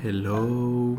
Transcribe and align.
Hello. 0.00 0.96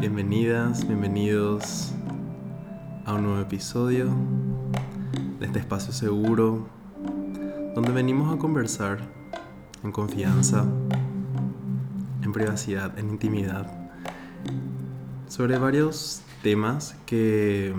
Bienvenidas, 0.00 0.84
bienvenidos 0.84 1.92
a 3.04 3.14
un 3.14 3.22
nuevo 3.22 3.40
episodio 3.40 4.10
de 5.38 5.46
este 5.46 5.60
espacio 5.60 5.92
seguro 5.92 6.66
donde 7.76 7.92
venimos 7.92 8.34
a 8.34 8.38
conversar 8.38 8.98
en 9.84 9.92
confianza, 9.92 10.66
en 12.24 12.32
privacidad, 12.32 12.98
en 12.98 13.10
intimidad 13.10 13.70
sobre 15.28 15.56
varios 15.56 16.22
temas 16.42 16.96
que, 17.06 17.72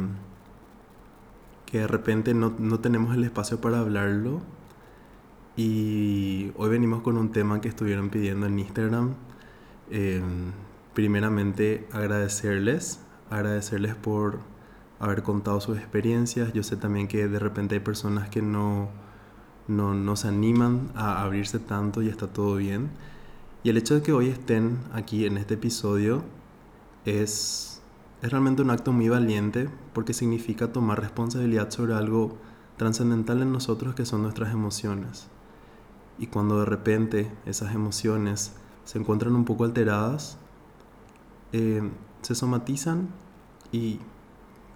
que 1.66 1.80
de 1.80 1.88
repente 1.88 2.34
no, 2.34 2.54
no 2.58 2.80
tenemos 2.80 3.14
el 3.16 3.26
espacio 3.26 3.60
para 3.60 3.80
hablarlo 3.80 4.40
y 5.62 6.52
hoy 6.58 6.70
venimos 6.70 7.02
con 7.02 7.18
un 7.18 7.32
tema 7.32 7.62
que 7.62 7.68
estuvieron 7.68 8.10
pidiendo 8.10 8.48
en 8.48 8.58
Instagram. 8.58 9.14
Em, 9.92 10.54
primeramente 10.96 11.88
agradecerles, 11.92 13.00
agradecerles 13.30 13.94
por 13.94 14.40
haber 15.00 15.22
contado 15.22 15.62
sus 15.62 15.78
experiencias. 15.78 16.52
Yo 16.54 16.64
sé 16.64 16.78
también 16.78 17.08
que 17.08 17.28
de 17.28 17.38
repente 17.38 17.76
hay 17.76 17.82
personas 17.82 18.28
que 18.30 18.42
no, 18.42 18.90
no, 19.68 20.16
se 20.16 20.30
animan 20.30 20.90
a 20.96 21.22
abrirse 21.22 21.60
tanto 21.60 22.02
y 22.02 22.10
está 22.10 22.26
todo 22.26 22.56
bien. 22.56 22.90
Y 23.64 23.70
el 23.70 23.78
hecho 23.78 23.94
de 23.94 24.02
que 24.02 24.14
hoy 24.14 24.30
estén 24.30 24.80
aquí 24.94 25.28
en 25.28 25.38
este 25.38 25.54
episodio 25.54 26.24
es, 27.06 27.84
es 28.24 28.32
realmente 28.32 28.64
un 28.64 28.72
acto 28.72 28.92
muy 28.94 29.10
valiente 29.10 29.70
porque 29.94 30.14
significa 30.14 30.72
tomar 30.74 31.00
responsabilidad 31.02 31.70
sobre 31.70 31.94
algo 31.94 32.36
trascendental 32.78 33.44
en 33.44 33.52
nosotros 33.52 33.94
que 33.94 34.06
son 34.08 34.24
nuestras 34.24 34.52
emociones. 34.54 35.31
Y 36.20 36.28
cuando 36.28 36.60
de 36.60 36.66
repente 36.66 37.32
esas 37.46 37.74
emociones 37.74 38.54
se 38.86 39.00
encuentran 39.00 39.36
un 39.36 39.46
poco 39.46 39.64
alteradas, 39.64 40.38
eh, 41.54 41.82
se 42.22 42.36
somatizan 42.36 43.10
y, 43.72 44.00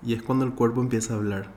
y, 0.04 0.14
es 0.14 0.24
cuando 0.24 0.46
el 0.46 0.54
cuerpo 0.54 0.82
empieza 0.82 1.14
a 1.14 1.18
hablar. 1.18 1.52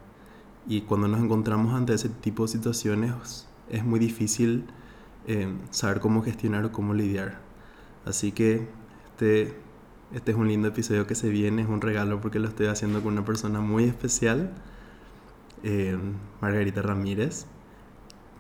Y 0.67 0.83
cuando 0.83 1.09
nos 1.09 1.20
encontramos 1.20 1.75
ante 1.75 1.95
ese 1.95 2.09
tipo 2.09 2.43
de 2.43 2.48
situaciones 2.48 3.47
es 3.70 3.85
muy 3.85 3.98
difícil 3.98 4.65
eh, 5.27 5.48
saber 5.70 6.01
cómo 6.01 6.23
gestionar 6.23 6.65
o 6.65 6.73
cómo 6.73 6.95
lidiar. 6.95 7.39
Así 8.05 8.33
que 8.33 8.69
este, 9.11 9.55
este 10.13 10.33
es 10.33 10.37
un 10.37 10.48
lindo 10.48 10.69
episodio 10.69 11.07
que 11.07 11.15
se 11.15 11.29
viene, 11.29 11.63
es 11.63 11.69
un 11.69 11.81
regalo 11.81 12.20
porque 12.20 12.39
lo 12.39 12.48
estoy 12.48 12.67
haciendo 12.67 13.03
con 13.03 13.13
una 13.13 13.25
persona 13.25 13.61
muy 13.61 13.85
especial, 13.85 14.53
eh, 15.63 15.98
Margarita 16.41 16.83
Ramírez 16.83 17.47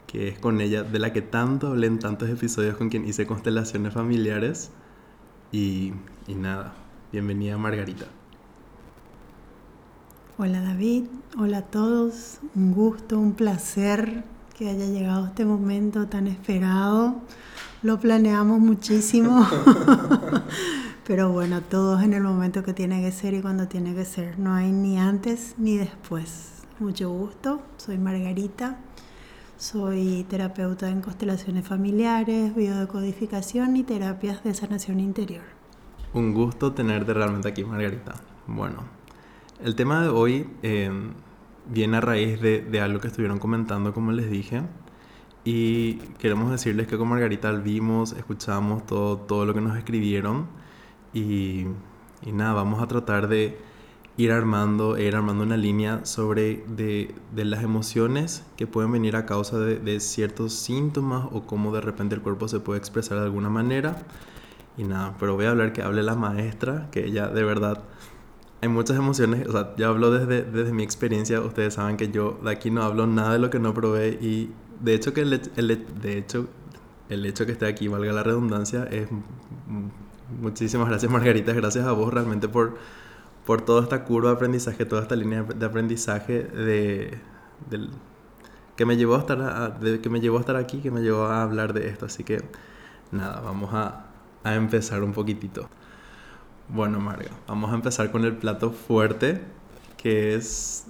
que 0.08 0.28
es 0.28 0.38
con 0.38 0.60
ella, 0.60 0.82
de 0.82 0.98
la 0.98 1.12
que 1.12 1.20
tanto 1.22 1.68
hablé 1.68 1.86
en 1.86 1.98
tantos 1.98 2.30
episodios 2.30 2.76
con 2.76 2.88
quien 2.88 3.06
hice 3.06 3.26
constelaciones 3.26 3.92
familiares. 3.92 4.70
Y, 5.52 5.92
y 6.26 6.34
nada, 6.34 6.72
bienvenida 7.12 7.58
Margarita. 7.58 8.06
Hola 10.38 10.62
David, 10.62 11.04
hola 11.36 11.58
a 11.58 11.62
todos, 11.62 12.38
un 12.54 12.72
gusto, 12.72 13.18
un 13.18 13.32
placer 13.32 14.24
que 14.56 14.70
haya 14.70 14.86
llegado 14.86 15.26
este 15.26 15.44
momento 15.44 16.06
tan 16.06 16.26
esperado. 16.26 17.16
Lo 17.82 18.00
planeamos 18.00 18.60
muchísimo, 18.60 19.46
pero 21.06 21.30
bueno, 21.30 21.60
todo 21.60 21.98
es 21.98 22.04
en 22.04 22.14
el 22.14 22.22
momento 22.22 22.62
que 22.62 22.72
tiene 22.72 23.02
que 23.02 23.12
ser 23.12 23.34
y 23.34 23.42
cuando 23.42 23.68
tiene 23.68 23.94
que 23.94 24.06
ser. 24.06 24.38
No 24.38 24.54
hay 24.54 24.72
ni 24.72 24.98
antes 24.98 25.54
ni 25.58 25.76
después. 25.76 26.62
Mucho 26.78 27.10
gusto, 27.10 27.60
soy 27.76 27.98
Margarita 27.98 28.78
soy 29.58 30.24
terapeuta 30.30 30.88
en 30.88 31.02
constelaciones 31.02 31.66
familiares, 31.66 32.54
biodecodificación 32.54 33.76
y 33.76 33.82
terapias 33.82 34.44
de 34.44 34.54
sanación 34.54 35.00
interior. 35.00 35.42
Un 36.14 36.32
gusto 36.32 36.72
tenerte 36.72 37.12
realmente 37.12 37.48
aquí, 37.48 37.64
Margarita. 37.64 38.14
Bueno, 38.46 38.84
el 39.62 39.74
tema 39.74 40.00
de 40.02 40.08
hoy 40.08 40.48
em, 40.62 41.12
viene 41.66 41.96
a 41.96 42.00
raíz 42.00 42.40
de, 42.40 42.80
algo 42.80 43.00
que 43.00 43.08
estuvieron 43.08 43.40
comentando, 43.40 43.92
como 43.92 44.12
les 44.12 44.30
dije. 44.30 44.62
Y 45.44 45.94
queremos 46.18 46.50
decirles 46.52 46.86
que 46.86 46.96
con 46.96 47.08
Margarita 47.08 47.50
vimos, 47.50 48.12
escuchamos 48.12 48.86
todo, 48.86 49.18
todo 49.18 49.44
lo 49.44 49.54
que 49.54 49.60
nos 49.60 49.76
escribieron. 49.76 50.46
Y, 51.12 51.66
y 52.22 52.32
nada, 52.32 52.52
vamos 52.52 52.80
a 52.80 52.86
tratar 52.86 53.26
de 53.26 53.58
ir 54.18 54.32
armando, 54.32 54.98
ir 54.98 55.16
armando 55.16 55.44
una 55.44 55.56
línea 55.56 56.04
sobre 56.04 56.64
de, 56.66 57.14
de 57.34 57.44
las 57.44 57.62
emociones 57.62 58.44
que 58.56 58.66
pueden 58.66 58.92
venir 58.92 59.16
a 59.16 59.24
causa 59.24 59.58
de, 59.58 59.78
de, 59.78 60.00
ciertos 60.00 60.52
síntomas 60.52 61.26
o 61.30 61.46
cómo 61.46 61.72
de 61.72 61.80
repente 61.80 62.16
el 62.16 62.20
cuerpo 62.20 62.48
se 62.48 62.58
puede 62.60 62.78
expresar 62.78 63.18
de 63.18 63.24
alguna 63.24 63.48
manera. 63.48 64.02
Y 64.76 64.84
nada, 64.84 65.14
pero 65.18 65.36
voy 65.36 65.46
a 65.46 65.50
hablar 65.50 65.72
que 65.72 65.82
hable 65.82 66.02
la 66.02 66.16
maestra, 66.16 66.88
que 66.90 67.06
ella 67.06 67.28
de 67.28 67.44
verdad 67.44 67.84
hay 68.60 68.68
muchas 68.68 68.96
emociones, 68.96 69.46
o 69.46 69.52
sea, 69.52 69.74
yo 69.76 69.88
hablo 69.88 70.10
desde, 70.10 70.42
desde 70.42 70.72
mi 70.72 70.82
experiencia, 70.82 71.40
ustedes 71.40 71.74
saben 71.74 71.96
que 71.96 72.10
yo 72.10 72.40
de 72.42 72.50
aquí 72.50 72.70
no 72.72 72.82
hablo 72.82 73.06
nada 73.06 73.34
de 73.34 73.38
lo 73.38 73.50
que 73.50 73.60
no 73.60 73.72
probé. 73.72 74.18
Y 74.20 74.50
de 74.80 74.94
hecho 74.94 75.14
que 75.14 75.20
el, 75.20 75.40
el, 75.56 75.86
de 76.00 76.18
hecho, 76.18 76.48
el 77.08 77.24
hecho 77.24 77.46
que 77.46 77.52
esté 77.52 77.66
aquí, 77.66 77.86
valga 77.86 78.12
la 78.12 78.24
redundancia, 78.24 78.84
es 78.90 79.08
muchísimas 80.40 80.88
gracias 80.88 81.10
Margarita, 81.10 81.52
gracias 81.52 81.86
a 81.86 81.92
vos 81.92 82.12
realmente 82.12 82.48
por 82.48 82.76
por 83.48 83.62
toda 83.62 83.82
esta 83.82 84.04
curva 84.04 84.28
de 84.28 84.36
aprendizaje, 84.36 84.84
toda 84.84 85.00
esta 85.00 85.16
línea 85.16 85.42
de 85.42 85.64
aprendizaje 85.64 86.42
de, 86.42 87.18
que, 88.76 88.84
me 88.84 88.98
llevó 88.98 89.14
a 89.14 89.20
estar 89.20 89.78
que 90.02 90.10
me 90.10 90.20
llevó 90.20 90.36
a 90.36 90.40
estar 90.40 90.56
aquí, 90.56 90.80
que 90.80 90.90
me 90.90 91.00
llevó 91.00 91.22
a 91.22 91.44
hablar 91.44 91.72
de 91.72 91.88
esto. 91.88 92.04
Así 92.04 92.24
que 92.24 92.44
nada, 93.10 93.40
vamos 93.40 93.72
a, 93.72 94.04
a 94.44 94.54
empezar 94.54 95.02
un 95.02 95.14
poquitito. 95.14 95.66
Bueno, 96.68 97.00
Marga, 97.00 97.30
vamos 97.46 97.72
a 97.72 97.74
empezar 97.76 98.10
con 98.10 98.26
el 98.26 98.36
plato 98.36 98.70
fuerte, 98.70 99.40
que 99.96 100.34
es... 100.34 100.84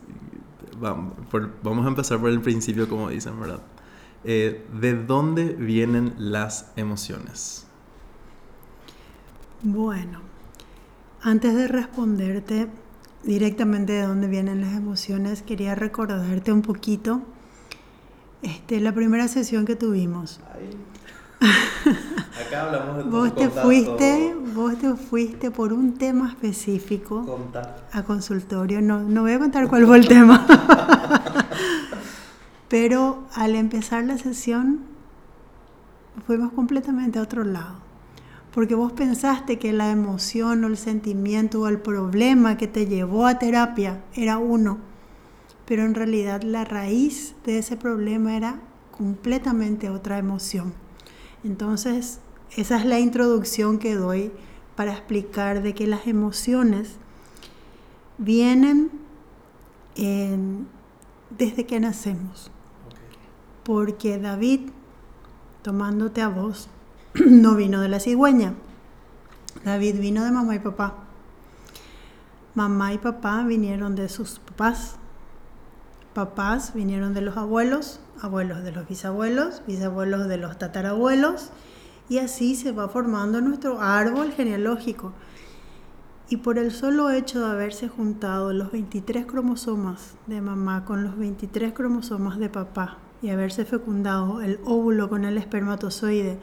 Vamos, 0.80 1.12
vamos 1.62 1.84
a 1.84 1.88
empezar 1.90 2.18
por 2.18 2.30
el 2.30 2.40
principio, 2.40 2.88
como 2.88 3.08
dicen, 3.08 3.38
¿verdad? 3.38 3.60
Eh, 4.24 4.66
¿De 4.80 4.96
dónde 4.96 5.52
vienen 5.52 6.12
las 6.18 6.72
emociones? 6.74 7.68
Bueno, 9.62 10.22
antes 11.22 11.54
de 11.54 11.68
responderte 11.68 12.68
directamente 13.24 13.92
de 13.92 14.02
dónde 14.02 14.28
vienen 14.28 14.60
las 14.60 14.74
emociones, 14.74 15.42
quería 15.42 15.74
recordarte 15.74 16.52
un 16.52 16.62
poquito 16.62 17.22
este, 18.42 18.80
la 18.80 18.92
primera 18.92 19.28
sesión 19.28 19.64
que 19.66 19.76
tuvimos. 19.76 20.40
Acá 22.46 22.64
hablamos 22.64 22.96
de 22.98 23.02
vos 23.10 23.34
te 23.34 23.48
fuiste, 23.48 24.34
vos 24.54 24.78
te 24.78 24.94
fuiste 24.94 25.50
por 25.50 25.72
un 25.72 25.94
tema 25.94 26.28
específico 26.28 27.40
a 27.92 28.02
consultorio. 28.02 28.80
No, 28.80 29.00
no 29.00 29.22
voy 29.22 29.32
a 29.32 29.38
contar 29.38 29.68
cuál 29.68 29.86
fue 29.86 29.98
el 29.98 30.08
tema. 30.08 30.46
Pero 32.68 33.24
al 33.34 33.54
empezar 33.54 34.04
la 34.04 34.18
sesión 34.18 34.80
fuimos 36.26 36.52
completamente 36.52 37.18
a 37.18 37.22
otro 37.22 37.42
lado 37.42 37.87
porque 38.52 38.74
vos 38.74 38.92
pensaste 38.92 39.58
que 39.58 39.72
la 39.72 39.90
emoción 39.90 40.64
o 40.64 40.68
el 40.68 40.76
sentimiento 40.76 41.60
o 41.60 41.68
el 41.68 41.80
problema 41.80 42.56
que 42.56 42.66
te 42.66 42.86
llevó 42.86 43.26
a 43.26 43.38
terapia 43.38 44.02
era 44.14 44.38
uno, 44.38 44.78
pero 45.66 45.84
en 45.84 45.94
realidad 45.94 46.42
la 46.42 46.64
raíz 46.64 47.34
de 47.44 47.58
ese 47.58 47.76
problema 47.76 48.36
era 48.36 48.60
completamente 48.90 49.90
otra 49.90 50.18
emoción. 50.18 50.74
Entonces, 51.44 52.20
esa 52.56 52.78
es 52.78 52.86
la 52.86 52.98
introducción 52.98 53.78
que 53.78 53.94
doy 53.94 54.32
para 54.74 54.92
explicar 54.92 55.62
de 55.62 55.74
que 55.74 55.86
las 55.86 56.06
emociones 56.06 56.96
vienen 58.16 58.90
desde 61.36 61.66
que 61.66 61.80
nacemos. 61.80 62.50
Porque 63.62 64.18
David, 64.18 64.70
tomándote 65.62 66.22
a 66.22 66.28
vos, 66.28 66.68
no 67.26 67.56
vino 67.56 67.80
de 67.80 67.88
la 67.88 68.00
cigüeña. 68.00 68.54
David 69.64 69.98
vino 69.98 70.24
de 70.24 70.30
mamá 70.30 70.54
y 70.54 70.58
papá. 70.60 70.94
Mamá 72.54 72.92
y 72.92 72.98
papá 72.98 73.42
vinieron 73.44 73.94
de 73.96 74.08
sus 74.08 74.38
papás. 74.38 74.96
Papás 76.14 76.74
vinieron 76.74 77.14
de 77.14 77.20
los 77.22 77.36
abuelos, 77.36 78.00
abuelos 78.20 78.62
de 78.62 78.72
los 78.72 78.88
bisabuelos, 78.88 79.62
bisabuelos 79.66 80.28
de 80.28 80.36
los 80.36 80.58
tatarabuelos. 80.58 81.50
Y 82.08 82.18
así 82.18 82.54
se 82.54 82.72
va 82.72 82.88
formando 82.88 83.40
nuestro 83.40 83.80
árbol 83.80 84.32
genealógico. 84.32 85.12
Y 86.28 86.38
por 86.38 86.58
el 86.58 86.72
solo 86.72 87.10
hecho 87.10 87.40
de 87.40 87.50
haberse 87.50 87.88
juntado 87.88 88.52
los 88.52 88.70
23 88.70 89.26
cromosomas 89.26 90.14
de 90.26 90.40
mamá 90.40 90.84
con 90.84 91.02
los 91.04 91.16
23 91.16 91.72
cromosomas 91.72 92.38
de 92.38 92.48
papá 92.48 92.98
y 93.22 93.30
haberse 93.30 93.64
fecundado 93.64 94.40
el 94.42 94.60
óvulo 94.64 95.08
con 95.08 95.24
el 95.24 95.38
espermatozoide, 95.38 96.38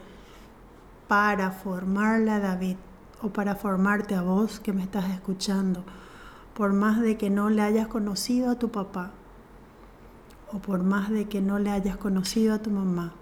para 1.08 1.52
formarla 1.52 2.36
a 2.36 2.40
David 2.40 2.78
o 3.22 3.30
para 3.30 3.56
formarte 3.56 4.16
a 4.16 4.22
vos 4.22 4.60
que 4.60 4.74
me 4.74 4.84
estás 4.84 5.10
escuchando, 5.10 5.84
por 6.54 6.74
más 6.74 7.02
de 7.02 7.18
que 7.18 7.30
no 7.30 7.50
le 7.50 7.62
hayas 7.62 7.88
conocido 7.88 8.52
a 8.52 8.60
tu 8.60 8.70
papá 8.72 9.12
o 10.52 10.60
por 10.60 10.84
más 10.84 11.10
de 11.10 11.26
que 11.26 11.42
no 11.42 11.60
le 11.60 11.72
hayas 11.72 11.98
conocido 11.98 12.54
a 12.54 12.60
tu 12.60 12.72
mamá 12.72 13.14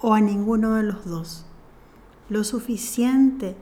o 0.00 0.14
a 0.14 0.20
ninguno 0.20 0.74
de 0.74 0.82
los 0.82 1.04
dos. 1.04 1.44
lo 2.28 2.44
suficiente, 2.44 3.56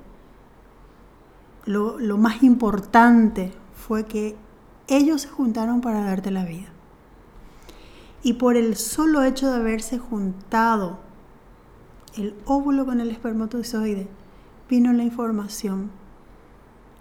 lo, 1.67 2.01
lo 2.01 2.19
más 2.19 2.43
importante 2.43 3.53
fue 3.75 4.07
que 4.07 4.37
ellos 4.89 5.23
se 5.23 5.29
juntaron 5.29 5.81
para 5.81 6.03
darte 6.03 6.33
la 6.33 6.45
vida. 6.45 6.69
Y 8.25 8.35
por 8.35 8.57
el 8.57 8.75
solo 8.75 9.23
hecho 9.23 9.49
de 9.49 9.57
haberse 9.57 9.99
juntado 9.99 10.99
el 12.17 12.35
óvulo 12.47 12.87
con 12.87 13.01
el 13.01 13.11
espermatozoide, 13.11 14.09
vino 14.69 14.93
la 14.93 15.05
información 15.05 15.91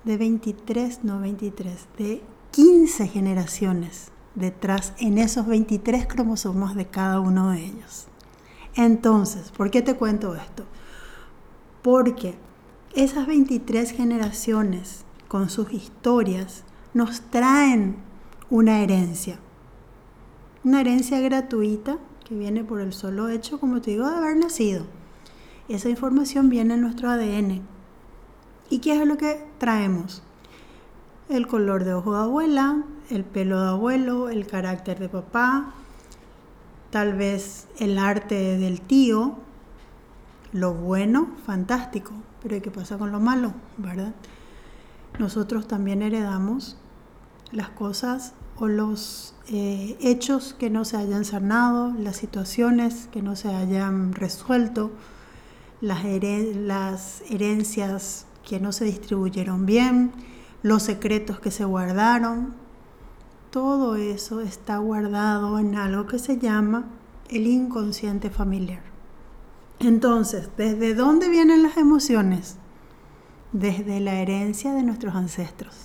de 0.04 0.18
23, 0.18 1.04
no 1.04 1.20
23, 1.20 1.88
de 1.98 2.22
15 2.52 3.08
generaciones 3.08 4.12
detrás 4.36 4.94
en 5.00 5.18
esos 5.18 5.48
23 5.48 6.06
cromosomas 6.08 6.76
de 6.76 6.86
cada 6.86 7.20
uno 7.20 7.52
de 7.52 7.66
ellos. 7.66 8.08
Entonces, 8.76 9.52
¿por 9.52 9.72
qué 9.72 9.82
te 9.82 9.96
cuento 9.96 10.36
esto? 10.36 10.66
Porque 11.82 12.36
esas 12.94 13.26
23 13.26 13.92
generaciones 13.92 15.06
con 15.28 15.50
sus 15.50 15.72
historias 15.72 16.64
nos 16.94 17.22
traen 17.22 17.98
una 18.50 18.82
herencia. 18.82 19.40
Una 20.64 20.82
herencia 20.82 21.20
gratuita 21.20 21.98
que 22.26 22.36
viene 22.36 22.64
por 22.64 22.82
el 22.82 22.94
solo 22.94 23.30
hecho, 23.30 23.60
como 23.60 23.82
te 23.82 23.92
digo, 23.92 24.10
de 24.10 24.16
haber 24.16 24.38
nacido. 24.38 24.86
Esa 25.68 25.90
información 25.90 26.50
viene 26.50 26.76
en 26.76 26.82
nuestro 26.82 27.10
ADN. 27.10 27.62
¿Y 28.70 28.80
qué 28.80 29.00
es 29.00 29.08
lo 29.08 29.18
que 29.18 29.48
traemos? 29.58 30.22
El 31.28 31.48
color 31.48 31.84
de 31.84 31.94
ojo 31.94 32.14
de 32.14 32.24
abuela, 32.24 32.84
el 33.10 33.24
pelo 33.24 33.62
de 33.62 33.70
abuelo, 33.70 34.30
el 34.30 34.46
carácter 34.46 35.00
de 35.00 35.10
papá, 35.10 35.74
tal 36.92 37.14
vez 37.14 37.68
el 37.80 37.98
arte 37.98 38.58
del 38.58 38.82
tío, 38.82 39.38
lo 40.52 40.74
bueno, 40.74 41.30
fantástico, 41.46 42.12
pero 42.42 42.62
¿qué 42.62 42.70
pasa 42.72 42.98
con 42.98 43.12
lo 43.12 43.20
malo, 43.20 43.54
verdad? 43.78 44.14
Nosotros 45.20 45.68
también 45.68 46.02
heredamos 46.02 46.78
las 47.52 47.70
cosas 47.70 48.34
o 48.58 48.68
los 48.68 49.34
eh, 49.48 49.98
hechos 50.00 50.54
que 50.54 50.70
no 50.70 50.86
se 50.86 50.98
hayan 50.98 51.26
sanado, 51.26 51.94
las 52.00 52.18
situaciones 52.18 53.10
que 53.12 53.22
no 53.22 53.36
se 53.36 53.50
hayan 53.50 54.14
resuelto, 54.14 54.92
las, 55.82 57.22
herencias 57.30 58.26
que 58.48 58.60
no 58.60 58.72
se 58.72 58.86
distribuyeron 58.86 59.66
bien, 59.66 60.12
los 60.64 60.84
secretos 60.84 61.40
que 61.40 61.52
se 61.52 61.66
guardaron, 61.66 62.54
todo 63.52 63.96
eso 63.96 64.42
está 64.42 64.78
guardado 64.78 65.60
en 65.60 65.76
algo 65.76 66.08
que 66.08 66.20
se 66.20 66.38
llama 66.38 66.86
el 67.30 67.48
inconsciente 67.48 68.30
familiar. 68.30 68.84
Entonces, 69.80 70.50
¿desde 70.58 70.94
dónde 70.94 71.30
vienen 71.30 71.64
las 71.64 71.78
emociones? 71.78 72.58
Desde 73.52 74.00
la 74.00 74.16
herencia 74.16 74.74
de 74.74 74.84
nuestros 74.84 75.16
ancestros. 75.16 75.76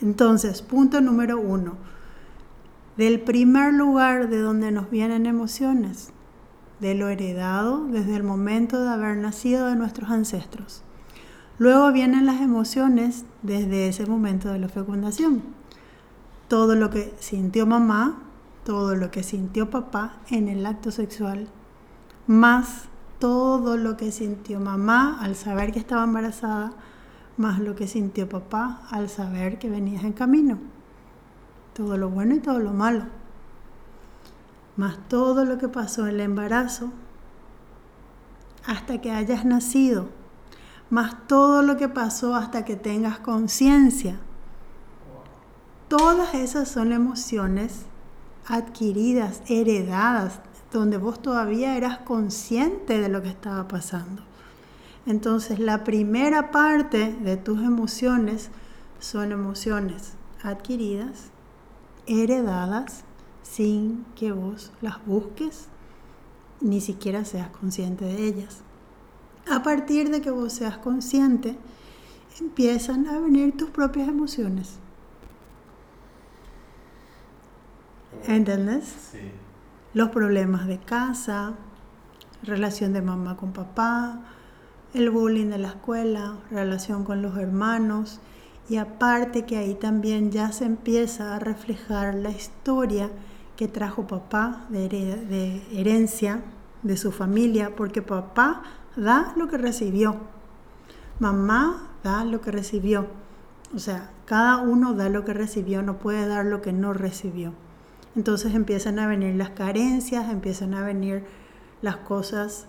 Entonces, 0.00 0.62
punto 0.62 1.00
número 1.00 1.38
uno, 1.38 1.76
del 2.96 3.20
primer 3.20 3.72
lugar 3.74 4.28
de 4.28 4.38
donde 4.38 4.72
nos 4.72 4.90
vienen 4.90 5.26
emociones, 5.26 6.12
de 6.80 6.94
lo 6.94 7.08
heredado 7.08 7.86
desde 7.86 8.16
el 8.16 8.22
momento 8.22 8.82
de 8.82 8.90
haber 8.90 9.16
nacido 9.16 9.66
de 9.66 9.76
nuestros 9.76 10.10
ancestros. 10.10 10.82
Luego 11.58 11.92
vienen 11.92 12.26
las 12.26 12.40
emociones 12.40 13.24
desde 13.42 13.88
ese 13.88 14.06
momento 14.06 14.50
de 14.50 14.58
la 14.58 14.68
fecundación 14.68 15.42
todo 16.50 16.74
lo 16.74 16.90
que 16.90 17.14
sintió 17.20 17.64
mamá, 17.64 18.18
todo 18.64 18.96
lo 18.96 19.12
que 19.12 19.22
sintió 19.22 19.70
papá 19.70 20.16
en 20.30 20.48
el 20.48 20.66
acto 20.66 20.90
sexual, 20.90 21.46
más 22.26 22.88
todo 23.20 23.76
lo 23.76 23.96
que 23.96 24.10
sintió 24.10 24.58
mamá 24.58 25.16
al 25.20 25.36
saber 25.36 25.70
que 25.70 25.78
estaba 25.78 26.02
embarazada, 26.02 26.72
más 27.36 27.60
lo 27.60 27.76
que 27.76 27.86
sintió 27.86 28.28
papá 28.28 28.82
al 28.90 29.08
saber 29.08 29.60
que 29.60 29.70
venías 29.70 30.02
en 30.02 30.12
camino. 30.12 30.58
Todo 31.72 31.96
lo 31.96 32.10
bueno 32.10 32.34
y 32.34 32.40
todo 32.40 32.58
lo 32.58 32.72
malo. 32.72 33.04
Más 34.76 34.96
todo 35.08 35.44
lo 35.44 35.58
que 35.58 35.68
pasó 35.68 36.06
en 36.06 36.14
el 36.14 36.20
embarazo 36.20 36.90
hasta 38.66 39.00
que 39.00 39.10
hayas 39.10 39.44
nacido. 39.44 40.08
Más 40.90 41.26
todo 41.26 41.62
lo 41.62 41.76
que 41.76 41.88
pasó 41.88 42.34
hasta 42.34 42.64
que 42.64 42.76
tengas 42.76 43.18
conciencia 43.18 44.18
Todas 45.90 46.34
esas 46.34 46.68
son 46.68 46.92
emociones 46.92 47.86
adquiridas, 48.46 49.42
heredadas, 49.48 50.38
donde 50.70 50.98
vos 50.98 51.20
todavía 51.20 51.76
eras 51.76 51.98
consciente 51.98 53.00
de 53.00 53.08
lo 53.08 53.22
que 53.22 53.28
estaba 53.28 53.66
pasando. 53.66 54.22
Entonces 55.04 55.58
la 55.58 55.82
primera 55.82 56.52
parte 56.52 57.12
de 57.12 57.36
tus 57.36 57.64
emociones 57.64 58.50
son 59.00 59.32
emociones 59.32 60.12
adquiridas, 60.44 61.32
heredadas, 62.06 63.02
sin 63.42 64.04
que 64.14 64.32
vos 64.32 64.72
las 64.80 65.04
busques, 65.06 65.68
ni 66.60 66.80
siquiera 66.80 67.24
seas 67.24 67.50
consciente 67.50 68.04
de 68.04 68.26
ellas. 68.26 68.62
A 69.50 69.62
partir 69.62 70.10
de 70.10 70.20
que 70.20 70.30
vos 70.30 70.52
seas 70.52 70.78
consciente, 70.78 71.56
empiezan 72.40 73.06
a 73.08 73.18
venir 73.18 73.56
tus 73.56 73.70
propias 73.70 74.08
emociones. 74.08 74.78
¿Entendés? 78.26 78.84
Sí. 79.12 79.18
Los 79.94 80.10
problemas 80.10 80.66
de 80.66 80.78
casa, 80.78 81.54
relación 82.42 82.92
de 82.92 83.02
mamá 83.02 83.36
con 83.36 83.52
papá, 83.52 84.20
el 84.94 85.10
bullying 85.10 85.46
de 85.46 85.58
la 85.58 85.68
escuela, 85.68 86.38
relación 86.50 87.04
con 87.04 87.22
los 87.22 87.36
hermanos 87.36 88.20
y 88.68 88.76
aparte 88.76 89.46
que 89.46 89.56
ahí 89.56 89.74
también 89.74 90.30
ya 90.30 90.52
se 90.52 90.64
empieza 90.64 91.34
a 91.34 91.38
reflejar 91.38 92.14
la 92.14 92.30
historia 92.30 93.10
que 93.60 93.68
trajo 93.68 94.06
papá 94.06 94.64
de, 94.70 94.88
de 94.88 95.62
herencia 95.78 96.40
de 96.82 96.96
su 96.96 97.12
familia, 97.12 97.76
porque 97.76 98.00
papá 98.00 98.62
da 98.96 99.34
lo 99.36 99.48
que 99.48 99.58
recibió, 99.58 100.16
mamá 101.18 101.90
da 102.02 102.24
lo 102.24 102.40
que 102.40 102.52
recibió, 102.52 103.06
o 103.74 103.78
sea, 103.78 104.12
cada 104.24 104.56
uno 104.56 104.94
da 104.94 105.10
lo 105.10 105.26
que 105.26 105.34
recibió, 105.34 105.82
no 105.82 105.98
puede 105.98 106.26
dar 106.26 106.46
lo 106.46 106.62
que 106.62 106.72
no 106.72 106.94
recibió. 106.94 107.52
Entonces 108.16 108.54
empiezan 108.54 108.98
a 108.98 109.06
venir 109.06 109.34
las 109.34 109.50
carencias, 109.50 110.30
empiezan 110.30 110.72
a 110.72 110.82
venir 110.82 111.24
las 111.82 111.96
cosas 111.96 112.64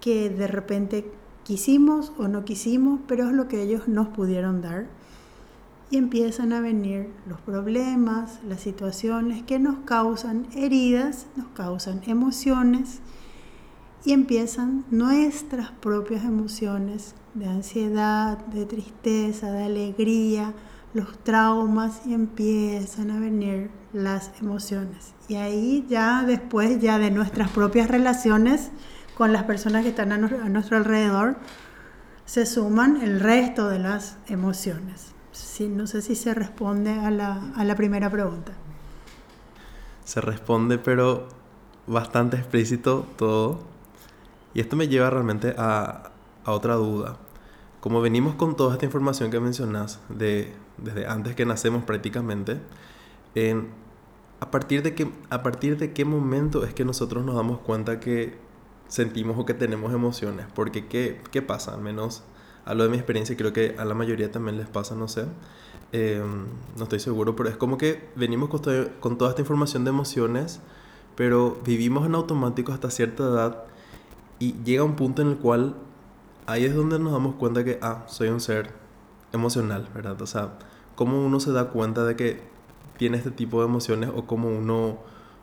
que 0.00 0.30
de 0.30 0.48
repente 0.48 1.12
quisimos 1.44 2.10
o 2.18 2.26
no 2.26 2.44
quisimos, 2.44 2.98
pero 3.06 3.28
es 3.28 3.32
lo 3.32 3.46
que 3.46 3.62
ellos 3.62 3.86
nos 3.86 4.08
pudieron 4.08 4.62
dar. 4.62 4.86
Y 5.90 5.96
empiezan 5.96 6.52
a 6.52 6.60
venir 6.60 7.10
los 7.26 7.40
problemas, 7.40 8.40
las 8.46 8.60
situaciones 8.60 9.42
que 9.42 9.58
nos 9.58 9.78
causan 9.80 10.46
heridas, 10.54 11.26
nos 11.36 11.48
causan 11.48 12.02
emociones 12.06 13.00
y 14.04 14.12
empiezan 14.12 14.84
nuestras 14.90 15.70
propias 15.70 16.24
emociones 16.24 17.14
de 17.34 17.46
ansiedad, 17.46 18.38
de 18.46 18.66
tristeza, 18.66 19.50
de 19.50 19.64
alegría, 19.64 20.54
los 20.94 21.18
traumas 21.22 22.02
y 22.06 22.14
empiezan 22.14 23.10
a 23.10 23.20
venir 23.20 23.70
las 23.92 24.30
emociones. 24.40 25.14
Y 25.28 25.36
ahí 25.36 25.86
ya 25.88 26.24
después 26.26 26.80
ya 26.80 26.98
de 26.98 27.10
nuestras 27.10 27.50
propias 27.50 27.88
relaciones 27.88 28.70
con 29.16 29.32
las 29.32 29.44
personas 29.44 29.82
que 29.82 29.90
están 29.90 30.12
a, 30.12 30.18
nuestro 30.18 30.76
alrededor, 30.76 31.36
se 32.24 32.46
suman 32.46 33.02
el 33.02 33.20
resto 33.20 33.68
de 33.68 33.78
las 33.78 34.16
emociones. 34.28 35.14
No 35.66 35.86
sé 35.86 36.02
si 36.02 36.14
se 36.14 36.34
responde 36.34 36.92
a 36.92 37.10
la, 37.10 37.52
a 37.56 37.64
la 37.64 37.74
primera 37.74 38.10
pregunta. 38.10 38.52
Se 40.04 40.20
responde, 40.20 40.78
pero 40.78 41.28
bastante 41.86 42.36
explícito 42.36 43.06
todo. 43.16 43.60
Y 44.54 44.60
esto 44.60 44.76
me 44.76 44.88
lleva 44.88 45.10
realmente 45.10 45.54
a, 45.58 46.12
a 46.44 46.52
otra 46.52 46.74
duda. 46.74 47.16
Como 47.80 48.00
venimos 48.00 48.34
con 48.34 48.56
toda 48.56 48.74
esta 48.74 48.86
información 48.86 49.30
que 49.30 49.40
mencionas 49.40 50.00
de, 50.08 50.52
desde 50.78 51.06
antes 51.06 51.34
que 51.34 51.46
nacemos 51.46 51.84
prácticamente, 51.84 52.60
a, 54.40 54.50
partir 54.50 54.82
de 54.82 54.94
qué, 54.94 55.10
¿a 55.30 55.42
partir 55.42 55.78
de 55.78 55.92
qué 55.92 56.04
momento 56.04 56.64
es 56.64 56.74
que 56.74 56.84
nosotros 56.84 57.24
nos 57.24 57.36
damos 57.36 57.58
cuenta 57.60 58.00
que 58.00 58.36
sentimos 58.88 59.38
o 59.38 59.44
que 59.44 59.54
tenemos 59.54 59.92
emociones? 59.92 60.46
Porque 60.54 60.86
¿qué, 60.86 61.20
qué 61.30 61.42
pasa? 61.42 61.74
Al 61.74 61.80
menos 61.80 62.24
hablo 62.68 62.84
de 62.84 62.90
mi 62.90 62.96
experiencia, 62.98 63.34
creo 63.34 63.52
que 63.54 63.74
a 63.78 63.84
la 63.86 63.94
mayoría 63.94 64.30
también 64.30 64.58
les 64.58 64.68
pasa, 64.68 64.94
no 64.94 65.08
sé. 65.08 65.24
Em, 65.92 66.44
no 66.76 66.82
estoy 66.82 67.00
seguro, 67.00 67.34
pero 67.34 67.48
es 67.48 67.56
como 67.56 67.78
que 67.78 68.10
venimos 68.14 68.50
con, 68.50 68.60
con 69.00 69.16
toda 69.16 69.30
esta 69.30 69.40
información 69.40 69.84
de 69.84 69.90
emociones, 69.90 70.60
pero 71.16 71.58
vivimos 71.64 72.04
en 72.06 72.14
automático 72.14 72.72
hasta 72.72 72.90
cierta 72.90 73.24
edad 73.24 73.64
y 74.38 74.52
llega 74.64 74.84
un 74.84 74.96
punto 74.96 75.22
en 75.22 75.28
el 75.28 75.38
cual 75.38 75.76
ahí 76.46 76.66
es 76.66 76.74
donde 76.74 76.98
nos 76.98 77.12
damos 77.12 77.36
cuenta 77.36 77.64
que, 77.64 77.78
ah, 77.80 78.04
soy 78.06 78.28
un 78.28 78.40
ser 78.40 78.70
emocional, 79.32 79.88
¿verdad? 79.94 80.20
O 80.20 80.26
sea, 80.26 80.58
cómo 80.94 81.24
uno 81.24 81.40
se 81.40 81.52
da 81.52 81.70
cuenta 81.70 82.04
de 82.04 82.16
que 82.16 82.42
tiene 82.98 83.16
este 83.16 83.30
tipo 83.30 83.60
de 83.60 83.66
emociones 83.66 84.10
o 84.14 84.26
cómo 84.26 84.50
uno, 84.50 84.98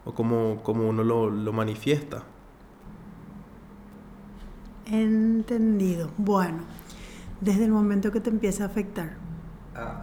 o 0.06 0.14
cómo, 0.14 0.62
cómo 0.62 0.88
uno 0.88 1.04
lo, 1.04 1.32
lo 1.32 1.54
manifiesta. 1.54 2.24
Entendido. 4.86 6.12
Bueno, 6.18 6.60
desde 7.42 7.66
el 7.66 7.72
momento 7.72 8.12
que 8.12 8.20
te 8.20 8.30
empieza 8.30 8.64
a 8.64 8.68
afectar. 8.68 9.14
Ah. 9.76 10.02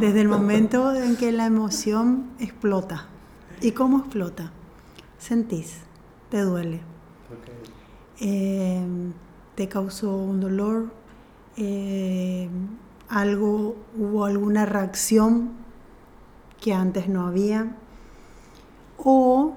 Desde 0.00 0.20
el 0.20 0.28
momento 0.36 0.94
en 0.94 1.16
que 1.16 1.32
la 1.32 1.46
emoción 1.46 2.30
explota. 2.38 3.06
¿Y 3.60 3.72
cómo 3.72 4.00
explota? 4.00 4.50
Sentís, 5.18 5.78
te 6.30 6.40
duele. 6.40 6.80
Eh, 8.20 8.84
te 9.54 9.68
causó 9.68 10.16
un 10.16 10.40
dolor, 10.40 10.92
eh, 11.56 12.48
algo, 13.08 13.76
hubo 13.96 14.24
alguna 14.24 14.64
reacción 14.66 15.50
que 16.60 16.72
antes 16.72 17.08
no 17.08 17.26
había, 17.26 17.76
o 18.96 19.54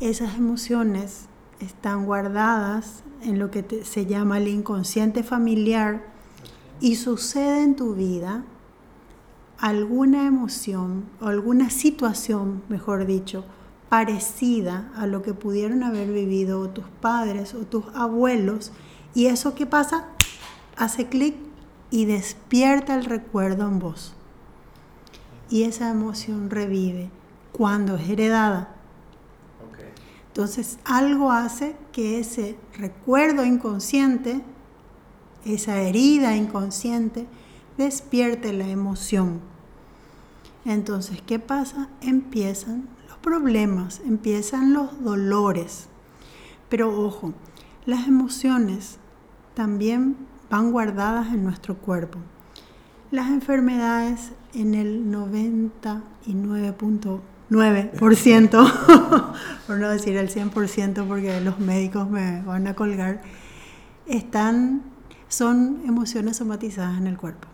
esas 0.00 0.36
emociones 0.36 1.26
están 1.60 2.06
guardadas 2.06 3.02
en 3.22 3.38
lo 3.38 3.50
que 3.50 3.84
se 3.84 4.06
llama 4.06 4.38
el 4.38 4.48
inconsciente 4.48 5.22
familiar 5.22 6.02
y 6.80 6.96
sucede 6.96 7.62
en 7.62 7.76
tu 7.76 7.94
vida 7.94 8.44
alguna 9.58 10.26
emoción 10.26 11.04
o 11.20 11.26
alguna 11.26 11.70
situación, 11.70 12.62
mejor 12.68 13.06
dicho, 13.06 13.44
parecida 13.90 14.90
a 14.96 15.06
lo 15.06 15.22
que 15.22 15.34
pudieron 15.34 15.82
haber 15.82 16.10
vivido 16.10 16.68
tus 16.70 16.86
padres 17.00 17.54
o 17.54 17.66
tus 17.66 17.84
abuelos 17.94 18.72
y 19.14 19.26
eso 19.26 19.54
que 19.54 19.66
pasa 19.66 20.06
hace 20.76 21.08
clic 21.08 21.34
y 21.90 22.06
despierta 22.06 22.94
el 22.94 23.04
recuerdo 23.04 23.66
en 23.66 23.78
vos. 23.80 24.14
Y 25.50 25.64
esa 25.64 25.90
emoción 25.90 26.48
revive 26.48 27.10
cuando 27.52 27.96
es 27.96 28.08
heredada. 28.08 28.79
Entonces 30.30 30.78
algo 30.84 31.32
hace 31.32 31.74
que 31.90 32.20
ese 32.20 32.56
recuerdo 32.78 33.44
inconsciente, 33.44 34.40
esa 35.44 35.80
herida 35.80 36.36
inconsciente, 36.36 37.26
despierte 37.76 38.52
la 38.52 38.68
emoción. 38.68 39.40
Entonces, 40.64 41.20
¿qué 41.22 41.40
pasa? 41.40 41.88
Empiezan 42.00 42.88
los 43.08 43.18
problemas, 43.18 44.00
empiezan 44.06 44.72
los 44.72 45.02
dolores. 45.02 45.88
Pero 46.68 46.96
ojo, 46.96 47.34
las 47.84 48.06
emociones 48.06 48.98
también 49.54 50.16
van 50.48 50.70
guardadas 50.70 51.32
en 51.32 51.42
nuestro 51.42 51.76
cuerpo. 51.76 52.20
Las 53.10 53.30
enfermedades 53.30 54.30
en 54.54 54.74
el 54.74 55.10
99.9%, 55.10 57.20
por 59.66 59.78
no 59.78 59.88
decir 59.88 60.16
el 60.16 60.30
100% 60.30 61.06
porque 61.06 61.40
los 61.40 61.58
médicos 61.58 62.08
me 62.08 62.42
van 62.42 62.68
a 62.68 62.74
colgar, 62.74 63.22
están, 64.06 64.82
son 65.28 65.82
emociones 65.84 66.36
somatizadas 66.36 66.96
en 66.98 67.08
el 67.08 67.16
cuerpo. 67.16 67.48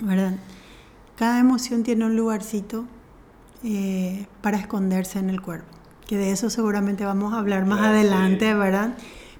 ¿Verdad? 0.00 0.36
Cada 1.16 1.40
emoción 1.40 1.82
tiene 1.82 2.04
un 2.04 2.16
lugarcito 2.16 2.84
eh, 3.64 4.26
para 4.40 4.58
esconderse 4.58 5.18
en 5.18 5.30
el 5.30 5.40
cuerpo, 5.40 5.66
que 6.06 6.16
de 6.16 6.30
eso 6.30 6.48
seguramente 6.48 7.04
vamos 7.04 7.32
a 7.32 7.38
hablar 7.38 7.66
más 7.66 7.80
adelante, 7.80 8.54
¿verdad? 8.54 8.96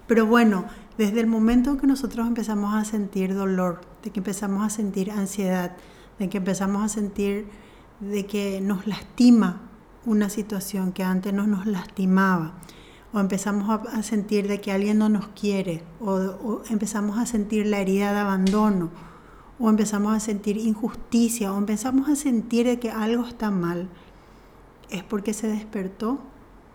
Pero 0.06 0.26
bueno, 0.26 0.64
desde 0.98 1.20
el 1.20 1.26
momento 1.26 1.78
que 1.78 1.86
nosotros 1.86 2.26
empezamos 2.26 2.74
a 2.74 2.84
sentir 2.84 3.34
dolor, 3.34 3.80
de 4.02 4.10
que 4.10 4.20
empezamos 4.20 4.66
a 4.66 4.70
sentir 4.70 5.10
ansiedad, 5.10 5.72
de 6.18 6.28
que 6.28 6.38
empezamos 6.38 6.84
a 6.84 6.88
sentir 6.88 7.46
de 8.02 8.26
que 8.26 8.60
nos 8.60 8.86
lastima 8.86 9.60
una 10.04 10.28
situación 10.28 10.92
que 10.92 11.04
antes 11.04 11.32
no 11.32 11.46
nos 11.46 11.66
lastimaba, 11.66 12.54
o 13.12 13.20
empezamos 13.20 13.68
a, 13.70 14.02
sentir 14.02 14.48
de 14.48 14.60
que 14.60 14.72
alguien 14.72 14.98
no 14.98 15.08
nos 15.08 15.28
quiere, 15.28 15.84
o, 16.00 16.62
empezamos 16.68 17.18
a 17.18 17.26
sentir 17.26 17.66
la 17.66 17.78
herida 17.78 18.12
de 18.12 18.18
abandono, 18.18 18.90
o 19.60 19.70
empezamos 19.70 20.16
a 20.16 20.20
sentir 20.20 20.56
injusticia, 20.56 21.52
o 21.52 21.58
empezamos 21.58 22.08
a 22.08 22.16
sentir 22.16 22.66
de 22.66 22.80
que 22.80 22.90
algo 22.90 23.24
está 23.24 23.50
mal, 23.50 23.88
es 24.90 25.04
porque 25.04 25.32
se 25.32 25.46
despertó 25.46 26.18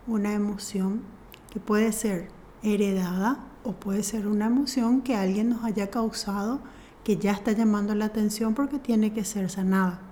una 0.07 0.33
emoción 0.33 1.01
que 1.51 1.59
puede 1.59 1.91
ser 1.91 2.29
heredada 2.63 3.43
o 3.63 3.73
puede 3.73 4.03
ser 4.03 4.27
una 4.27 4.45
emoción 4.45 5.01
que 5.01 5.15
alguien 5.15 5.49
nos 5.49 5.65
haya 5.65 5.89
causado 5.89 6.61
que 7.03 7.17
ya 7.17 7.31
está 7.31 7.51
llamando 7.51 7.93
la 7.95 8.05
atención 8.05 8.53
porque 8.53 8.79
tiene 8.79 9.11
que 9.11 9.25
ser 9.25 9.49
sanada. 9.49 10.06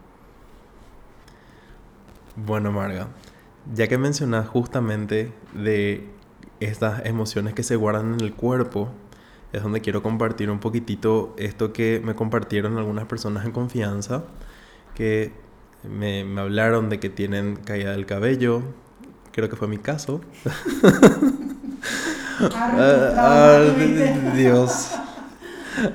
Bueno, 2.35 2.71
Marga, 2.71 3.07
ya 3.73 3.87
que 3.87 3.97
mencionas 3.97 4.47
justamente 4.47 5.31
de 5.53 6.07
estas 6.59 7.05
emociones 7.05 7.53
que 7.53 7.63
se 7.63 7.75
guardan 7.75 8.13
en 8.15 8.21
el 8.21 8.33
cuerpo, 8.33 8.89
es 9.53 9.63
donde 9.63 9.81
quiero 9.81 10.03
compartir 10.03 10.49
un 10.49 10.59
poquitito 10.59 11.33
esto 11.37 11.71
que 11.71 12.01
me 12.03 12.13
compartieron 12.15 12.77
algunas 12.77 13.05
personas 13.05 13.45
en 13.45 13.51
confianza, 13.51 14.25
que 14.95 15.31
me, 15.83 16.25
me 16.25 16.41
hablaron 16.41 16.89
de 16.89 16.99
que 16.99 17.09
tienen 17.09 17.55
caída 17.55 17.91
del 17.91 18.05
cabello, 18.05 18.61
creo 19.31 19.49
que 19.49 19.55
fue 19.55 19.67
mi 19.67 19.77
caso. 19.77 20.21
Ah, 22.37 23.63
Dios. 24.35 24.91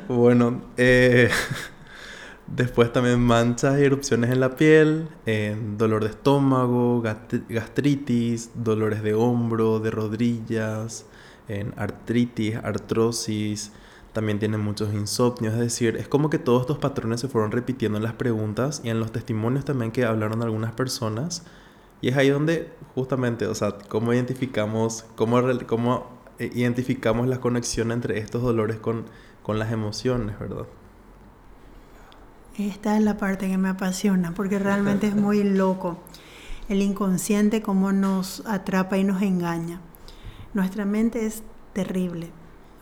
Bueno, 0.08 0.62
eh, 0.78 1.28
después 2.50 2.92
también 2.92 3.20
manchas 3.20 3.78
y 3.78 3.84
erupciones 3.84 4.30
en 4.30 4.40
la 4.40 4.56
piel, 4.56 5.08
dolor 5.76 6.04
de 6.04 6.10
estómago, 6.10 7.02
gastritis, 7.48 8.50
dolores 8.54 9.02
de 9.02 9.14
hombro, 9.14 9.80
de 9.80 9.90
rodillas, 9.90 11.06
en 11.48 11.72
artritis, 11.76 12.56
artrosis, 12.56 13.72
también 14.12 14.38
tienen 14.38 14.60
muchos 14.60 14.92
insomnios, 14.92 15.54
es 15.54 15.60
decir, 15.60 15.96
es 15.96 16.08
como 16.08 16.30
que 16.30 16.38
todos 16.38 16.62
estos 16.62 16.78
patrones 16.78 17.20
se 17.20 17.28
fueron 17.28 17.52
repitiendo 17.52 17.98
en 17.98 18.04
las 18.04 18.14
preguntas 18.14 18.80
y 18.84 18.90
en 18.90 18.98
los 18.98 19.12
testimonios 19.12 19.64
también 19.64 19.92
que 19.92 20.04
hablaron 20.04 20.42
algunas 20.42 20.72
personas. 20.72 21.44
Y 22.00 22.08
es 22.08 22.16
ahí 22.16 22.30
donde 22.30 22.72
justamente, 22.94 23.46
o 23.46 23.54
sea, 23.54 23.72
cómo 23.88 24.12
identificamos, 24.12 25.04
cómo, 25.16 25.40
cómo 25.66 26.08
eh, 26.38 26.50
identificamos 26.54 27.28
la 27.28 27.40
conexión 27.40 27.92
entre 27.92 28.18
estos 28.18 28.42
dolores 28.42 28.78
con, 28.78 29.04
con 29.42 29.58
las 29.58 29.70
emociones, 29.70 30.38
¿verdad? 30.38 30.66
Esta 32.58 32.96
es 32.96 33.02
la 33.02 33.16
parte 33.16 33.48
que 33.48 33.58
me 33.58 33.68
apasiona, 33.68 34.32
porque 34.34 34.58
realmente 34.60 35.08
es 35.08 35.16
muy 35.16 35.42
loco. 35.42 35.98
El 36.68 36.82
inconsciente 36.82 37.62
cómo 37.62 37.92
nos 37.92 38.44
atrapa 38.46 38.98
y 38.98 39.04
nos 39.04 39.22
engaña. 39.22 39.80
Nuestra 40.54 40.84
mente 40.84 41.26
es 41.26 41.42
terrible. 41.72 42.30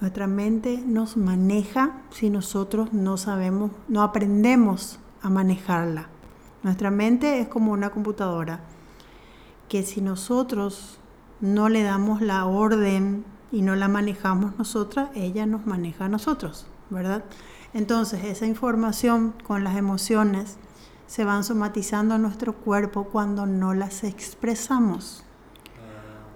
Nuestra 0.01 0.27
mente 0.27 0.83
nos 0.87 1.17
maneja 1.17 2.03
si 2.11 2.31
nosotros 2.31 2.93
no 2.93 3.17
sabemos, 3.17 3.73
no 3.89 4.03
aprendemos 4.03 5.01
a 5.23 5.31
manejarla. 5.31 6.09
Nuestra 6.63 6.91
mente 6.91 7.41
es 7.41 7.49
como 7.49 7.73
una 7.73 7.91
computadora 7.91 8.61
que 9.69 9.83
si 9.83 10.01
nosotros 10.01 10.99
no 11.41 11.69
le 11.69 11.83
damos 11.83 12.21
la 12.21 12.47
orden 12.47 13.25
y 13.53 13.63
no 13.63 13.77
la 13.77 13.89
manejamos 13.89 14.57
nosotras, 14.59 15.11
ella 15.15 15.47
nos 15.47 15.67
maneja 15.67 16.07
a 16.07 16.09
nosotros, 16.09 16.67
¿verdad? 16.91 17.25
Entonces 17.75 18.25
esa 18.25 18.47
información 18.47 19.35
con 19.47 19.65
las 19.65 19.77
emociones 19.77 20.57
se 21.07 21.25
van 21.25 21.45
somatizando 21.45 22.15
a 22.15 22.19
nuestro 22.19 22.55
cuerpo 22.55 23.05
cuando 23.05 23.47
no 23.47 23.75
las 23.75 24.05
expresamos, 24.05 25.25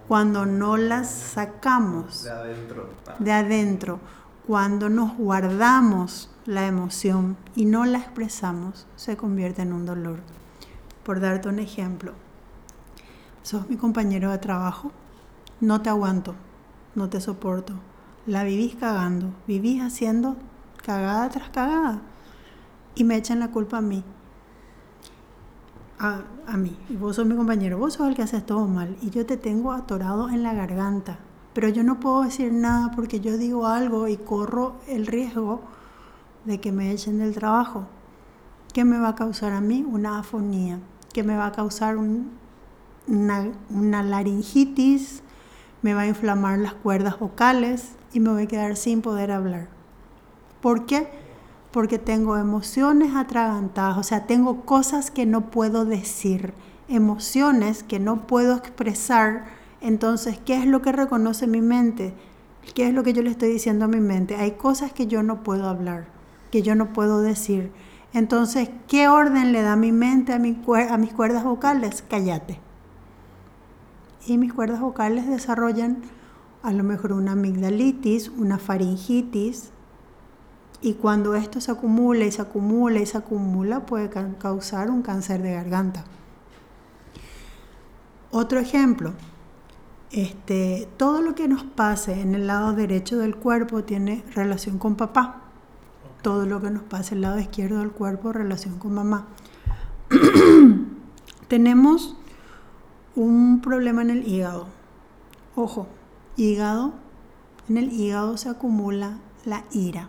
cuando 0.09 0.47
no 0.47 0.77
las 0.77 1.11
sacamos 1.11 2.25
de 2.25 2.31
adentro, 2.31 2.89
de 3.19 3.33
adentro 3.33 4.01
cuando 4.47 4.89
nos 4.89 5.17
guardamos 5.17 6.29
la 6.47 6.67
emoción 6.67 7.37
y 7.55 7.65
no 7.65 7.85
la 7.85 7.99
expresamos, 7.99 8.87
se 8.97 9.17
convierte 9.17 9.63
en 9.63 9.73
un 9.73 9.87
dolor. 9.87 10.19
Por 11.05 11.21
darte 11.21 11.49
un 11.49 11.59
ejemplo, 11.59 12.13
sos 13.43 13.69
mi 13.69 13.77
compañero 13.77 14.31
de 14.31 14.39
trabajo, 14.39 14.91
no 15.61 15.81
te 15.83 15.91
aguanto, 15.91 16.35
no 16.95 17.09
te 17.09 17.21
soporto. 17.21 17.75
La 18.27 18.45
vivís 18.45 18.75
cagando, 18.75 19.33
vivís 19.47 19.81
haciendo 19.83 20.37
cagada 20.83 21.29
tras 21.29 21.51
cagada 21.51 22.01
y 22.95 23.05
me 23.05 23.17
echan 23.17 23.41
la 23.41 23.51
culpa 23.51 23.79
a 23.79 23.81
mí. 23.81 24.05
A, 25.99 26.23
a, 26.47 26.57
mí. 26.57 26.77
Y 26.89 26.97
vos 26.97 27.17
sos 27.17 27.27
mi 27.27 27.37
compañero, 27.37 27.79
vos 27.79 27.95
sos 27.95 28.09
el 28.09 28.15
que 28.15 28.23
haces 28.23 28.45
todo 28.45 28.67
mal 28.67 28.97
y 29.03 29.11
yo 29.11 29.25
te 29.25 29.37
tengo 29.37 29.73
atorado 29.73 30.31
en 30.31 30.43
la 30.43 30.53
garganta. 30.53 31.19
Pero 31.55 31.69
yo 31.69 31.85
no 31.85 32.01
puedo 32.01 32.23
decir 32.25 32.53
nada 32.53 32.91
porque 32.95 33.21
yo 33.21 33.37
digo 33.37 33.67
algo 33.67 34.09
y 34.09 34.17
corro 34.17 34.77
el 34.89 35.07
riesgo 35.07 35.61
de 36.45 36.61
que 36.61 36.73
me 36.73 36.91
echen 36.91 37.19
del 37.19 37.35
trabajo. 37.35 37.87
¿Qué 38.73 38.85
me 38.85 38.99
va 38.99 39.09
a 39.09 39.15
causar 39.15 39.53
a 39.53 39.61
mí? 39.61 39.87
Una 39.89 40.19
afonía. 40.19 40.81
¿Qué 41.13 41.23
me 41.23 41.37
va 41.37 41.47
a 41.47 41.53
causar 41.53 41.97
una, 41.97 43.49
una 43.71 44.03
laringitis? 44.03 45.23
me 45.83 45.95
va 45.95 46.03
a 46.03 46.07
inflamar 46.07 46.59
las 46.59 46.75
cuerdas 46.75 47.19
vocales 47.19 47.93
y 48.13 48.21
me 48.21 48.31
voy 48.31 48.45
a 48.45 48.47
quedar 48.47 48.77
sin 48.77 49.03
poder 49.03 49.33
hablar. 49.33 49.69
¿Por 50.63 50.87
qué? 50.87 51.09
Porque 51.73 51.99
tengo 51.99 52.37
emociones 52.37 53.15
atragantadas, 53.17 53.99
o 53.99 54.03
sea, 54.05 54.27
tengo 54.27 54.65
cosas 54.65 55.11
que 55.11 55.27
no 55.27 55.51
puedo 55.51 55.85
decir, 55.85 56.55
emociones 56.89 57.83
que 57.83 57.99
no 57.99 58.27
puedo 58.27 58.57
expresar. 58.57 59.47
Entonces, 59.81 60.39
¿qué 60.39 60.57
es 60.57 60.67
lo 60.67 60.81
que 60.81 60.93
reconoce 60.93 61.49
mi 61.49 61.61
mente? 61.61 62.15
¿Qué 62.75 62.87
es 62.87 62.95
lo 62.95 63.03
que 63.03 63.13
yo 63.13 63.23
le 63.23 63.31
estoy 63.31 63.51
diciendo 63.51 63.87
a 63.87 63.89
mi 63.89 63.99
mente? 63.99 64.37
Hay 64.37 64.53
cosas 64.53 64.93
que 64.93 65.09
yo 65.09 65.25
no 65.25 65.43
puedo 65.43 65.69
hablar, 65.69 66.07
que 66.53 66.63
yo 66.63 66.77
no 66.77 66.93
puedo 66.93 67.21
decir. 67.21 67.73
Entonces, 68.13 68.71
¿qué 68.87 69.09
orden 69.09 69.53
le 69.53 69.63
da 69.63 69.75
mi 69.75 69.91
mente 69.91 70.33
a, 70.33 70.37
a 70.37 70.99
mis 70.99 71.13
cuerdas 71.13 71.43
vocales? 71.43 72.05
Cállate. 72.09 72.61
Y 74.27 74.39
mis 74.39 74.53
cuerdas 74.53 74.81
vocales 74.81 75.27
desarrollan 75.27 76.03
a 76.63 76.73
lo 76.73 76.85
mejor 76.85 77.13
una 77.13 77.33
amigdalitis, 77.33 78.29
una 78.29 78.59
faringitis, 78.59 79.72
y 80.83 80.95
cuando 80.95 81.37
esto 81.37 81.61
se 81.61 81.71
acumula 81.71 82.25
y 82.25 82.33
se 82.33 82.43
acumula 82.43 82.99
y 82.99 83.07
se 83.07 83.17
acumula 83.17 83.87
puede 83.87 84.11
causar 84.39 84.91
un 84.91 85.03
cáncer 85.03 85.41
de 85.41 85.53
garganta. 85.53 86.05
Otro 88.33 88.59
ejemplo, 88.59 89.13
este, 90.11 90.89
todo 90.97 91.23
lo 91.23 91.37
que 91.37 91.47
nos 91.47 91.63
pase 91.63 92.21
en 92.21 92.35
el 92.35 92.49
lado 92.49 92.73
derecho 92.73 93.19
del 93.19 93.37
cuerpo 93.37 93.85
tiene 93.85 94.25
relación 94.35 94.79
con 94.79 94.97
papá. 94.97 95.43
Todo 96.21 96.47
lo 96.47 96.61
que 96.61 96.71
nos 96.71 96.83
pase 96.83 97.15
en 97.15 97.19
el 97.19 97.23
lado 97.23 97.39
izquierdo 97.39 97.79
del 97.79 97.93
cuerpo 97.93 98.33
relación 98.33 98.79
con 98.79 98.95
mamá. 98.95 99.29
Tenemos 101.49 102.17
un 103.15 103.61
problema 103.61 104.03
en 104.03 104.11
el 104.11 104.27
hígado. 104.27 104.67
Ojo, 105.55 105.87
hígado, 106.37 106.95
en 107.69 107.77
el 107.77 107.93
hígado 107.93 108.37
se 108.37 108.49
acumula 108.49 109.19
la 109.45 109.65
ira. 109.71 110.09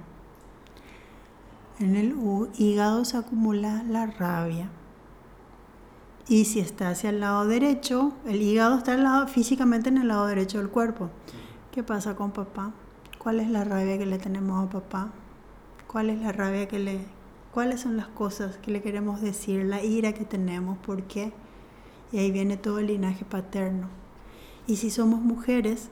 En 1.80 1.96
el 1.96 2.16
hígado 2.58 3.04
se 3.04 3.18
acumula 3.18 3.84
la 3.84 4.06
rabia. 4.06 4.70
Y 6.28 6.46
si 6.46 6.60
está 6.60 6.90
hacia 6.90 7.10
el 7.10 7.20
lado 7.20 7.46
derecho, 7.46 8.14
el 8.26 8.42
hígado 8.42 8.78
está 8.78 9.28
físicamente 9.28 9.90
en 9.90 9.98
el 9.98 10.08
lado 10.08 10.28
derecho 10.28 10.60
del 10.60 10.70
cuerpo. 10.70 11.10
¿Qué 11.72 11.82
pasa 11.82 12.16
con 12.16 12.32
papá? 12.32 12.72
¿Cuál 13.18 13.40
es 13.40 13.50
la 13.50 13.64
rabia 13.64 13.98
que 13.98 14.06
le 14.06 14.20
tenemos 14.20 14.64
a 14.64 14.70
papá? 14.70 15.12
¿Cuál 15.88 16.12
es 16.12 16.22
la 16.22 16.32
rabia 16.32 16.68
que 16.68 16.78
le... 16.78 17.06
¿Cuáles 17.52 17.82
son 17.82 17.98
las 17.98 18.08
cosas 18.08 18.58
que 18.58 18.72
le 18.72 18.82
queremos 18.82 19.22
decir? 19.22 19.66
La 19.66 19.84
ira 19.84 20.14
que 20.14 20.26
tenemos. 20.26 20.78
¿Por 20.78 21.04
qué? 21.04 21.34
Y 22.12 22.20
ahí 22.20 22.32
viene 22.32 22.56
todo 22.56 22.80
el 22.80 22.88
linaje 22.88 23.26
paterno. 23.26 23.90
Y 24.68 24.76
si 24.76 24.92
somos 24.92 25.22
mujeres 25.22 25.90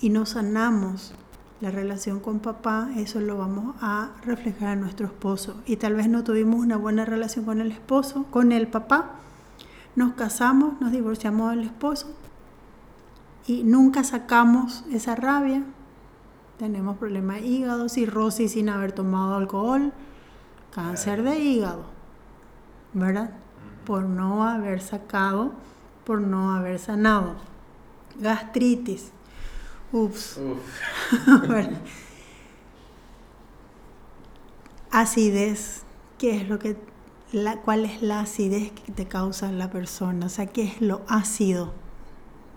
y 0.00 0.10
no 0.10 0.26
sanamos 0.26 1.14
la 1.60 1.70
relación 1.70 2.20
con 2.20 2.38
papá, 2.38 2.90
eso 2.96 3.20
lo 3.20 3.36
vamos 3.36 3.74
a 3.80 4.10
reflejar 4.24 4.74
en 4.74 4.80
nuestro 4.80 5.06
esposo. 5.06 5.60
Y 5.66 5.76
tal 5.76 5.94
vez 5.94 6.08
no 6.08 6.22
tuvimos 6.22 6.60
una 6.60 6.76
buena 6.76 7.04
relación 7.04 7.44
con 7.44 7.60
el 7.60 7.72
esposo, 7.72 8.26
con 8.30 8.52
el 8.52 8.68
papá. 8.68 9.12
Nos 9.96 10.14
casamos, 10.14 10.80
nos 10.80 10.92
divorciamos 10.92 11.50
del 11.50 11.64
esposo 11.64 12.14
y 13.46 13.64
nunca 13.64 14.04
sacamos 14.04 14.84
esa 14.92 15.16
rabia. 15.16 15.64
Tenemos 16.58 16.98
problemas 16.98 17.40
de 17.40 17.48
hígado, 17.48 17.88
cirrosis 17.88 18.52
sin 18.52 18.68
haber 18.68 18.92
tomado 18.92 19.34
alcohol, 19.34 19.92
cáncer 20.72 21.22
de 21.22 21.38
hígado, 21.40 21.84
¿verdad? 22.92 23.30
Por 23.84 24.04
no 24.04 24.44
haber 24.44 24.80
sacado, 24.80 25.52
por 26.04 26.20
no 26.20 26.52
haber 26.52 26.78
sanado. 26.78 27.34
Gastritis 28.20 29.12
Ups. 29.92 30.38
acidez. 34.90 35.82
¿Qué 36.18 36.36
es 36.36 36.48
lo 36.48 36.58
que 36.58 36.76
la, 37.32 37.58
cuál 37.58 37.84
es 37.84 38.02
la 38.02 38.20
acidez 38.20 38.72
que 38.72 38.92
te 38.92 39.06
causa 39.06 39.50
la 39.52 39.70
persona? 39.70 40.26
O 40.26 40.28
sea, 40.28 40.46
¿qué 40.46 40.64
es 40.64 40.80
lo 40.80 41.02
ácido 41.08 41.72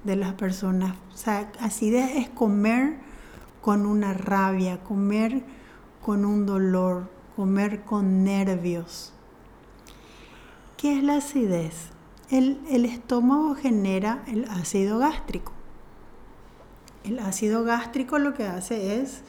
de 0.04 0.16
las 0.16 0.34
personas? 0.34 0.96
O 1.14 1.18
sea, 1.18 1.52
acidez 1.60 2.12
es 2.16 2.30
comer 2.30 2.98
con 3.62 3.86
una 3.86 4.14
rabia, 4.14 4.84
comer 4.84 5.44
con 6.01 6.25
un 6.25 6.46
dolor, 6.46 7.10
comer 7.36 7.84
con 7.84 8.24
nervios. 8.24 9.14
¿Qué 10.77 10.98
es 10.98 11.03
la 11.03 11.18
acidez? 11.18 11.90
El, 12.29 12.60
el 12.70 12.86
estómago 12.86 13.55
genera 13.55 14.24
el 14.27 14.46
ácido 14.50 14.98
gástrico. 14.98 15.53
El 17.03 17.20
ácido 17.20 17.64
gástrico 17.64 18.20
lo 18.20 18.33
que 18.33 18.46
hace 18.46 19.01
es 19.01 19.22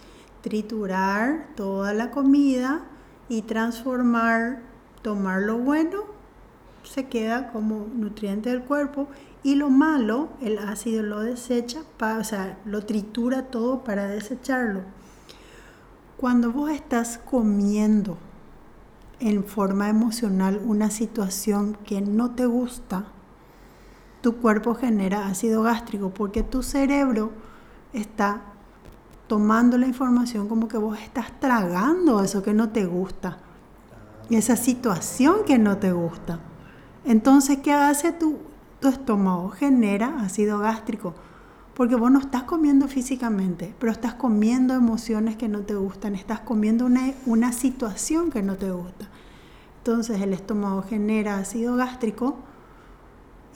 triturar 0.42 1.46
toda 1.56 1.94
la 1.94 2.11
comida 2.11 2.82
y 3.28 3.42
transformar, 3.42 4.61
tomar 5.00 5.40
lo 5.42 5.58
bueno, 5.58 6.00
se 6.85 7.06
queda 7.06 7.50
como 7.50 7.87
nutriente 7.94 8.50
del 8.50 8.62
cuerpo 8.62 9.08
y 9.42 9.54
lo 9.54 9.70
malo, 9.70 10.28
el 10.40 10.58
ácido 10.58 11.02
lo 11.02 11.20
desecha, 11.20 11.80
o 12.00 12.24
sea, 12.24 12.58
lo 12.64 12.85
tritura 12.85 13.44
todo 13.46 13.85
para 13.85 14.06
desecharlo. 14.06 14.82
Cuando 16.18 16.52
vos 16.52 16.70
estás 16.70 17.18
comiendo 17.18 18.18
en 19.18 19.44
forma 19.44 19.88
emocional 19.88 20.61
una 20.64 20.90
situación 20.90 21.76
que 21.87 22.00
no 22.00 22.32
te 22.32 22.46
gusta, 22.46 23.06
tu 24.20 24.37
cuerpo 24.37 24.74
genera 24.74 25.26
ácido 25.26 25.62
gástrico 25.62 26.11
porque 26.11 26.42
tu 26.42 26.62
cerebro 26.62 27.32
está 27.92 28.40
tomando 29.26 29.78
la 29.78 29.87
información 29.87 30.48
como 30.48 30.68
que 30.68 30.76
vos 30.76 30.98
estás 30.98 31.38
tragando 31.40 32.22
eso 32.22 32.42
que 32.42 32.52
no 32.52 32.68
te 32.70 32.85
gusta, 32.85 33.38
esa 34.31 34.57
situación 34.57 35.44
que 35.46 35.59
no 35.59 35.78
te 35.78 35.92
gusta. 35.92 36.40
Entonces, 37.05 37.59
¿qué 37.59 37.72
hace 37.72 38.12
tu, 38.12 38.38
tu 38.81 38.88
estómago? 38.88 39.50
Genera 39.50 40.20
ácido 40.20 40.59
gástrico, 40.59 41.14
porque 41.74 41.96
vos 41.96 42.11
no 42.11 42.18
estás 42.18 42.42
comiendo 42.44 42.88
físicamente, 42.88 43.74
pero 43.78 43.90
estás 43.90 44.14
comiendo 44.14 44.74
emociones 44.74 45.37
que 45.37 45.48
no 45.48 45.61
te 45.61 45.74
gustan, 45.74 46.14
estás 46.14 46.40
comiendo 46.40 46.87
una, 46.87 47.12
una 47.26 47.52
situación 47.52 48.31
que 48.31 48.42
no 48.42 48.57
te 48.57 48.70
gusta. 48.70 49.09
Entonces 49.78 50.20
el 50.20 50.33
estómago 50.33 50.83
genera 50.83 51.38
ácido 51.38 51.74
gástrico 51.76 52.37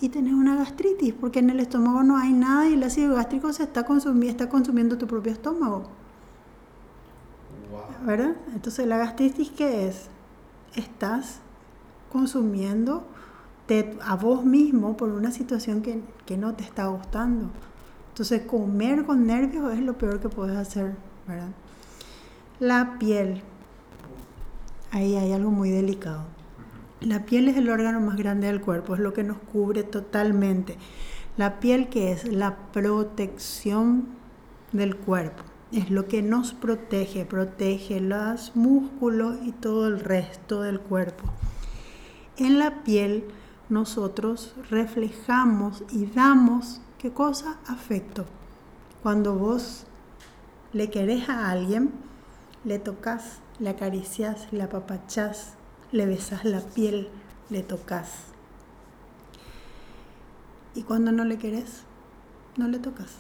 y 0.00 0.10
tenés 0.10 0.34
una 0.34 0.56
gastritis, 0.56 1.14
porque 1.14 1.38
en 1.38 1.50
el 1.50 1.60
estómago 1.60 2.02
no 2.02 2.18
hay 2.18 2.32
nada 2.32 2.68
y 2.68 2.74
el 2.74 2.82
ácido 2.82 3.14
gástrico 3.14 3.52
se 3.52 3.62
está 3.62 3.84
consumiendo, 3.84 4.30
está 4.30 4.48
consumiendo 4.48 4.98
tu 4.98 5.06
propio 5.06 5.32
estómago. 5.32 5.84
¿Verdad? 8.04 8.36
Entonces 8.54 8.86
la 8.86 8.98
gastritis 8.98 9.50
¿qué 9.50 9.88
es? 9.88 10.08
Estás 10.74 11.40
consumiendo 12.12 13.04
a 14.04 14.16
vos 14.16 14.44
mismo 14.44 14.96
por 14.96 15.08
una 15.08 15.32
situación 15.32 15.82
que, 15.82 16.00
que, 16.24 16.36
no 16.36 16.54
te 16.54 16.62
está 16.62 16.86
gustando. 16.86 17.50
Entonces 18.10 18.42
comer 18.42 19.04
con 19.04 19.26
nervios 19.26 19.72
es 19.72 19.80
lo 19.80 19.98
peor 19.98 20.20
que 20.20 20.28
puedes 20.28 20.56
hacer, 20.56 20.94
¿verdad? 21.26 21.48
La 22.60 22.98
piel. 22.98 23.42
Ahí 24.92 25.16
hay 25.16 25.32
algo 25.32 25.50
muy 25.50 25.70
delicado. 25.70 26.24
La 27.00 27.26
piel 27.26 27.48
es 27.48 27.56
el 27.56 27.68
órgano 27.68 28.00
más 28.00 28.16
grande 28.16 28.46
del 28.46 28.62
cuerpo, 28.62 28.94
es 28.94 29.00
lo 29.00 29.12
que 29.12 29.22
nos 29.22 29.38
cubre 29.38 29.82
totalmente. 29.82 30.78
La 31.36 31.60
piel 31.60 31.88
que 31.88 32.12
es 32.12 32.24
la 32.24 32.56
protección 32.72 34.06
del 34.72 34.96
cuerpo, 34.96 35.42
es 35.72 35.90
lo 35.90 36.08
que 36.08 36.22
nos 36.22 36.54
protege, 36.54 37.26
protege 37.26 38.00
los 38.00 38.56
músculos 38.56 39.36
y 39.44 39.52
todo 39.52 39.86
el 39.88 40.00
resto 40.00 40.62
del 40.62 40.80
cuerpo. 40.80 41.24
En 42.38 42.58
la 42.58 42.82
piel 42.82 43.24
nosotros 43.68 44.54
reflejamos 44.70 45.84
y 45.90 46.06
damos, 46.06 46.80
¿qué 46.98 47.12
cosa? 47.12 47.58
Afecto. 47.66 48.24
Cuando 49.02 49.34
vos 49.34 49.86
le 50.72 50.88
querés 50.88 51.28
a 51.28 51.50
alguien, 51.50 51.90
le 52.64 52.78
tocas, 52.78 53.40
le 53.58 53.68
acaricias, 53.68 54.50
le 54.52 54.62
apapachás, 54.62 55.55
le 55.92 56.06
besas 56.06 56.44
la 56.44 56.60
piel, 56.60 57.08
le 57.50 57.62
tocas. 57.62 58.10
Y 60.74 60.82
cuando 60.82 61.12
no 61.12 61.24
le 61.24 61.38
querés, 61.38 61.82
no 62.56 62.68
le 62.68 62.78
tocas. 62.78 63.14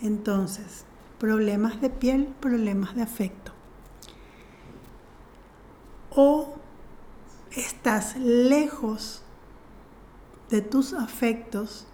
Entonces, 0.00 0.84
problemas 1.18 1.80
de 1.80 1.90
piel, 1.90 2.26
problemas 2.40 2.94
de 2.94 3.02
afecto. 3.02 3.52
O 6.10 6.54
estás 7.50 8.16
lejos 8.16 9.22
de 10.50 10.60
tus 10.60 10.92
afectos 10.92 11.86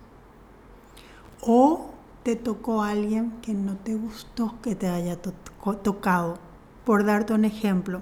o 1.41 1.91
te 2.23 2.37
tocó 2.37 2.83
alguien 2.83 3.33
que 3.43 3.55
no 3.55 3.77
te 3.77 3.95
gustó 3.95 4.55
que 4.63 4.75
te 4.75 4.89
haya 4.89 5.21
tocado. 5.21 6.39
Por 6.85 7.05
darte 7.05 7.33
un 7.33 7.45
ejemplo, 7.45 8.01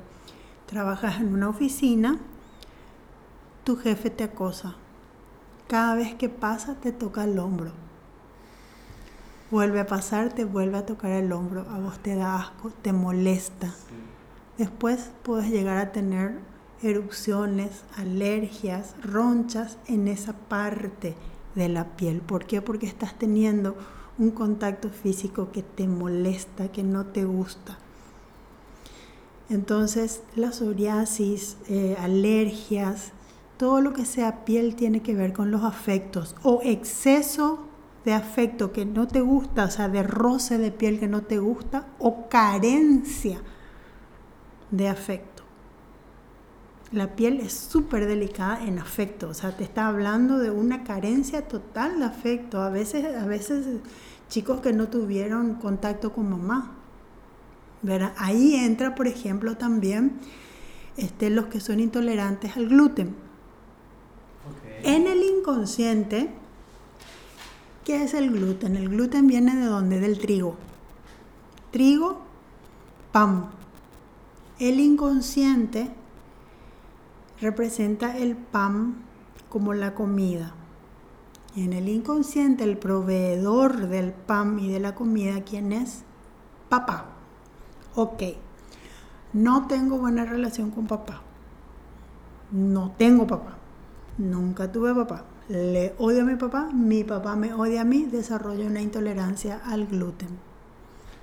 trabajas 0.71 1.21
en 1.21 1.35
una 1.35 1.49
oficina, 1.49 2.17
tu 3.65 3.77
jefe 3.77 4.09
te 4.09 4.23
acosa. 4.23 4.77
Cada 5.67 5.97
vez 5.97 6.15
que 6.15 6.29
pasa 6.29 6.77
te 6.77 6.93
toca 6.93 7.25
el 7.25 7.41
hombro. 7.41 7.73
Vuelve 9.51 9.81
a 9.81 9.87
pasar, 9.87 10.33
te 10.33 10.45
vuelve 10.45 10.79
a 10.79 10.87
tocar 10.87 11.11
el 11.11 11.33
hombro. 11.33 11.67
A 11.71 11.81
vos 11.81 11.99
te 11.99 12.15
da 12.15 12.37
asco, 12.37 12.71
te 12.83 12.93
molesta. 12.93 13.75
Después 14.59 15.11
puedes 15.25 15.51
llegar 15.51 15.79
a 15.79 15.91
tener 15.91 16.39
erupciones, 16.83 17.83
alergias, 17.97 18.95
ronchas 19.03 19.77
en 19.89 20.07
esa 20.07 20.35
parte 20.35 21.17
de 21.57 21.69
la 21.69 21.97
piel. 21.97 22.21
¿Por 22.21 22.47
qué? 22.47 22.63
Porque 22.63 22.87
estás 22.87 23.19
teniendo 23.19 23.77
un 24.19 24.31
contacto 24.31 24.89
físico 24.89 25.51
que 25.51 25.65
te 25.65 25.89
molesta, 25.89 26.71
que 26.71 26.85
no 26.85 27.07
te 27.07 27.25
gusta. 27.25 27.77
Entonces, 29.51 30.23
la 30.37 30.53
psoriasis, 30.53 31.57
eh, 31.69 31.97
alergias, 31.99 33.13
todo 33.57 33.81
lo 33.81 33.93
que 33.93 34.07
sea 34.07 34.45
piel 34.45 34.77
tiene 34.77 35.03
que 35.03 35.15
ver 35.15 35.33
con 35.33 35.51
los 35.51 35.65
afectos 35.65 36.37
o 36.43 36.61
exceso 36.63 37.67
de 38.05 38.15
afecto 38.15 38.73
que 38.73 38.87
no 38.87 39.07
te 39.07 39.21
gusta, 39.21 39.65
o 39.65 39.71
sea, 39.71 39.89
de 39.89 40.03
roce 40.03 40.57
de 40.57 40.71
piel 40.71 40.99
que 40.99 41.09
no 41.09 41.23
te 41.23 41.39
gusta 41.39 41.89
o 41.99 42.29
carencia 42.29 43.43
de 44.71 44.89
afecto. 44.89 45.43
La 46.93 47.15
piel 47.15 47.41
es 47.41 47.53
súper 47.53 48.07
delicada 48.07 48.65
en 48.65 48.79
afecto, 48.79 49.29
o 49.29 49.35
sea, 49.35 49.57
te 49.57 49.65
está 49.65 49.89
hablando 49.89 50.39
de 50.39 50.51
una 50.51 50.85
carencia 50.85 51.47
total 51.47 51.99
de 51.99 52.05
afecto. 52.05 52.63
A 52.63 52.71
veces, 52.71 53.17
a 53.17 53.27
veces 53.27 53.67
chicos 54.29 54.61
que 54.61 54.73
no 54.73 54.89
tuvieron 54.89 55.57
contacto 55.57 56.13
con 56.13 56.31
mamá. 56.31 56.80
Ahí 58.17 58.57
entra, 58.57 58.95
por 58.95 59.07
ejemplo, 59.07 59.57
también 59.57 60.21
este, 60.97 61.31
los 61.31 61.47
que 61.47 61.61
son 61.61 61.81
intolerantes 61.81 62.57
al 62.57 62.69
gluten. 62.69 63.15
En 64.83 65.07
el 65.07 65.23
inconsciente, 65.23 66.31
¿qué 67.85 68.05
es 68.05 68.15
el 68.15 68.31
gluten? 68.31 68.77
El 68.77 68.89
gluten 68.89 69.27
viene 69.27 69.57
de 69.57 69.65
dónde? 69.65 70.01
Del 70.01 70.19
trigo. 70.19 70.57
Trigo, 71.71 72.21
pan. 73.13 73.51
El 74.59 74.81
inconsciente 74.81 75.91
representa 77.41 78.19
el 78.19 78.37
pan 78.37 78.97
como 79.49 79.73
la 79.73 79.95
comida. 79.95 80.55
En 81.57 81.73
el 81.73 81.89
inconsciente, 81.89 82.65
el 82.65 82.77
proveedor 82.77 83.89
del 83.89 84.13
pan 84.13 84.59
y 84.59 84.71
de 84.71 84.81
la 84.81 84.95
comida, 84.95 85.43
¿quién 85.43 85.73
es? 85.73 86.03
Papá. 86.69 87.20
Ok, 88.03 88.23
no 89.35 89.67
tengo 89.67 89.99
buena 89.99 90.25
relación 90.25 90.71
con 90.71 90.87
papá. 90.87 91.21
No 92.51 92.93
tengo 92.97 93.27
papá. 93.27 93.59
Nunca 94.17 94.73
tuve 94.73 94.95
papá. 94.95 95.25
Le 95.51 95.95
odio 95.99 96.23
a 96.23 96.25
mi 96.25 96.37
papá, 96.37 96.71
mi 96.73 97.05
papá 97.05 97.37
me 97.37 97.53
odia 97.53 97.83
a 97.83 97.85
mí, 97.85 98.07
desarrollo 98.07 98.65
una 98.65 98.81
intolerancia 98.81 99.61
al 99.67 99.87
gluten. 99.87 100.31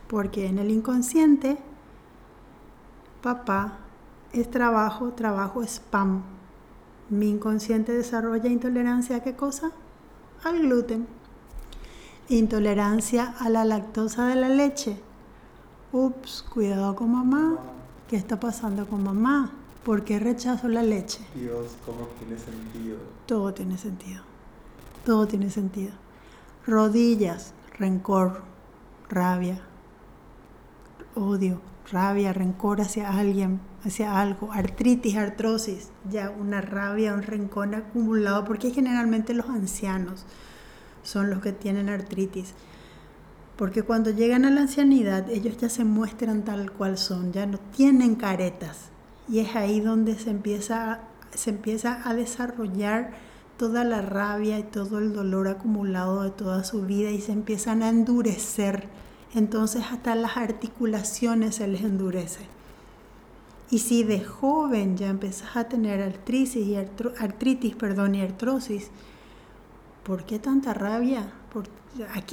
Porque 0.07 0.45
en 0.45 0.59
el 0.59 0.69
inconsciente, 0.69 1.57
papá 3.23 3.79
es 4.31 4.51
trabajo, 4.51 5.13
trabajo 5.13 5.63
es 5.63 5.79
pan. 5.79 6.21
Mi 7.09 7.27
inconsciente 7.27 7.91
desarrolla 7.91 8.49
intolerancia 8.49 9.15
a 9.15 9.23
qué 9.23 9.35
cosa? 9.35 9.71
Al 10.43 10.59
gluten. 10.59 11.07
Intolerancia 12.29 13.33
a 13.39 13.49
la 13.49 13.65
lactosa 13.65 14.27
de 14.27 14.35
la 14.35 14.49
leche. 14.49 15.06
Ups, 15.93 16.43
cuidado 16.53 16.95
con 16.95 17.13
mamá. 17.13 17.59
¿Qué 18.09 18.17
está 18.17 18.39
pasando 18.39 18.85
con 18.87 19.03
mamá? 19.03 19.51
¿Por 19.85 20.03
qué 20.03 20.19
rechazo 20.19 20.67
la 20.67 20.83
leche? 20.83 21.19
Dios, 21.33 21.77
¿cómo 21.85 22.07
tiene 22.19 22.37
sentido? 22.37 22.97
Todo 23.25 23.53
tiene 23.53 23.77
sentido. 23.77 24.21
Todo 25.05 25.27
tiene 25.27 25.49
sentido. 25.49 25.93
Rodillas, 26.65 27.53
rencor, 27.79 28.41
rabia, 29.07 29.61
odio, 31.15 31.61
rabia, 31.89 32.33
rencor 32.33 32.81
hacia 32.81 33.09
alguien, 33.09 33.61
hacia 33.85 34.19
algo, 34.19 34.51
artritis, 34.51 35.15
artrosis, 35.15 35.91
ya 36.09 36.29
una 36.29 36.59
rabia, 36.59 37.13
un 37.13 37.23
rencor 37.23 37.73
acumulado, 37.73 38.43
porque 38.43 38.71
generalmente 38.71 39.33
los 39.33 39.47
ancianos 39.47 40.25
son 41.03 41.29
los 41.29 41.41
que 41.41 41.53
tienen 41.53 41.87
artritis. 41.87 42.53
Porque 43.57 43.81
cuando 43.81 44.11
llegan 44.11 44.45
a 44.45 44.51
la 44.51 44.61
ancianidad, 44.61 45.29
ellos 45.29 45.57
ya 45.57 45.69
se 45.69 45.83
muestran 45.83 46.43
tal 46.43 46.71
cual 46.71 46.97
son, 46.97 47.33
ya 47.33 47.45
no 47.45 47.57
tienen 47.75 48.15
caretas, 48.15 48.89
y 49.27 49.39
es 49.39 49.55
ahí 49.55 49.79
donde 49.79 50.17
se 50.17 50.29
empieza, 50.29 51.01
se 51.33 51.49
empieza 51.49 52.07
a 52.07 52.13
desarrollar 52.13 53.11
toda 53.57 53.83
la 53.83 54.01
rabia 54.01 54.59
y 54.59 54.63
todo 54.63 54.99
el 54.99 55.13
dolor 55.13 55.47
acumulado 55.47 56.23
de 56.23 56.29
toda 56.29 56.63
su 56.63 56.83
vida 56.83 57.09
y 57.09 57.19
se 57.19 57.31
empiezan 57.31 57.81
a 57.83 57.89
endurecer. 57.89 58.87
Entonces 59.33 59.83
hasta 59.91 60.15
las 60.15 60.37
articulaciones 60.37 61.55
se 61.55 61.67
les 61.67 61.81
endurece. 61.81 62.45
Y 63.69 63.79
si 63.79 64.03
de 64.03 64.23
joven 64.23 64.95
ya 64.95 65.09
empiezas 65.09 65.57
a 65.57 65.65
tener 65.65 66.01
artritis 66.01 66.55
y, 66.55 66.75
artritis, 66.75 67.75
perdón, 67.75 68.15
y 68.15 68.21
artrosis, 68.21 68.89
¿por 70.03 70.23
qué 70.23 70.39
tanta 70.39 70.73
rabia? 70.73 71.33
¿Por, 71.51 71.65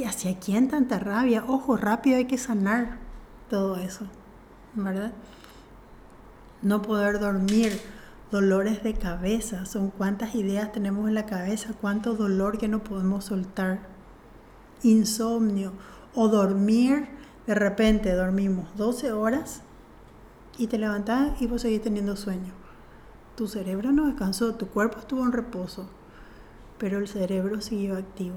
¿Hacia 0.06 0.38
quién 0.38 0.68
tanta 0.68 0.98
rabia? 0.98 1.44
Ojo, 1.46 1.76
rápido 1.76 2.16
hay 2.16 2.26
que 2.26 2.38
sanar 2.38 2.98
todo 3.48 3.76
eso, 3.76 4.06
¿verdad? 4.74 5.12
no 6.64 6.80
poder 6.80 7.20
dormir, 7.20 7.78
dolores 8.32 8.82
de 8.82 8.94
cabeza, 8.94 9.66
son 9.66 9.90
cuántas 9.90 10.34
ideas 10.34 10.72
tenemos 10.72 11.08
en 11.08 11.14
la 11.14 11.26
cabeza, 11.26 11.74
cuánto 11.78 12.14
dolor 12.14 12.56
que 12.56 12.68
no 12.68 12.82
podemos 12.82 13.26
soltar, 13.26 13.80
insomnio 14.82 15.72
o 16.14 16.28
dormir, 16.28 17.06
de 17.46 17.54
repente 17.54 18.14
dormimos 18.14 18.74
12 18.76 19.12
horas 19.12 19.60
y 20.56 20.68
te 20.68 20.78
levantás 20.78 21.40
y 21.42 21.46
vos 21.46 21.60
seguís 21.60 21.82
teniendo 21.82 22.16
sueño. 22.16 22.54
Tu 23.36 23.46
cerebro 23.46 23.92
no 23.92 24.06
descansó, 24.06 24.54
tu 24.54 24.68
cuerpo 24.68 25.00
estuvo 25.00 25.22
en 25.22 25.32
reposo, 25.32 25.86
pero 26.78 26.98
el 26.98 27.08
cerebro 27.08 27.60
siguió 27.60 27.98
activo. 27.98 28.36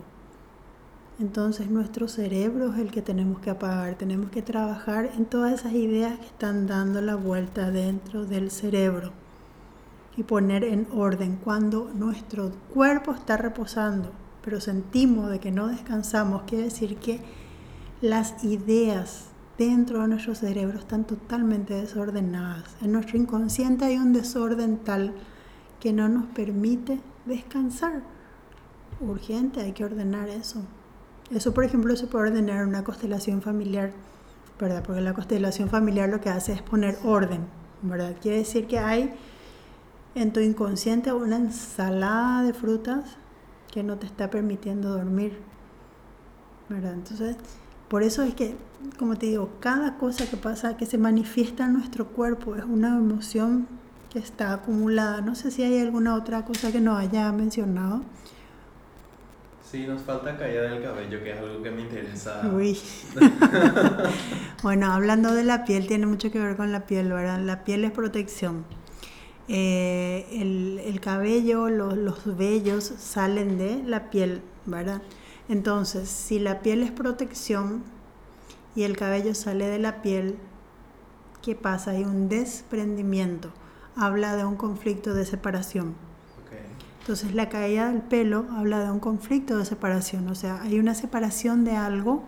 Entonces 1.19 1.71
nuestro 1.71 2.07
cerebro 2.07 2.73
es 2.73 2.79
el 2.79 2.91
que 2.91 3.01
tenemos 3.01 3.39
que 3.39 3.49
apagar, 3.49 3.95
tenemos 3.95 4.29
que 4.29 4.43
trabajar 4.43 5.09
en 5.17 5.25
todas 5.25 5.51
esas 5.51 5.73
ideas 5.73 6.19
que 6.19 6.27
están 6.27 6.67
dando 6.67 7.01
la 7.01 7.15
vuelta 7.15 7.71
dentro 7.71 8.25
del 8.25 8.51
cerebro 8.51 9.11
y 10.15 10.21
poner 10.21 10.63
en 10.63 10.87
orden 10.93 11.39
cuando 11.43 11.89
nuestro 11.95 12.51
cuerpo 12.71 13.13
está 13.13 13.35
reposando, 13.35 14.11
pero 14.43 14.61
sentimos 14.61 15.31
de 15.31 15.39
que 15.39 15.51
no 15.51 15.67
descansamos, 15.67 16.43
quiere 16.43 16.65
decir 16.65 16.97
que 16.97 17.19
las 18.01 18.43
ideas 18.43 19.25
dentro 19.57 20.01
de 20.01 20.09
nuestro 20.09 20.35
cerebro 20.35 20.77
están 20.77 21.05
totalmente 21.05 21.73
desordenadas. 21.73 22.75
En 22.81 22.91
nuestro 22.91 23.17
inconsciente 23.17 23.85
hay 23.85 23.97
un 23.97 24.13
desorden 24.13 24.77
tal 24.77 25.13
que 25.79 25.93
no 25.93 26.09
nos 26.09 26.27
permite 26.27 26.99
descansar. 27.25 28.03
Urgente, 28.99 29.61
hay 29.61 29.71
que 29.71 29.83
ordenar 29.83 30.29
eso. 30.29 30.61
Eso, 31.31 31.53
por 31.53 31.65
ejemplo, 31.65 31.95
se 31.95 32.07
puede 32.07 32.29
ordenar 32.29 32.61
en 32.61 32.69
una 32.69 32.83
constelación 32.83 33.41
familiar, 33.41 33.91
¿verdad? 34.59 34.83
Porque 34.85 35.01
la 35.01 35.13
constelación 35.13 35.69
familiar 35.69 36.07
lo 36.09 36.21
que 36.21 36.29
hace 36.29 36.53
es 36.53 36.61
poner 36.61 36.97
orden, 37.03 37.41
¿verdad? 37.81 38.15
Quiere 38.21 38.37
decir 38.37 38.67
que 38.67 38.79
hay 38.79 39.13
en 40.15 40.31
tu 40.31 40.39
inconsciente 40.39 41.11
una 41.11 41.35
ensalada 41.35 42.43
de 42.43 42.53
frutas 42.53 43.17
que 43.71 43.83
no 43.83 43.97
te 43.97 44.05
está 44.05 44.29
permitiendo 44.29 44.89
dormir, 44.89 45.37
¿verdad? 46.69 46.93
Entonces, 46.93 47.35
por 47.87 48.03
eso 48.03 48.23
es 48.23 48.33
que, 48.33 48.55
como 48.97 49.17
te 49.17 49.27
digo, 49.27 49.49
cada 49.59 49.97
cosa 49.97 50.29
que 50.29 50.37
pasa, 50.37 50.77
que 50.77 50.85
se 50.85 50.97
manifiesta 50.97 51.65
en 51.65 51.73
nuestro 51.73 52.07
cuerpo, 52.07 52.55
es 52.55 52.63
una 52.63 52.97
emoción 52.97 53.67
que 54.09 54.19
está 54.19 54.53
acumulada. 54.53 55.21
No 55.21 55.35
sé 55.35 55.51
si 55.51 55.63
hay 55.63 55.79
alguna 55.79 56.15
otra 56.15 56.45
cosa 56.45 56.71
que 56.71 56.81
no 56.81 56.97
haya 56.97 57.31
mencionado. 57.31 58.01
Sí, 59.69 59.85
nos 59.85 60.01
falta 60.01 60.37
caída 60.37 60.61
del 60.61 60.81
cabello, 60.81 61.21
que 61.21 61.31
es 61.33 61.39
algo 61.39 61.61
que 61.61 61.71
me 61.71 61.81
interesa. 61.81 62.41
Uy. 62.53 62.79
bueno, 64.63 64.93
hablando 64.93 65.33
de 65.33 65.43
la 65.43 65.65
piel, 65.65 65.87
tiene 65.87 66.05
mucho 66.05 66.31
que 66.31 66.39
ver 66.39 66.55
con 66.55 66.71
la 66.71 66.85
piel, 66.85 67.11
¿verdad? 67.11 67.41
La 67.41 67.65
piel 67.65 67.83
es 67.83 67.91
protección. 67.91 68.63
Eh, 69.49 70.25
el, 70.31 70.99
cabello, 71.01 71.69
los, 71.69 71.97
los 71.97 72.37
vellos 72.37 72.93
salen 72.97 73.57
de 73.57 73.83
la 73.83 74.09
piel, 74.09 74.41
¿verdad? 74.65 75.01
Entonces, 75.49 76.07
si 76.07 76.39
la 76.39 76.61
piel 76.61 76.81
es 76.81 76.91
protección 76.91 77.83
y 78.73 78.83
el 78.83 78.95
cabello 78.95 79.35
sale 79.35 79.67
de 79.67 79.79
la 79.79 80.01
piel, 80.01 80.37
¿qué 81.41 81.55
pasa? 81.55 81.91
Hay 81.91 82.05
un 82.05 82.29
desprendimiento. 82.29 83.51
Habla 83.97 84.37
de 84.37 84.45
un 84.45 84.55
conflicto 84.55 85.13
de 85.13 85.25
separación. 85.25 86.07
Entonces 87.07 87.33
la 87.33 87.47
caída 87.47 87.89
del 87.89 88.01
pelo 88.01 88.45
habla 88.51 88.81
de 88.81 88.91
un 88.91 88.99
conflicto 88.99 89.57
de 89.57 89.63
separación, 89.63 90.27
o 90.27 90.35
sea, 90.35 90.61
hay 90.61 90.77
una 90.77 90.93
separación 90.93 91.63
de 91.63 91.71
algo 91.71 92.21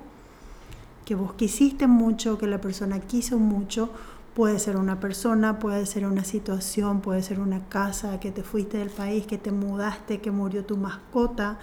que 1.03 1.15
vos 1.15 1.33
quisiste 1.33 1.85
mucho, 1.85 2.37
que 2.37 2.47
la 2.47 2.61
persona 2.61 3.01
quiso 3.01 3.39
mucho, 3.39 3.89
puede 4.33 4.57
ser 4.57 4.77
una 4.77 5.01
persona, 5.01 5.59
puede 5.59 5.85
ser 5.85 6.05
una 6.05 6.23
situación, 6.23 7.01
puede 7.01 7.23
ser 7.23 7.41
una 7.41 7.67
casa, 7.67 8.21
que 8.21 8.31
te 8.31 8.41
fuiste 8.41 8.77
del 8.77 8.89
país, 8.89 9.27
que 9.27 9.37
te 9.37 9.51
mudaste, 9.51 10.21
que 10.21 10.31
murió 10.31 10.63
tu 10.63 10.77
mascota, 10.77 11.59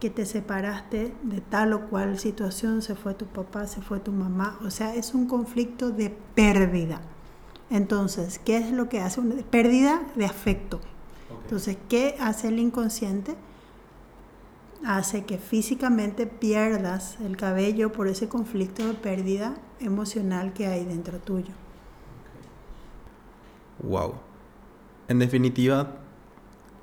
que 0.00 0.08
te 0.08 0.24
separaste 0.24 1.12
de 1.22 1.42
tal 1.42 1.74
o 1.74 1.90
cual 1.90 2.18
situación, 2.18 2.80
se 2.80 2.94
fue 2.94 3.12
tu 3.12 3.26
papá, 3.26 3.66
se 3.66 3.82
fue 3.82 4.00
tu 4.00 4.10
mamá, 4.10 4.58
o 4.64 4.70
sea, 4.70 4.94
es 4.94 5.12
un 5.12 5.26
conflicto 5.26 5.90
de 5.90 6.16
pérdida. 6.34 7.02
Entonces, 7.68 8.40
¿qué 8.42 8.56
es 8.56 8.72
lo 8.72 8.88
que 8.88 9.02
hace? 9.02 9.20
Una 9.20 9.34
pérdida 9.42 10.00
de 10.16 10.24
afecto. 10.24 10.80
Entonces, 11.42 11.76
¿qué 11.88 12.16
hace 12.18 12.48
el 12.48 12.58
inconsciente? 12.58 13.36
hace 14.84 15.24
que 15.24 15.38
físicamente 15.38 16.26
pierdas 16.26 17.16
el 17.24 17.36
cabello 17.36 17.90
por 17.90 18.06
ese 18.06 18.28
conflicto 18.28 18.86
de 18.86 18.94
pérdida 18.94 19.54
emocional 19.80 20.52
que 20.52 20.66
hay 20.66 20.84
dentro 20.84 21.18
tuyo. 21.18 21.52
Wow. 23.82 24.14
En 25.08 25.18
definitiva, 25.18 25.96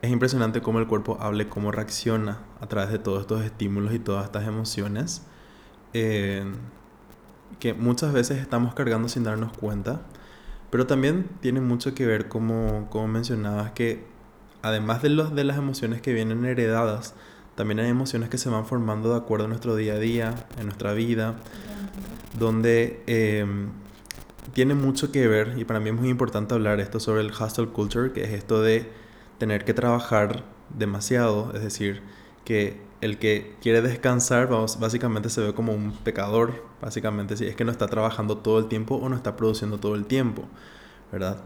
es 0.01 0.11
impresionante 0.11 0.61
cómo 0.61 0.79
el 0.79 0.87
cuerpo 0.87 1.17
habla, 1.19 1.47
cómo 1.47 1.71
reacciona 1.71 2.39
a 2.59 2.67
través 2.67 2.91
de 2.91 2.99
todos 2.99 3.21
estos 3.21 3.43
estímulos 3.43 3.93
y 3.93 3.99
todas 3.99 4.25
estas 4.25 4.47
emociones. 4.47 5.23
Eh, 5.93 6.43
que 7.59 7.73
muchas 7.73 8.13
veces 8.13 8.39
estamos 8.39 8.73
cargando 8.73 9.09
sin 9.09 9.23
darnos 9.23 9.55
cuenta. 9.55 10.01
Pero 10.71 10.87
también 10.87 11.29
tiene 11.41 11.61
mucho 11.61 11.93
que 11.93 12.05
ver, 12.05 12.29
como, 12.29 12.87
como 12.89 13.07
mencionabas, 13.07 13.71
que 13.71 14.05
además 14.61 15.01
de, 15.01 15.09
los, 15.09 15.35
de 15.35 15.43
las 15.43 15.57
emociones 15.57 16.01
que 16.01 16.13
vienen 16.13 16.45
heredadas, 16.45 17.13
también 17.55 17.79
hay 17.79 17.89
emociones 17.89 18.29
que 18.29 18.37
se 18.37 18.49
van 18.49 18.65
formando 18.65 19.11
de 19.11 19.17
acuerdo 19.17 19.45
a 19.45 19.47
nuestro 19.47 19.75
día 19.75 19.93
a 19.93 19.99
día, 19.99 20.47
en 20.59 20.65
nuestra 20.65 20.93
vida, 20.93 21.35
donde 22.39 23.03
eh, 23.07 23.45
tiene 24.53 24.73
mucho 24.73 25.11
que 25.11 25.27
ver, 25.27 25.55
y 25.57 25.65
para 25.65 25.79
mí 25.79 25.89
es 25.89 25.95
muy 25.95 26.09
importante 26.09 26.53
hablar 26.53 26.79
esto 26.79 26.99
sobre 26.99 27.21
el 27.21 27.31
hustle 27.31 27.67
culture, 27.67 28.11
que 28.11 28.23
es 28.23 28.31
esto 28.31 28.61
de 28.61 28.89
tener 29.37 29.65
que 29.65 29.73
trabajar 29.73 30.43
demasiado, 30.77 31.51
es 31.53 31.61
decir, 31.61 32.01
que 32.45 32.81
el 33.01 33.17
que 33.17 33.55
quiere 33.61 33.81
descansar 33.81 34.47
básicamente 34.79 35.29
se 35.29 35.41
ve 35.41 35.53
como 35.53 35.73
un 35.73 35.91
pecador, 35.91 36.63
básicamente 36.81 37.35
si 37.35 37.45
es 37.45 37.55
que 37.55 37.65
no 37.65 37.71
está 37.71 37.87
trabajando 37.87 38.37
todo 38.37 38.59
el 38.59 38.67
tiempo 38.67 38.95
o 38.95 39.09
no 39.09 39.15
está 39.15 39.35
produciendo 39.35 39.79
todo 39.79 39.95
el 39.95 40.05
tiempo, 40.05 40.43
¿verdad? 41.11 41.37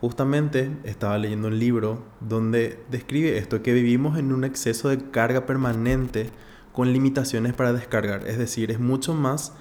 Justamente 0.00 0.70
estaba 0.84 1.18
leyendo 1.18 1.48
un 1.48 1.58
libro 1.58 2.02
donde 2.20 2.82
describe 2.90 3.36
esto, 3.36 3.62
que 3.62 3.74
vivimos 3.74 4.18
en 4.18 4.32
un 4.32 4.44
exceso 4.44 4.88
de 4.88 5.10
carga 5.10 5.44
permanente 5.44 6.30
con 6.72 6.92
limitaciones 6.92 7.52
para 7.52 7.72
descargar. 7.72 8.26
Es 8.26 8.38
decir, 8.38 8.70
es 8.70 8.80
mucho 8.80 9.12
más 9.14 9.52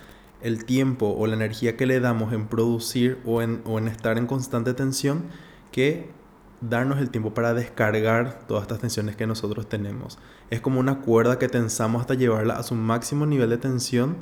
el 0.41 0.63
tiempo 0.63 1.13
o 1.17 1.27
la 1.27 1.35
energía 1.35 1.75
que 1.75 1.85
le 1.85 1.99
damos 1.99 2.31
en 2.31 2.47
producir 2.47 3.19
o 3.25 3.41
en, 3.41 3.61
estar 3.87 4.17
en 4.17 4.27
constante 4.27 4.73
tensión 4.73 5.23
que 5.71 6.09
darnos 6.61 6.99
el 6.99 7.09
tiempo 7.09 7.33
para 7.33 7.53
descargar 7.53 8.47
todas 8.47 8.63
estas 8.63 8.79
tensiones 8.79 9.17
que 9.17 9.27
nosotros 9.27 9.67
tenemos. 9.67 10.19
Es 10.49 10.61
como 10.61 10.79
una 10.79 10.99
cuerda 10.99 11.37
que 11.37 11.49
tensamos 11.49 12.01
hasta 12.01 12.13
llevarla 12.13 12.55
a 12.55 12.63
su 12.63 12.75
máximo 12.75 13.25
nivel 13.25 13.49
de 13.49 13.57
tensión 13.57 14.15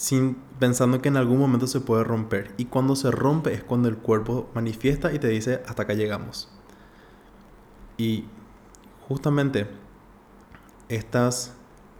sin 0.00 0.38
pensando 0.58 1.02
que 1.02 1.10
en 1.10 1.18
algún 1.18 1.36
momento 1.36 1.66
se 1.66 1.78
puede 1.78 2.04
romper. 2.04 2.54
Y 2.56 2.64
cuando 2.64 2.96
se 2.96 3.10
rompe 3.10 3.52
es 3.52 3.62
cuando 3.62 3.86
el 3.86 3.98
cuerpo 3.98 4.48
manifiesta 4.54 5.12
y 5.12 5.18
te 5.18 5.28
dice 5.28 5.62
hasta 5.66 5.82
acá 5.82 5.92
llegamos. 5.92 6.48
Y 7.98 8.24
justamente 9.06 9.66
estas, 10.88 11.52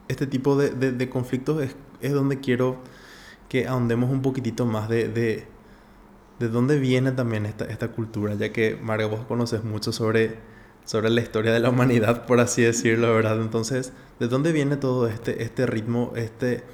este 0.09 0.27
tipo 0.27 0.57
de, 0.57 0.71
de, 0.71 1.11
conflictos 1.11 1.63
es, 1.63 1.77
es, 2.01 2.15
donde 2.15 2.41
quiero 2.41 2.79
que 3.51 3.69
ahondemos 3.69 4.11
un 4.11 4.23
poquitito 4.23 4.65
más 4.65 4.89
de, 4.89 5.09
de, 5.09 5.47
de 6.39 6.49
dónde 6.49 6.79
viene 6.79 7.13
también 7.13 7.45
esta, 7.45 7.67
esta 7.67 7.89
cultura, 7.89 8.33
ya 8.33 8.51
que 8.51 8.79
Mario, 8.83 9.11
vos 9.11 9.27
conoces 9.27 9.63
mucho 9.63 9.93
sobre, 9.93 10.39
sobre 10.87 11.11
la 11.11 11.21
historia 11.21 11.53
de 11.53 11.61
la 11.61 11.69
humanidad, 11.69 12.25
por 12.25 12.41
así 12.41 12.63
decirlo, 12.63 13.15
¿verdad? 13.15 13.43
Entonces, 13.43 13.93
¿de 14.19 14.29
dónde 14.29 14.53
viene 14.53 14.79
todo 14.79 15.07
este, 15.07 15.43
este 15.43 15.67
ritmo, 15.67 16.15
este 16.17 16.65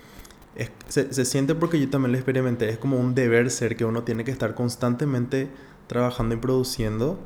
se, 0.88 1.24
siente 1.24 1.54
porque 1.54 1.80
yo 1.80 1.90
también 1.90 2.12
lo 2.12 2.18
experimenté, 2.18 2.68
es 2.68 2.78
como 2.78 2.98
un 2.98 3.14
deber 3.14 3.50
ser 3.50 3.76
que 3.76 3.84
uno 3.84 4.02
tiene 4.02 4.24
que 4.24 4.30
estar 4.30 4.54
constantemente 4.54 5.48
trabajando 5.86 6.34
y 6.34 6.38
produciendo 6.38 7.18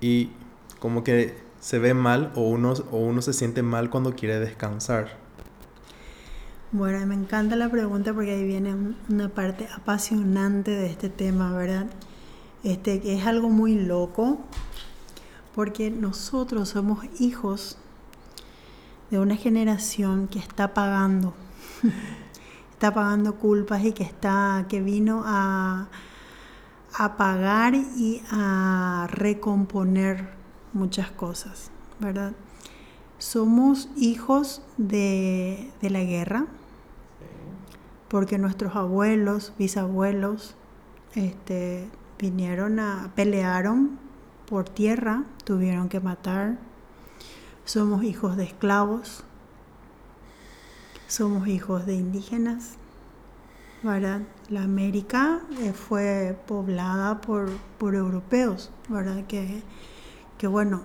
y 0.00 0.30
como 0.78 1.04
que 1.04 1.36
se 1.60 1.78
ve 1.78 1.94
mal 1.94 2.32
o 2.34 2.48
uno, 2.48 2.74
o 2.90 2.98
uno 2.98 3.22
se 3.22 3.32
siente 3.32 3.62
mal 3.62 3.90
cuando 3.90 4.14
quiere 4.14 4.40
descansar. 4.40 5.16
Bueno, 6.72 7.06
me 7.06 7.14
encanta 7.14 7.54
la 7.54 7.70
pregunta 7.70 8.14
porque 8.14 8.32
ahí 8.32 8.44
viene 8.44 8.74
una 9.08 9.28
parte 9.28 9.68
apasionante 9.76 10.70
de 10.70 10.86
este 10.86 11.10
tema, 11.10 11.54
¿verdad? 11.54 11.86
Este, 12.64 13.00
que 13.00 13.14
es 13.18 13.26
algo 13.26 13.50
muy 13.50 13.74
loco 13.74 14.38
porque 15.54 15.90
nosotros 15.90 16.70
somos 16.70 17.04
hijos 17.20 17.76
de 19.10 19.18
una 19.18 19.36
generación 19.36 20.28
que 20.28 20.38
está 20.38 20.72
pagando 20.72 21.34
está 22.82 22.94
pagando 22.94 23.36
culpas 23.36 23.84
y 23.84 23.92
que 23.92 24.02
está 24.02 24.66
que 24.68 24.80
vino 24.80 25.22
a, 25.24 25.86
a 26.98 27.16
pagar 27.16 27.76
y 27.76 28.20
a 28.32 29.06
recomponer 29.08 30.30
muchas 30.72 31.08
cosas, 31.12 31.70
¿verdad? 32.00 32.32
Somos 33.18 33.88
hijos 33.96 34.62
de, 34.78 35.70
de 35.80 35.90
la 35.90 36.02
guerra, 36.02 36.46
porque 38.08 38.36
nuestros 38.36 38.74
abuelos, 38.74 39.52
bisabuelos, 39.56 40.56
este, 41.14 41.88
vinieron 42.18 42.80
a, 42.80 43.12
pelearon 43.14 44.00
por 44.48 44.68
tierra, 44.68 45.22
tuvieron 45.44 45.88
que 45.88 46.00
matar. 46.00 46.58
Somos 47.64 48.02
hijos 48.02 48.36
de 48.36 48.42
esclavos, 48.42 49.22
somos 51.12 51.46
hijos 51.46 51.84
de 51.84 51.94
indígenas, 51.94 52.76
¿verdad? 53.82 54.22
La 54.48 54.62
América 54.62 55.42
eh, 55.60 55.74
fue 55.74 56.38
poblada 56.46 57.20
por, 57.20 57.50
por 57.76 57.94
europeos, 57.94 58.70
¿verdad? 58.88 59.26
Que, 59.26 59.62
que 60.38 60.46
bueno, 60.46 60.80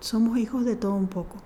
somos 0.00 0.38
hijos 0.38 0.64
de 0.64 0.76
todo 0.76 0.94
un 0.94 1.08
poco. 1.08 1.36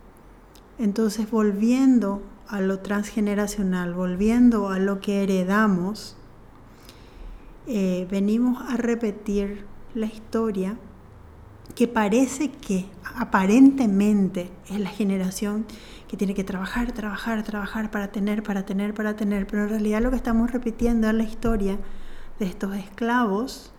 Entonces, 0.78 1.28
volviendo 1.28 2.22
a 2.46 2.60
lo 2.60 2.78
transgeneracional, 2.78 3.94
volviendo 3.94 4.68
a 4.68 4.78
lo 4.78 5.00
que 5.00 5.24
heredamos, 5.24 6.16
eh, 7.66 8.06
venimos 8.08 8.62
a 8.70 8.76
repetir 8.76 9.66
la 9.96 10.06
historia 10.06 10.78
que 11.74 11.88
parece 11.88 12.52
que 12.52 12.86
aparentemente 13.16 14.52
es 14.70 14.78
la 14.78 14.88
generación 14.88 15.66
que 16.08 16.16
tiene 16.16 16.34
que 16.34 16.42
trabajar, 16.42 16.92
trabajar, 16.92 17.42
trabajar 17.42 17.90
para 17.90 18.08
tener, 18.08 18.42
para 18.42 18.64
tener, 18.64 18.94
para 18.94 19.14
tener, 19.14 19.46
pero 19.46 19.64
en 19.64 19.68
realidad 19.68 20.00
lo 20.00 20.10
que 20.10 20.16
estamos 20.16 20.50
repitiendo 20.50 21.06
es 21.08 21.14
la 21.14 21.22
historia 21.22 21.78
de 22.38 22.46
estos 22.46 22.74
esclavos 22.74 23.72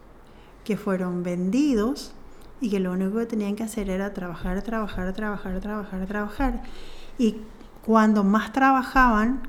que 0.64 0.78
fueron 0.78 1.24
vendidos 1.24 2.14
y 2.62 2.70
que 2.70 2.80
lo 2.80 2.92
único 2.92 3.18
que 3.18 3.26
tenían 3.26 3.56
que 3.56 3.64
hacer 3.64 3.90
era 3.90 4.14
trabajar, 4.14 4.62
trabajar, 4.62 5.12
trabajar, 5.14 5.60
trabajar, 5.60 6.06
trabajar. 6.06 6.64
Y 7.18 7.38
cuando 7.84 8.24
más 8.24 8.52
trabajaban 8.54 9.42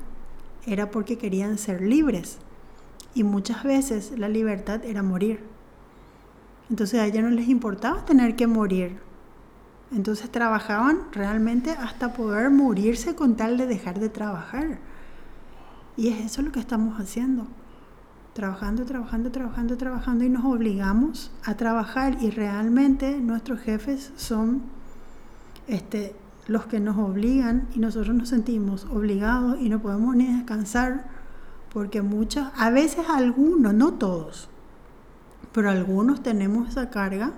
era 0.65 0.89
porque 0.89 1.17
querían 1.17 1.57
ser 1.57 1.81
libres. 1.81 2.39
Y 3.13 3.23
muchas 3.23 3.63
veces 3.63 4.13
la 4.17 4.29
libertad 4.29 4.83
era 4.85 5.03
morir. 5.03 5.43
Entonces 6.69 6.99
a 6.99 7.05
ellos 7.05 7.23
no 7.23 7.29
les 7.29 7.49
importaba 7.49 8.05
tener 8.05 8.35
que 8.35 8.47
morir, 8.47 8.97
entonces 9.91 10.31
trabajaban 10.31 10.99
realmente 11.11 11.71
hasta 11.71 12.13
poder 12.13 12.49
morirse 12.49 13.15
con 13.15 13.35
tal 13.35 13.57
de 13.57 13.67
dejar 13.67 13.99
de 13.99 14.09
trabajar. 14.09 14.79
Y 15.97 16.07
es 16.07 16.25
eso 16.25 16.41
lo 16.41 16.51
que 16.51 16.59
estamos 16.59 16.99
haciendo. 16.99 17.47
Trabajando, 18.33 18.85
trabajando, 18.85 19.31
trabajando, 19.31 19.77
trabajando 19.77 20.23
y 20.23 20.29
nos 20.29 20.45
obligamos 20.45 21.31
a 21.43 21.55
trabajar 21.55 22.17
y 22.21 22.29
realmente 22.29 23.17
nuestros 23.17 23.59
jefes 23.59 24.13
son 24.15 24.61
este, 25.67 26.15
los 26.47 26.65
que 26.65 26.79
nos 26.79 26.97
obligan 26.97 27.67
y 27.75 27.79
nosotros 27.79 28.15
nos 28.15 28.29
sentimos 28.29 28.85
obligados 28.85 29.59
y 29.59 29.67
no 29.67 29.81
podemos 29.81 30.15
ni 30.15 30.33
descansar 30.33 31.09
porque 31.73 32.01
muchos, 32.01 32.47
a 32.57 32.69
veces 32.69 33.05
algunos, 33.09 33.73
no 33.73 33.93
todos, 33.93 34.49
pero 35.51 35.69
algunos 35.69 36.23
tenemos 36.23 36.69
esa 36.69 36.89
carga 36.89 37.33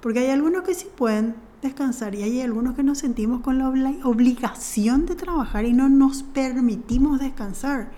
porque 0.00 0.20
hay 0.20 0.30
algunos 0.30 0.62
que 0.62 0.74
sí 0.74 0.88
pueden 0.96 1.34
descansar 1.62 2.14
y 2.14 2.22
hay 2.22 2.40
algunos 2.40 2.74
que 2.74 2.82
nos 2.82 2.98
sentimos 2.98 3.40
con 3.40 3.58
la 3.58 3.68
obligación 4.04 5.06
de 5.06 5.14
trabajar 5.14 5.64
y 5.64 5.72
no 5.72 5.88
nos 5.88 6.24
permitimos 6.24 7.20
descansar. 7.20 7.92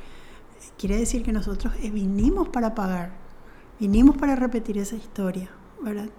Quiere 0.78 0.98
decir 0.98 1.22
que 1.22 1.32
nosotros 1.32 1.72
eh, 1.82 1.90
vinimos 1.90 2.48
para 2.48 2.74
pagar, 2.74 3.12
vinimos 3.80 4.16
para 4.16 4.36
repetir 4.36 4.78
esa 4.78 4.96
historia, 4.96 5.50
¿verdad? 5.82 6.10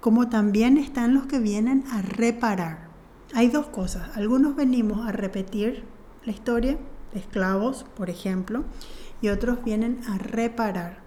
Como 0.00 0.28
también 0.28 0.76
están 0.76 1.14
los 1.14 1.26
que 1.26 1.38
vienen 1.38 1.84
a 1.90 2.02
reparar. 2.02 2.88
Hay 3.34 3.48
dos 3.48 3.66
cosas. 3.66 4.16
Algunos 4.16 4.54
venimos 4.54 5.06
a 5.06 5.12
repetir 5.12 5.84
la 6.24 6.32
historia 6.32 6.78
esclavos, 7.14 7.84
por 7.96 8.10
ejemplo, 8.10 8.64
y 9.20 9.28
otros 9.28 9.64
vienen 9.64 10.00
a 10.08 10.18
reparar. 10.18 10.98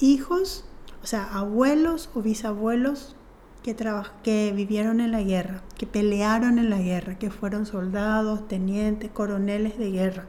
Hijos, 0.00 0.64
o 1.02 1.06
sea, 1.06 1.24
abuelos 1.24 2.10
o 2.14 2.22
bisabuelos 2.22 3.16
que, 3.62 4.52
vivieron 4.54 5.00
en 5.00 5.12
la 5.12 5.22
guerra, 5.22 5.62
que 5.76 5.86
pelearon 5.86 6.58
en 6.58 6.70
la 6.70 6.78
guerra, 6.78 7.18
que 7.18 7.30
fueron 7.30 7.66
soldados, 7.66 8.48
tenientes, 8.48 9.10
coroneles 9.10 9.78
de 9.78 9.90
guerra, 9.90 10.26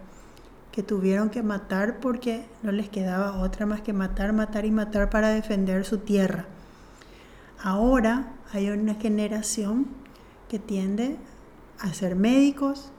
que 0.71 0.83
tuvieron 0.83 1.29
que 1.29 1.43
matar 1.43 1.99
porque 1.99 2.45
no 2.63 2.71
les 2.71 2.89
quedaba 2.89 3.39
otra 3.41 3.65
más 3.65 3.81
que 3.81 3.93
matar, 3.93 4.33
matar 4.33 4.65
y 4.65 4.71
matar 4.71 5.09
para 5.09 5.29
defender 5.29 5.85
su 5.85 5.99
tierra. 5.99 6.45
Ahora 7.61 8.33
hay 8.53 8.69
una 8.69 8.95
generación 8.95 9.87
que 10.49 10.59
tiende 10.59 11.17
a 11.79 11.93
ser 11.93 12.15
médicos, 12.15 12.91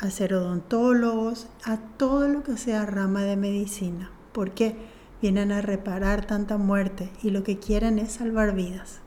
a 0.00 0.10
ser 0.10 0.34
odontólogos, 0.34 1.48
a 1.64 1.76
todo 1.76 2.28
lo 2.28 2.42
que 2.42 2.56
sea 2.56 2.86
rama 2.86 3.22
de 3.22 3.36
medicina. 3.36 4.10
porque 4.32 4.76
Vienen 5.20 5.52
a 5.52 5.60
reparar 5.60 6.24
tanta 6.24 6.56
muerte 6.56 7.10
y 7.22 7.28
lo 7.28 7.42
que 7.42 7.58
quieren 7.58 7.98
es 7.98 8.12
salvar 8.12 8.54
vidas. 8.54 9.00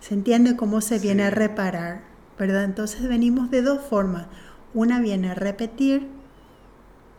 ¿Se 0.00 0.14
entiende 0.14 0.56
cómo 0.56 0.80
se 0.80 0.98
viene 0.98 1.24
a 1.24 1.30
reparar? 1.30 2.02
¿Verdad? 2.38 2.64
Entonces 2.64 3.08
venimos 3.08 3.50
de 3.50 3.62
dos 3.62 3.80
formas. 3.82 4.26
Una 4.74 5.00
viene 5.00 5.30
a 5.30 5.34
repetir, 5.34 6.08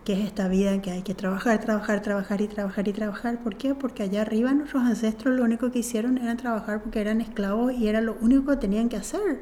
que 0.06 0.14
es 0.14 0.20
esta 0.20 0.48
vida 0.48 0.72
en 0.72 0.82
que 0.82 0.92
hay 0.92 1.02
que 1.02 1.14
trabajar, 1.14 1.60
trabajar, 1.60 2.02
trabajar 2.02 2.40
y 2.40 2.48
trabajar 2.48 2.88
y 2.88 2.94
trabajar. 2.94 3.44
¿Por 3.44 3.58
qué? 3.58 3.76
Porque 3.76 4.04
allá 4.04 4.22
arriba 4.22 4.54
nuestros 4.54 4.84
ancestros 4.84 5.36
lo 5.36 5.44
único 5.44 5.72
que 5.72 5.80
hicieron 5.80 6.18
era 6.18 6.38
trabajar 6.38 6.82
porque 6.82 7.02
eran 7.02 7.20
esclavos 7.20 7.74
y 7.74 7.88
era 7.88 8.00
lo 8.00 8.16
único 8.22 8.52
que 8.52 8.58
tenían 8.58 8.90
que 8.90 8.96
hacer. 8.98 9.42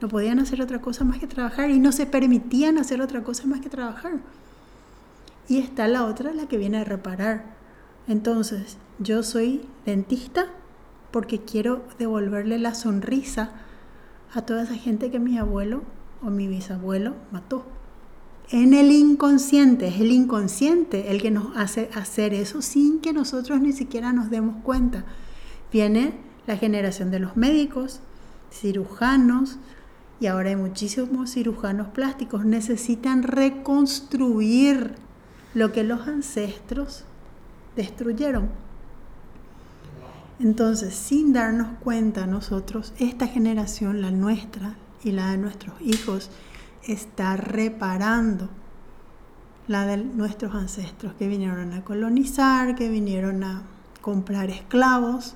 No 0.00 0.08
podían 0.08 0.38
hacer 0.38 0.62
otra 0.62 0.80
cosa 0.80 1.04
más 1.04 1.18
que 1.18 1.26
trabajar 1.26 1.70
y 1.70 1.80
no 1.80 1.92
se 1.92 2.06
permitían 2.06 2.78
hacer 2.78 3.02
otra 3.02 3.22
cosa 3.22 3.46
más 3.46 3.60
que 3.60 3.68
trabajar. 3.68 4.12
Y 5.48 5.58
está 5.58 5.86
la 5.88 6.04
otra, 6.04 6.32
la 6.32 6.46
que 6.46 6.56
viene 6.56 6.78
a 6.78 6.84
reparar. 6.84 7.44
Entonces, 8.06 8.78
yo 8.98 9.22
soy 9.22 9.68
dentista 9.84 10.46
porque 11.14 11.38
quiero 11.38 11.84
devolverle 11.96 12.58
la 12.58 12.74
sonrisa 12.74 13.52
a 14.34 14.42
toda 14.42 14.64
esa 14.64 14.74
gente 14.74 15.12
que 15.12 15.20
mi 15.20 15.38
abuelo 15.38 15.84
o 16.20 16.28
mi 16.28 16.48
bisabuelo 16.48 17.14
mató. 17.30 17.64
En 18.50 18.74
el 18.74 18.90
inconsciente, 18.90 19.86
es 19.86 20.00
el 20.00 20.10
inconsciente 20.10 21.12
el 21.12 21.22
que 21.22 21.30
nos 21.30 21.56
hace 21.56 21.88
hacer 21.94 22.34
eso 22.34 22.62
sin 22.62 22.98
que 22.98 23.12
nosotros 23.12 23.60
ni 23.60 23.72
siquiera 23.72 24.12
nos 24.12 24.28
demos 24.28 24.56
cuenta. 24.64 25.04
Viene 25.72 26.14
la 26.48 26.56
generación 26.56 27.12
de 27.12 27.20
los 27.20 27.36
médicos, 27.36 28.00
cirujanos, 28.50 29.58
y 30.18 30.26
ahora 30.26 30.48
hay 30.48 30.56
muchísimos 30.56 31.30
cirujanos 31.30 31.86
plásticos, 31.90 32.44
necesitan 32.44 33.22
reconstruir 33.22 34.96
lo 35.54 35.70
que 35.70 35.84
los 35.84 36.08
ancestros 36.08 37.04
destruyeron. 37.76 38.63
Entonces, 40.40 40.94
sin 40.94 41.32
darnos 41.32 41.78
cuenta 41.80 42.26
nosotros, 42.26 42.92
esta 42.98 43.28
generación, 43.28 44.00
la 44.00 44.10
nuestra 44.10 44.74
y 45.02 45.12
la 45.12 45.30
de 45.30 45.38
nuestros 45.38 45.80
hijos, 45.80 46.30
está 46.86 47.36
reparando 47.36 48.48
la 49.68 49.86
de 49.86 49.96
nuestros 49.96 50.54
ancestros 50.54 51.14
que 51.14 51.28
vinieron 51.28 51.72
a 51.72 51.84
colonizar, 51.84 52.74
que 52.74 52.88
vinieron 52.88 53.44
a 53.44 53.62
comprar 54.00 54.50
esclavos, 54.50 55.34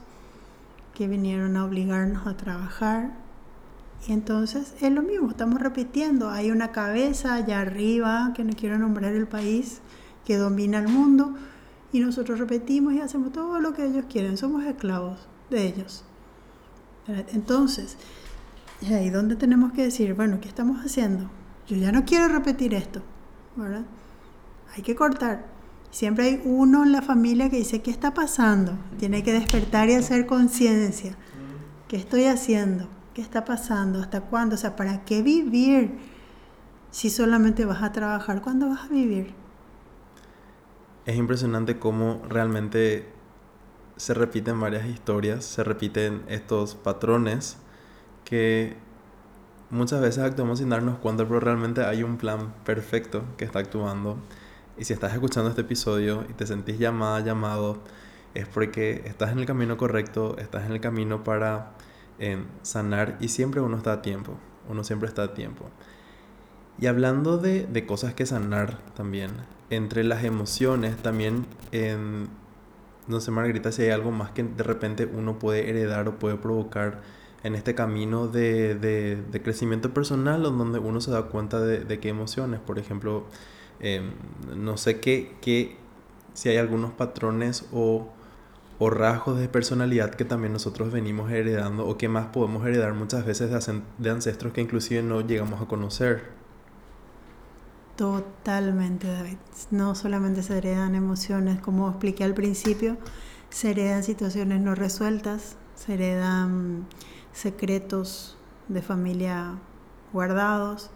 que 0.94 1.06
vinieron 1.06 1.56
a 1.56 1.64
obligarnos 1.64 2.26
a 2.26 2.36
trabajar. 2.36 3.12
Y 4.06 4.12
entonces 4.12 4.74
es 4.80 4.92
lo 4.92 5.02
mismo, 5.02 5.30
estamos 5.30 5.60
repitiendo, 5.60 6.30
hay 6.30 6.50
una 6.50 6.72
cabeza 6.72 7.34
allá 7.34 7.60
arriba, 7.60 8.32
que 8.34 8.44
no 8.44 8.52
quiero 8.52 8.78
nombrar 8.78 9.14
el 9.14 9.26
país, 9.26 9.80
que 10.24 10.36
domina 10.36 10.78
el 10.80 10.88
mundo, 10.88 11.34
y 11.92 12.00
nosotros 12.00 12.38
repetimos 12.38 12.92
y 12.94 13.00
hacemos 13.00 13.32
todo 13.32 13.60
lo 13.60 13.72
que 13.72 13.86
ellos 13.86 14.04
quieren, 14.08 14.36
somos 14.36 14.64
esclavos 14.64 15.18
de 15.50 15.66
ellos. 15.66 16.04
Entonces, 17.32 17.96
ahí 18.90 19.10
donde 19.10 19.36
tenemos 19.36 19.72
que 19.72 19.84
decir, 19.84 20.14
bueno, 20.14 20.40
¿qué 20.40 20.48
estamos 20.48 20.84
haciendo? 20.84 21.30
Yo 21.66 21.76
ya 21.76 21.90
no 21.92 22.04
quiero 22.04 22.28
repetir 22.28 22.74
esto, 22.74 23.02
¿verdad? 23.56 23.84
Hay 24.76 24.82
que 24.82 24.94
cortar. 24.94 25.46
Siempre 25.90 26.26
hay 26.26 26.42
uno 26.44 26.84
en 26.84 26.92
la 26.92 27.00
familia 27.00 27.48
que 27.48 27.56
dice, 27.56 27.80
¿qué 27.80 27.90
está 27.90 28.12
pasando? 28.12 28.76
Tiene 28.98 29.22
que 29.22 29.32
despertar 29.32 29.88
y 29.88 29.94
hacer 29.94 30.26
conciencia. 30.26 31.16
¿Qué 31.88 31.96
estoy 31.96 32.24
haciendo? 32.24 32.86
¿Qué 33.14 33.22
está 33.22 33.46
pasando? 33.46 34.00
¿Hasta 34.00 34.20
cuándo? 34.20 34.56
O 34.56 34.58
sea, 34.58 34.76
¿para 34.76 35.06
qué 35.06 35.22
vivir 35.22 35.98
si 36.90 37.08
solamente 37.08 37.64
vas 37.64 37.82
a 37.82 37.92
trabajar? 37.92 38.42
¿Cuándo 38.42 38.68
vas 38.68 38.82
a 38.82 38.88
vivir? 38.88 39.32
Es 41.08 41.16
impresionante 41.16 41.78
cómo 41.78 42.20
realmente 42.28 43.06
se 43.96 44.12
repiten 44.12 44.60
varias 44.60 44.86
historias, 44.86 45.42
se 45.42 45.64
repiten 45.64 46.22
estos 46.28 46.74
patrones 46.74 47.56
que 48.26 48.76
muchas 49.70 50.02
veces 50.02 50.22
actuamos 50.22 50.58
sin 50.58 50.68
darnos 50.68 50.98
cuenta, 50.98 51.24
pero 51.26 51.40
realmente 51.40 51.82
hay 51.82 52.02
un 52.02 52.18
plan 52.18 52.52
perfecto 52.62 53.24
que 53.38 53.46
está 53.46 53.60
actuando. 53.60 54.18
Y 54.76 54.84
si 54.84 54.92
estás 54.92 55.14
escuchando 55.14 55.48
este 55.48 55.62
episodio 55.62 56.26
y 56.28 56.34
te 56.34 56.46
sentís 56.46 56.78
llamada, 56.78 57.20
llamado, 57.20 57.78
es 58.34 58.46
porque 58.46 59.02
estás 59.06 59.32
en 59.32 59.38
el 59.38 59.46
camino 59.46 59.78
correcto, 59.78 60.36
estás 60.36 60.66
en 60.66 60.72
el 60.72 60.80
camino 60.82 61.24
para 61.24 61.72
eh, 62.18 62.44
sanar 62.60 63.16
y 63.18 63.28
siempre 63.28 63.62
uno 63.62 63.78
está 63.78 63.94
a 63.94 64.02
tiempo, 64.02 64.34
uno 64.68 64.84
siempre 64.84 65.08
está 65.08 65.22
a 65.22 65.32
tiempo. 65.32 65.70
Y 66.78 66.86
hablando 66.86 67.38
de, 67.38 67.66
de 67.66 67.86
cosas 67.86 68.12
que 68.12 68.26
sanar 68.26 68.78
también, 68.94 69.30
entre 69.70 70.04
las 70.04 70.24
emociones 70.24 70.96
también, 70.96 71.46
no 73.06 73.20
sé 73.20 73.30
Margarita, 73.30 73.72
si 73.72 73.82
hay 73.82 73.90
algo 73.90 74.10
más 74.10 74.30
que 74.30 74.42
de 74.42 74.62
repente 74.62 75.06
uno 75.06 75.38
puede 75.38 75.68
heredar 75.68 76.08
o 76.08 76.18
puede 76.18 76.36
provocar 76.36 77.00
en 77.42 77.54
este 77.54 77.74
camino 77.74 78.28
de, 78.28 78.74
de, 78.74 79.42
crecimiento 79.42 79.94
personal 79.94 80.42
donde 80.42 80.78
uno 80.78 81.00
se 81.00 81.10
da 81.10 81.24
cuenta 81.24 81.60
de, 81.60 82.00
qué 82.00 82.08
emociones, 82.08 82.60
por 82.60 82.78
ejemplo, 82.78 83.26
em, 83.80 84.12
no 84.56 84.76
sé 84.76 85.00
qué, 85.00 85.36
qué, 85.40 85.76
si 86.34 86.48
hay 86.48 86.56
algunos 86.56 86.92
patrones 86.92 87.66
o, 87.72 88.08
o 88.78 88.90
rasgos 88.90 89.38
de 89.38 89.48
personalidad 89.48 90.10
que 90.14 90.24
también 90.24 90.52
nosotros 90.52 90.92
venimos 90.92 91.30
heredando 91.30 91.86
o 91.86 91.96
que 91.96 92.08
más 92.08 92.26
podemos 92.26 92.66
heredar 92.66 92.94
muchas 92.94 93.24
veces 93.24 93.50
de 93.98 94.10
ancestros 94.10 94.52
que 94.52 94.60
inclusive 94.60 95.02
no 95.02 95.20
llegamos 95.20 95.60
a 95.62 95.66
conocer. 95.66 96.37
Totalmente, 97.98 99.08
David. 99.08 99.38
No 99.72 99.96
solamente 99.96 100.44
se 100.44 100.56
heredan 100.56 100.94
emociones, 100.94 101.60
como 101.60 101.88
expliqué 101.88 102.22
al 102.22 102.32
principio, 102.32 102.96
se 103.50 103.72
heredan 103.72 104.04
situaciones 104.04 104.60
no 104.60 104.76
resueltas, 104.76 105.56
se 105.74 105.94
heredan 105.94 106.86
secretos 107.32 108.36
de 108.68 108.82
familia 108.82 109.56
guardados. 110.12 110.90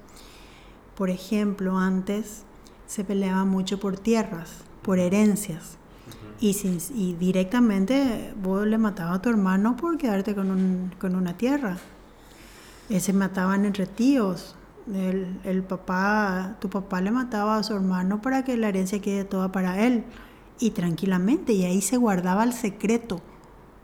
Por 0.97 1.11
ejemplo, 1.11 1.77
antes 1.77 2.45
se 2.87 3.03
peleaba 3.03 3.45
mucho 3.45 3.81
por 3.81 3.99
tierras, 3.99 4.59
por 4.83 5.01
herencias. 5.01 5.79
Y, 6.39 6.57
y 6.95 7.15
directamente 7.15 8.33
vos 8.41 8.65
le 8.65 8.79
matabas 8.79 9.19
a 9.19 9.23
tu 9.23 9.29
hermano 9.29 9.77
por 9.77 9.99
quedarte 9.99 10.37
con, 10.37 10.53
un, 10.53 10.95
con 11.01 11.17
una 11.17 11.37
tierra. 11.37 11.79
Eh, 12.89 13.01
se 13.01 13.13
mataban 13.13 13.65
entre 13.65 13.87
tíos, 13.87 14.55
el, 14.93 15.41
el, 15.45 15.63
papá, 15.63 16.57
tu 16.61 16.69
papá 16.71 17.01
le 17.01 17.11
mataba 17.11 17.57
a 17.57 17.63
su 17.63 17.75
hermano 17.75 18.21
para 18.23 18.45
que 18.45 18.57
la 18.57 18.69
herencia 18.69 19.01
quede 19.01 19.25
toda 19.25 19.53
para 19.53 19.85
él. 19.85 20.05
Y 20.59 20.71
tranquilamente, 20.71 21.53
y 21.53 21.65
ahí 21.65 21.81
se 21.83 21.97
guardaba 21.97 22.45
el 22.45 22.53
secreto. 22.53 23.21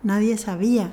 Nadie 0.02 0.38
sabía. 0.38 0.92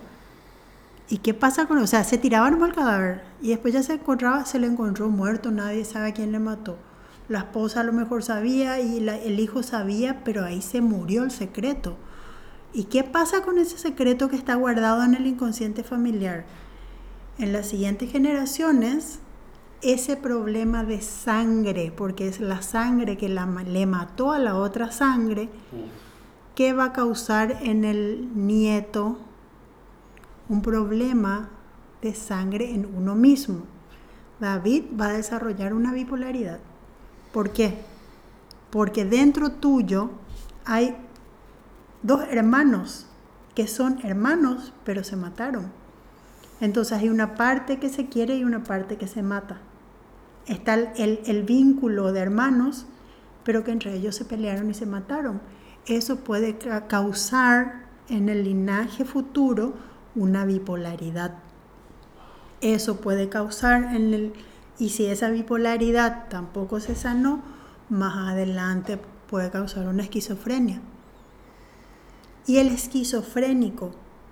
¿Y 1.09 1.19
qué 1.19 1.33
pasa 1.33 1.67
con 1.67 1.77
O 1.77 1.87
sea, 1.87 2.03
se 2.03 2.17
tiraban 2.17 2.61
el 2.61 2.73
cadáver 2.73 3.21
y 3.41 3.49
después 3.49 3.73
ya 3.73 3.83
se 3.83 3.93
encontraba, 3.93 4.45
se 4.45 4.59
le 4.59 4.67
encontró 4.67 5.09
muerto, 5.09 5.51
nadie 5.51 5.85
sabe 5.85 6.13
quién 6.13 6.31
le 6.31 6.39
mató. 6.39 6.77
La 7.29 7.39
esposa 7.39 7.81
a 7.81 7.83
lo 7.83 7.93
mejor 7.93 8.23
sabía 8.23 8.79
y 8.79 9.07
el 9.07 9.39
hijo 9.39 9.63
sabía, 9.63 10.23
pero 10.23 10.43
ahí 10.43 10.61
se 10.61 10.81
murió 10.81 11.23
el 11.23 11.31
secreto. 11.31 11.95
¿Y 12.73 12.85
qué 12.85 13.03
pasa 13.03 13.41
con 13.41 13.57
ese 13.57 13.77
secreto 13.77 14.29
que 14.29 14.35
está 14.35 14.55
guardado 14.55 15.03
en 15.03 15.15
el 15.15 15.27
inconsciente 15.27 15.83
familiar? 15.83 16.45
En 17.37 17.53
las 17.53 17.67
siguientes 17.67 18.11
generaciones 18.11 19.19
ese 19.85 20.17
problema 20.17 20.83
de 20.83 20.99
sangre, 20.99 21.93
porque 21.95 22.27
es 22.27 22.39
la 22.39 22.63
sangre 22.63 23.17
que 23.17 23.29
le 23.29 23.85
mató 23.85 24.31
a 24.31 24.39
la 24.39 24.55
otra 24.55 24.91
sangre, 24.91 25.47
que 26.55 26.73
va 26.73 26.85
a 26.85 26.93
causar 26.93 27.59
en 27.61 27.83
el 27.83 28.29
nieto 28.33 29.19
un 30.49 30.63
problema 30.63 31.49
de 32.01 32.15
sangre 32.15 32.73
en 32.73 32.87
uno 32.95 33.13
mismo. 33.13 33.63
David 34.39 34.85
va 34.99 35.07
a 35.09 35.13
desarrollar 35.13 35.73
una 35.73 35.93
bipolaridad. 35.93 36.59
¿Por 37.31 37.51
qué? 37.51 37.77
Porque 38.71 39.05
dentro 39.05 39.51
tuyo 39.51 40.09
hay 40.65 40.95
dos 42.01 42.23
hermanos 42.31 43.05
que 43.53 43.67
son 43.67 43.99
hermanos, 44.03 44.73
pero 44.83 45.03
se 45.03 45.15
mataron. 45.15 45.71
Entonces 46.59 46.97
hay 46.97 47.09
una 47.09 47.35
parte 47.35 47.77
que 47.77 47.89
se 47.89 48.07
quiere 48.07 48.35
y 48.35 48.43
una 48.43 48.63
parte 48.63 48.97
que 48.97 49.07
se 49.07 49.21
mata 49.21 49.61
está 50.47 50.75
el, 50.75 51.43
vínculo 51.43 52.11
de 52.11 52.19
hermanos, 52.19 52.85
pero 53.43 53.63
que 53.63 53.71
entre 53.71 53.95
ellos 53.95 54.15
se 54.15 54.25
pelearon 54.25 54.69
y 54.69 54.73
se 54.73 54.85
mataron. 54.85 55.41
Eso 55.85 56.17
puede 56.17 56.57
causar 56.87 57.85
en 58.09 58.29
el 58.29 58.43
linaje 58.43 59.05
futuro 59.05 59.73
una 60.15 60.45
bipolaridad. 60.45 61.35
Eso 62.61 62.97
puede 62.97 63.29
causar 63.29 63.95
en 63.95 64.13
el... 64.13 64.33
Y 64.77 64.89
si 64.89 65.05
esa 65.05 65.29
bipolaridad 65.29 66.27
tampoco 66.29 66.79
se 66.79 66.95
sanó, 66.95 67.41
más 67.89 68.31
adelante 68.31 68.99
puede 69.29 69.49
causar 69.51 69.87
una 69.87 70.03
esquizofrenia. 70.03 70.81
Y 72.47 72.57
el 72.57 72.67
esquizofrénico 72.67 73.91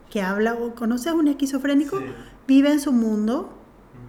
que 0.10 0.22
habla, 0.22 0.56
¿conoces 0.76 1.14
un 1.14 1.28
esquizofrénico? 1.28 2.00
Vive 2.48 2.72
en 2.72 2.80
su 2.80 2.92
mundo, 2.92 3.58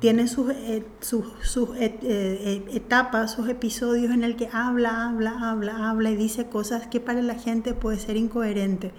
tiene 0.00 0.28
sus, 0.28 0.50
eh, 0.50 0.84
sus, 1.00 1.26
sus 1.42 1.70
eh, 1.76 1.98
eh, 2.02 2.64
etapas, 2.72 3.32
sus 3.32 3.48
episodios 3.48 4.12
en 4.12 4.24
el 4.24 4.36
que 4.36 4.48
habla, 4.52 5.06
habla, 5.06 5.50
habla, 5.50 5.90
habla 5.90 6.10
y 6.10 6.16
dice 6.16 6.48
cosas 6.48 6.86
que 6.86 7.00
para 7.00 7.22
la 7.22 7.34
gente 7.34 7.74
puede 7.74 7.98
ser 7.98 8.16
incoherente. 8.16 8.92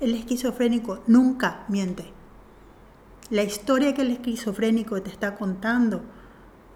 El 0.00 0.14
esquizofrénico 0.14 1.02
nunca 1.06 1.64
miente. 1.68 2.04
La 3.30 3.42
historia 3.42 3.94
que 3.94 4.02
el 4.02 4.10
esquizofrénico 4.10 5.00
te 5.02 5.10
está 5.10 5.36
contando 5.36 6.02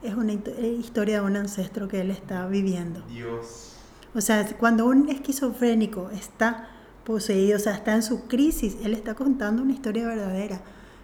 es 0.03 0.15
una 0.15 0.35
historia 0.35 1.21
de 1.21 1.27
un 1.27 1.37
ancestro 1.37 1.89
que 1.89 2.01
él 2.01 2.11
está 2.11 2.47
viviendo. 2.47 3.01
Dios. 3.09 3.73
O 4.15 4.21
sea, 4.21 4.47
cuando 4.57 4.87
un 4.87 5.09
esquizofrénico 5.09 6.11
está 6.11 6.69
poseído, 7.05 7.57
o 7.57 7.61
sea, 7.61 7.75
está 7.75 7.95
en 7.95 8.03
su 8.03 8.27
crisis, 8.29 8.77
él 8.85 8.93
está 8.93 9.15
contando 9.15 9.63
una 9.63 9.73
historia 9.73 10.07
verdadera, 10.07 10.61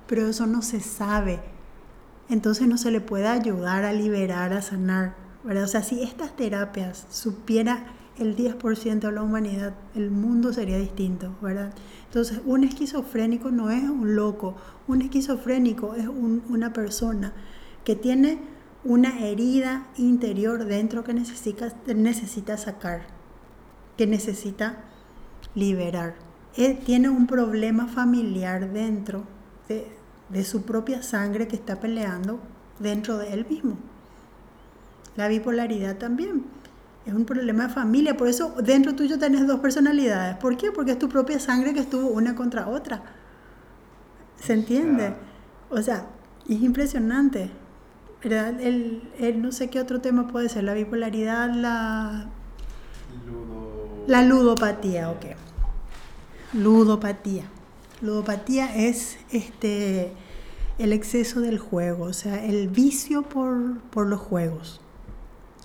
pero 0.06 0.28
eso 0.28 0.46
no 0.46 0.62
se 0.62 0.80
sabe. 0.80 1.40
Entonces 2.31 2.68
no 2.68 2.78
se 2.78 2.91
le 2.91 3.01
puede 3.01 3.26
ayudar 3.26 3.85
a 3.85 3.93
liberar, 3.93 4.53
a 4.53 4.62
sanar, 4.62 5.14
¿verdad? 5.43 5.64
O 5.64 5.68
sea, 5.68 5.83
si 5.83 6.03
estas 6.03 6.37
terapias 6.37 7.07
supiera 7.11 7.87
el 8.18 8.37
10% 8.37 9.01
de 9.01 9.12
la 9.12 9.22
humanidad, 9.22 9.74
el 9.95 10.11
mundo 10.11 10.53
sería 10.53 10.78
distinto, 10.78 11.35
¿verdad? 11.43 11.72
Entonces, 12.07 12.41
un 12.45 12.64
esquizofrénico 12.64 13.51
no 13.51 13.70
es 13.70 13.83
un 13.83 14.14
loco, 14.14 14.57
un 14.87 15.03
esquizofrénico 15.03 15.95
es 15.95 16.07
una 16.07 16.72
persona 16.72 17.33
que 17.85 17.97
tiene 17.97 18.39
una 18.85 19.20
herida 19.20 19.87
interior 19.97 20.64
dentro 20.64 21.03
que 21.05 21.14
necesita, 21.14 21.72
necesita 21.95 22.57
sacar, 22.57 23.07
que 23.97 24.07
necesita 24.07 24.85
liberar. 25.55 26.14
Él 26.57 26.78
tiene 26.78 27.09
un 27.09 27.26
problema 27.26 27.87
familiar 27.87 28.72
dentro 28.72 29.24
de, 29.68 29.99
de 30.31 30.45
su 30.45 30.62
propia 30.62 31.03
sangre 31.03 31.49
que 31.49 31.57
está 31.57 31.81
peleando 31.81 32.41
dentro 32.78 33.18
de 33.18 33.33
él 33.33 33.47
mismo. 33.49 33.76
La 35.16 35.28
bipolaridad 35.28 35.97
también 35.97 36.45
es 37.05 37.14
un 37.14 37.24
problema 37.24 37.66
de 37.66 37.74
familia, 37.74 38.16
por 38.16 38.28
eso 38.28 38.55
dentro 38.62 38.95
tuyo 38.95 39.18
tenés 39.18 39.47
dos 39.47 39.61
personalidades. 39.61 40.37
¿Por 40.37 40.57
qué? 40.57 40.70
Porque 40.70 40.93
es 40.93 40.99
tu 40.99 41.09
propia 41.09 41.39
sangre 41.41 41.74
que 41.74 41.81
estuvo 41.81 42.09
una 42.09 42.35
contra 42.35 42.68
otra. 42.68 43.03
¿Se 44.37 44.53
entiende? 44.53 45.14
O 45.68 45.83
sea, 45.83 46.07
es 46.49 46.61
impresionante. 46.62 47.51
¿verdad? 48.22 48.61
El, 48.61 49.03
el, 49.18 49.41
no 49.43 49.51
sé 49.51 49.70
qué 49.70 49.81
otro 49.81 50.01
tema 50.01 50.28
puede 50.28 50.49
ser, 50.49 50.64
la 50.64 50.74
bipolaridad, 50.74 51.53
la... 51.55 52.28
La 54.07 54.22
ludopatía, 54.22 55.11
ok. 55.11 55.24
Ludopatía. 56.55 57.45
Ludopatía 58.01 58.74
es 58.74 59.18
este, 59.30 60.12
el 60.78 60.94
exceso 60.94 61.40
del 61.42 61.59
juego, 61.59 62.05
o 62.05 62.12
sea, 62.14 62.42
el 62.42 62.68
vicio 62.68 63.22
por, 63.22 63.78
por 63.90 64.07
los 64.07 64.20
juegos. 64.20 64.80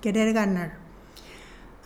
Querer 0.01 0.33
ganar. 0.33 0.73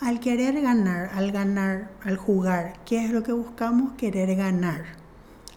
Al 0.01 0.19
querer 0.19 0.59
ganar, 0.59 1.11
al 1.13 1.31
ganar, 1.31 1.91
al 2.03 2.17
jugar, 2.17 2.79
¿qué 2.85 3.05
es 3.05 3.11
lo 3.11 3.21
que 3.21 3.31
buscamos? 3.31 3.93
Querer 3.93 4.35
ganar. 4.35 4.85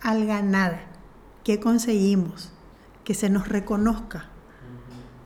Al 0.03 0.27
ganar, 0.27 0.83
¿qué 1.43 1.59
conseguimos? 1.59 2.51
Que 3.03 3.15
se 3.15 3.31
nos 3.31 3.49
reconozca, 3.49 4.27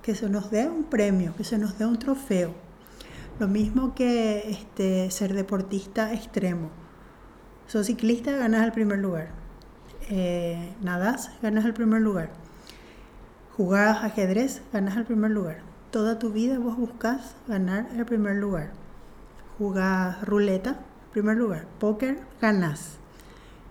que 0.02 0.14
se 0.14 0.28
nos 0.28 0.52
dé 0.52 0.68
un 0.68 0.84
premio, 0.84 1.34
que 1.34 1.42
se 1.42 1.58
nos 1.58 1.76
dé 1.76 1.86
un 1.86 1.98
trofeo. 1.98 2.54
Lo 3.40 3.48
mismo 3.48 3.96
que 3.96 4.48
este, 4.48 5.10
ser 5.10 5.34
deportista 5.34 6.12
extremo. 6.14 6.70
Sos 7.66 7.86
ciclista, 7.86 8.30
ganas 8.36 8.64
el 8.64 8.70
primer 8.72 8.98
lugar. 8.98 9.45
Eh, 10.08 10.74
nadas, 10.82 11.30
ganas 11.42 11.64
el 11.64 11.74
primer 11.74 12.02
lugar. 12.02 12.30
Jugás 13.56 14.04
ajedrez, 14.04 14.62
ganas 14.72 14.96
el 14.96 15.04
primer 15.04 15.30
lugar. 15.30 15.58
Toda 15.90 16.18
tu 16.18 16.30
vida 16.30 16.58
vos 16.58 16.76
buscas 16.76 17.36
ganar 17.48 17.88
el 17.96 18.04
primer 18.04 18.36
lugar. 18.36 18.72
Jugás 19.58 20.22
ruleta, 20.24 20.80
primer 21.12 21.36
lugar. 21.36 21.66
Póker, 21.78 22.20
ganas. 22.40 22.98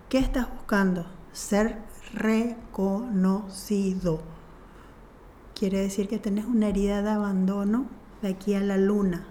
¿Qué 0.10 0.18
estás 0.18 0.50
buscando? 0.52 1.06
Ser 1.34 1.78
reconocido 2.14 3.16
Quiere 5.56 5.80
decir 5.80 6.10
que 6.10 6.20
tenés 6.20 6.44
una 6.44 6.68
herida 6.68 7.02
de 7.02 7.12
abandono 7.12 7.86
de 8.22 8.28
aquí 8.28 8.56
a 8.56 8.60
la 8.60 8.76
luna, 8.76 9.26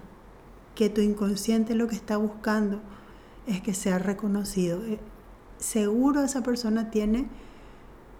que 0.73 0.89
tu 0.89 1.01
inconsciente 1.01 1.75
lo 1.75 1.87
que 1.87 1.95
está 1.95 2.17
buscando 2.17 2.81
es 3.45 3.61
que 3.61 3.75
sea 3.75 3.99
reconocido. 3.99 4.81
Seguro 5.59 6.23
esa 6.23 6.43
persona 6.43 6.91
tiene 6.91 7.27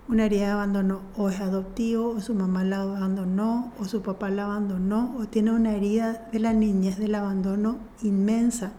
una 0.08 0.26
herida 0.26 0.46
de 0.46 0.52
abandono, 0.52 1.02
o 1.18 1.30
es 1.30 1.40
adoptivo, 1.40 2.10
o 2.10 2.22
su 2.22 2.36
mamá 2.36 2.64
la 2.64 2.82
abandonó, 2.82 3.72
o 3.80 3.86
su 3.86 4.02
papá 4.02 4.30
la 4.30 4.46
abandonó, 4.46 5.16
o 5.18 5.26
tiene 5.26 5.52
una 5.52 5.76
herida 5.76 6.28
de 6.32 6.40
la 6.40 6.54
niñez 6.54 6.98
del 6.98 7.16
abandono 7.16 7.78
inmensa, 8.04 8.74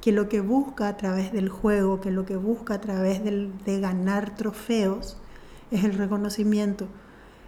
que 0.00 0.12
lo 0.12 0.28
que 0.28 0.40
busca 0.40 0.88
a 0.88 0.96
través 0.96 1.32
del 1.32 1.48
juego, 1.48 2.00
que 2.00 2.10
lo 2.10 2.26
que 2.26 2.36
busca 2.36 2.74
a 2.74 2.80
través 2.80 3.22
de 3.24 3.80
ganar 3.80 4.34
trofeos, 4.36 5.16
es 5.70 5.84
el 5.84 5.94
reconocimiento 5.94 6.86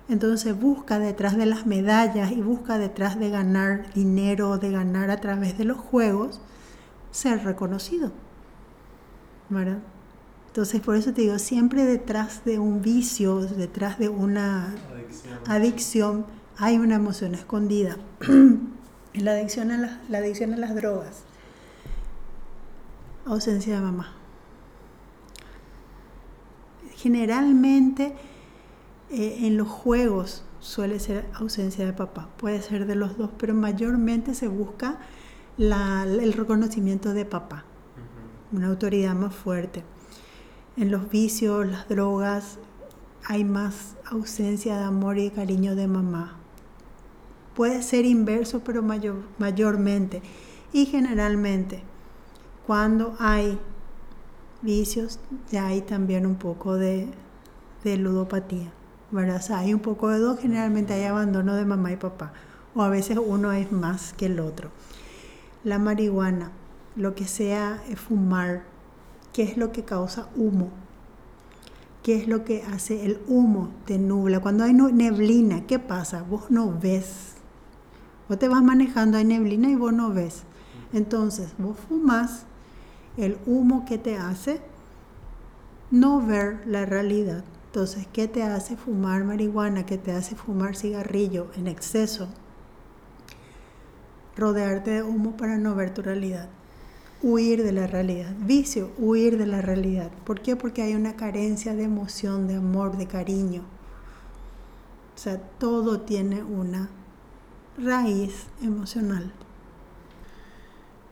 entonces 0.09 0.59
busca 0.59 0.99
detrás 0.99 1.37
de 1.37 1.47
las 1.47 1.67
medallas 1.67 2.33
y 2.33 2.41
busca 2.41 2.79
detrás 2.79 3.19
de 3.19 3.31
ganar 3.31 3.93
dinero, 3.95 4.59
de 4.59 4.71
ganar 4.71 5.11
a 5.11 5.19
través 5.19 5.57
de 5.57 5.65
los 5.65 5.79
juegos, 5.79 6.41
ser 7.13 7.45
reconocido. 7.45 8.13
¿Verdad? 9.49 9.79
Entonces 10.53 10.83
por 10.83 10.97
eso 10.97 11.15
te 11.15 11.23
digo, 11.23 11.39
siempre 11.39 11.87
detrás 11.87 12.45
de 12.45 12.59
un 12.59 12.83
vicio, 12.83 13.41
detrás 13.41 13.99
de 13.99 14.11
una 14.11 14.75
adicción, 15.47 16.27
hay 16.59 16.77
una 16.77 16.97
emoción 16.97 17.35
escondida. 17.35 17.97
la, 19.15 19.31
adicción 19.31 19.71
a 19.71 19.79
las, 19.79 20.11
la 20.11 20.19
adicción 20.19 20.53
a 20.53 20.59
las 20.59 20.75
drogas. 20.75 21.23
Ausencia 23.25 23.77
de 23.77 23.81
mamá. 23.81 24.13
Generalmente 26.97 28.15
eh, 29.09 29.47
en 29.47 29.57
los 29.57 29.69
juegos 29.69 30.45
suele 30.61 31.01
ser 31.01 31.25
ausencia 31.33 31.87
de 31.87 31.95
papá, 31.95 32.29
puede 32.37 32.61
ser 32.61 32.85
de 32.85 32.95
los 32.95 33.17
dos, 33.17 33.31
pero 33.39 33.55
mayormente 33.55 34.35
se 34.35 34.49
busca 34.49 34.99
el 35.57 36.33
reconocimiento 36.35 37.15
de 37.15 37.25
papá, 37.25 37.65
una 38.53 38.67
autoridad 38.67 39.15
más 39.15 39.35
fuerte. 39.35 39.83
En 40.77 40.91
los 40.91 41.11
vicios, 41.11 41.67
las 41.67 41.89
drogas, 41.89 42.59
hay 43.25 43.45
más 43.45 43.97
ausencia 44.05 44.79
de 44.79 44.85
amor 44.85 45.19
y 45.19 45.31
cariño 45.31 45.77
de 45.77 45.87
mamá. 45.87 46.37
Puede 47.55 47.83
ser 47.83 48.05
inverso, 48.05 48.61
pero 48.65 48.83
mayor, 48.83 49.23
mayormente. 49.39 50.23
Y 50.73 50.87
generalmente, 50.87 51.83
cuando 52.67 53.15
hay 53.19 53.59
vicios, 54.63 55.21
ya 55.51 55.67
hay 55.67 55.83
también 55.83 56.27
un 56.27 56.37
poco 56.37 56.77
de 56.77 57.09
ludopatía 57.85 58.73
hay 59.55 59.75
un 59.75 59.81
poco 59.81 60.09
de 60.09 60.19
dos, 60.19 60.41
generalmente 60.41 60.95
hay 60.95 61.05
abandono 61.05 61.55
de 61.55 61.65
mamá 61.65 61.93
y 61.93 61.97
papá, 61.97 62.33
o 62.75 62.83
a 62.83 62.89
veces 62.89 63.19
uno 63.23 63.53
es 63.53 63.71
más 63.71 64.15
que 64.15 64.27
el 64.27 64.41
otro. 64.41 64.71
La 65.65 65.79
marihuana, 65.79 66.51
lo 66.97 67.15
que 67.15 67.27
sea 67.27 67.83
es 67.89 68.01
fumar, 68.01 68.63
¿qué 69.33 69.43
es 69.43 69.57
lo 69.57 69.73
que 69.73 69.85
causa 69.85 70.29
humo? 70.37 70.71
¿Qué 72.03 72.17
es 72.17 72.27
lo 72.27 72.45
que 72.45 72.65
hace 72.65 73.07
el 73.07 73.21
humo? 73.29 73.71
Te 73.87 73.99
nubla. 73.99 74.41
Cuando 74.41 74.65
hay 74.65 74.75
neblina, 74.75 75.67
¿qué 75.67 75.79
pasa? 75.79 76.23
Vos 76.23 76.51
no 76.51 76.77
ves. 76.77 77.35
Vos 78.29 78.39
te 78.39 78.49
vas 78.49 78.63
manejando, 78.63 79.19
hay 79.19 79.25
neblina 79.25 79.69
y 79.69 79.77
vos 79.77 79.93
no 79.93 80.11
ves. 80.11 80.43
Entonces, 80.93 81.55
vos 81.59 81.77
fumas, 81.89 82.45
el 83.17 83.39
humo 83.47 83.85
que 83.85 83.99
te 83.99 84.17
hace 84.17 84.61
no 85.93 86.21
ver 86.21 86.67
la 86.67 86.87
realidad. 86.87 87.45
Entonces, 87.67 88.09
¿qué 88.13 88.27
te 88.27 88.43
hace 88.43 88.77
fumar 88.77 89.25
marihuana? 89.25 89.87
¿Qué 89.87 89.97
te 89.97 90.13
hace 90.13 90.35
fumar 90.35 90.75
cigarrillo 90.75 91.51
en 91.55 91.69
exceso? 91.69 92.29
Rodearte 94.37 94.91
de 94.91 95.03
humo 95.03 95.37
para 95.37 95.57
no 95.57 95.75
ver 95.75 95.95
tu 95.95 96.03
realidad. 96.03 96.49
Huir 97.23 97.63
de 97.63 97.73
la 97.73 97.87
realidad. 97.87 98.35
Vicio, 98.41 98.91
huir 98.99 99.39
de 99.39 99.47
la 99.47 99.63
realidad. 99.63 100.11
¿Por 100.25 100.41
qué? 100.41 100.57
Porque 100.57 100.83
hay 100.83 100.95
una 100.95 101.15
carencia 101.15 101.75
de 101.75 101.85
emoción, 101.85 102.49
de 102.49 102.57
amor, 102.57 102.97
de 102.97 103.07
cariño. 103.07 103.63
O 105.15 105.19
sea, 105.19 105.39
todo 105.39 106.01
tiene 106.01 106.43
una 106.43 106.91
raíz 107.79 108.47
emocional. 108.63 109.33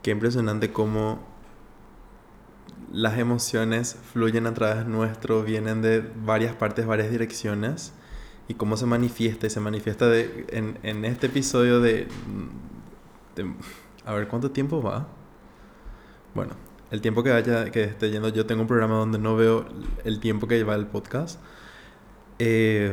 Qué 0.03 0.11
impresionante 0.11 0.73
cómo 0.73 1.21
las 2.93 3.19
emociones 3.19 3.97
fluyen 4.13 4.47
a 4.47 4.55
través 4.55 4.87
nuestro, 4.87 5.43
vienen 5.43 5.83
de 5.83 6.01
varias 6.01 6.55
partes, 6.55 6.87
varias 6.87 7.11
direcciones, 7.11 7.93
y 8.49 8.55
cómo 8.55 8.77
se 8.77 8.87
manifiesta, 8.87 9.47
y 9.47 9.51
se 9.51 9.61
manifiesta 9.61 10.09
de, 10.09 10.47
en, 10.49 10.79
en, 10.83 11.05
este 11.05 11.29
episodio 11.29 11.81
de, 11.81 12.09
A 14.05 14.15
ver, 14.15 14.27
¿cuánto 14.27 14.51
tiempo 14.51 14.83
va? 14.83 15.07
Bueno, 16.35 16.55
el 16.91 17.01
tiempo 17.01 17.23
que 17.23 17.31
vaya, 17.31 17.71
que 17.71 17.85
esté 17.85 18.11
yendo, 18.11 18.29
yo 18.29 18.47
tengo 18.47 18.63
un 18.63 18.69
programa 18.69 18.97
donde 18.97 19.19
no 19.19 19.37
veo 19.37 19.67
el 20.05 20.21
tiempo 20.21 20.47
que 20.49 20.57
lleva 20.57 20.75
el 20.75 20.87
podcast. 20.87 21.41
Eh, 22.39 22.93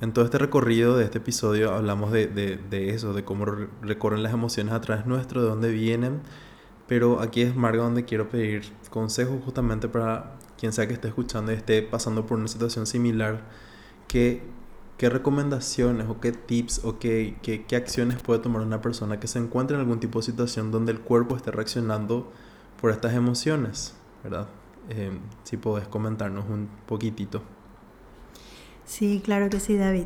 En 0.00 0.12
todo 0.12 0.24
este 0.26 0.38
recorrido 0.38 0.96
de 0.98 1.04
este 1.04 1.18
episodio 1.18 1.72
hablamos 1.74 2.12
de, 2.12 2.26
de, 2.28 2.58
de 2.58 2.90
eso, 2.90 3.14
de 3.14 3.24
cómo 3.24 3.46
recorren 3.82 4.22
las 4.22 4.32
emociones 4.34 4.74
a 4.74 4.80
través 4.82 5.06
nuestro, 5.06 5.42
de 5.42 5.48
dónde 5.48 5.70
vienen. 5.72 6.22
Pero 6.86 7.20
aquí 7.20 7.42
es 7.42 7.56
Marga 7.56 7.84
donde 7.84 8.04
quiero 8.06 8.28
pedir 8.30 8.64
consejos 8.90 9.42
justamente 9.44 9.88
para 9.88 10.36
quien 10.58 10.72
sea 10.72 10.86
que 10.88 10.94
esté 10.94 11.08
escuchando 11.08 11.52
y 11.52 11.56
esté 11.56 11.82
pasando 11.82 12.26
por 12.26 12.38
una 12.38 12.48
situación 12.48 12.86
similar. 12.86 13.48
¿Qué, 14.08 14.42
qué 14.98 15.08
recomendaciones 15.10 16.08
o 16.08 16.20
qué 16.20 16.32
tips 16.32 16.82
o 16.84 16.98
qué, 16.98 17.38
qué, 17.42 17.64
qué 17.66 17.76
acciones 17.76 18.22
puede 18.22 18.40
tomar 18.40 18.62
una 18.62 18.80
persona 18.82 19.20
que 19.20 19.28
se 19.28 19.38
encuentre 19.38 19.76
en 19.76 19.80
algún 19.82 20.00
tipo 20.00 20.20
de 20.20 20.24
situación 20.26 20.70
donde 20.72 20.92
el 20.92 21.00
cuerpo 21.00 21.36
esté 21.36 21.50
reaccionando 21.52 22.32
por 22.86 22.92
estas 22.92 23.14
emociones? 23.14 23.94
¿Verdad? 24.22 24.46
Eh, 24.90 25.10
si 25.42 25.56
podés 25.56 25.88
comentarnos 25.88 26.44
un 26.48 26.68
poquitito. 26.86 27.42
Sí, 28.84 29.20
claro 29.24 29.50
que 29.50 29.58
sí, 29.58 29.76
David. 29.76 30.04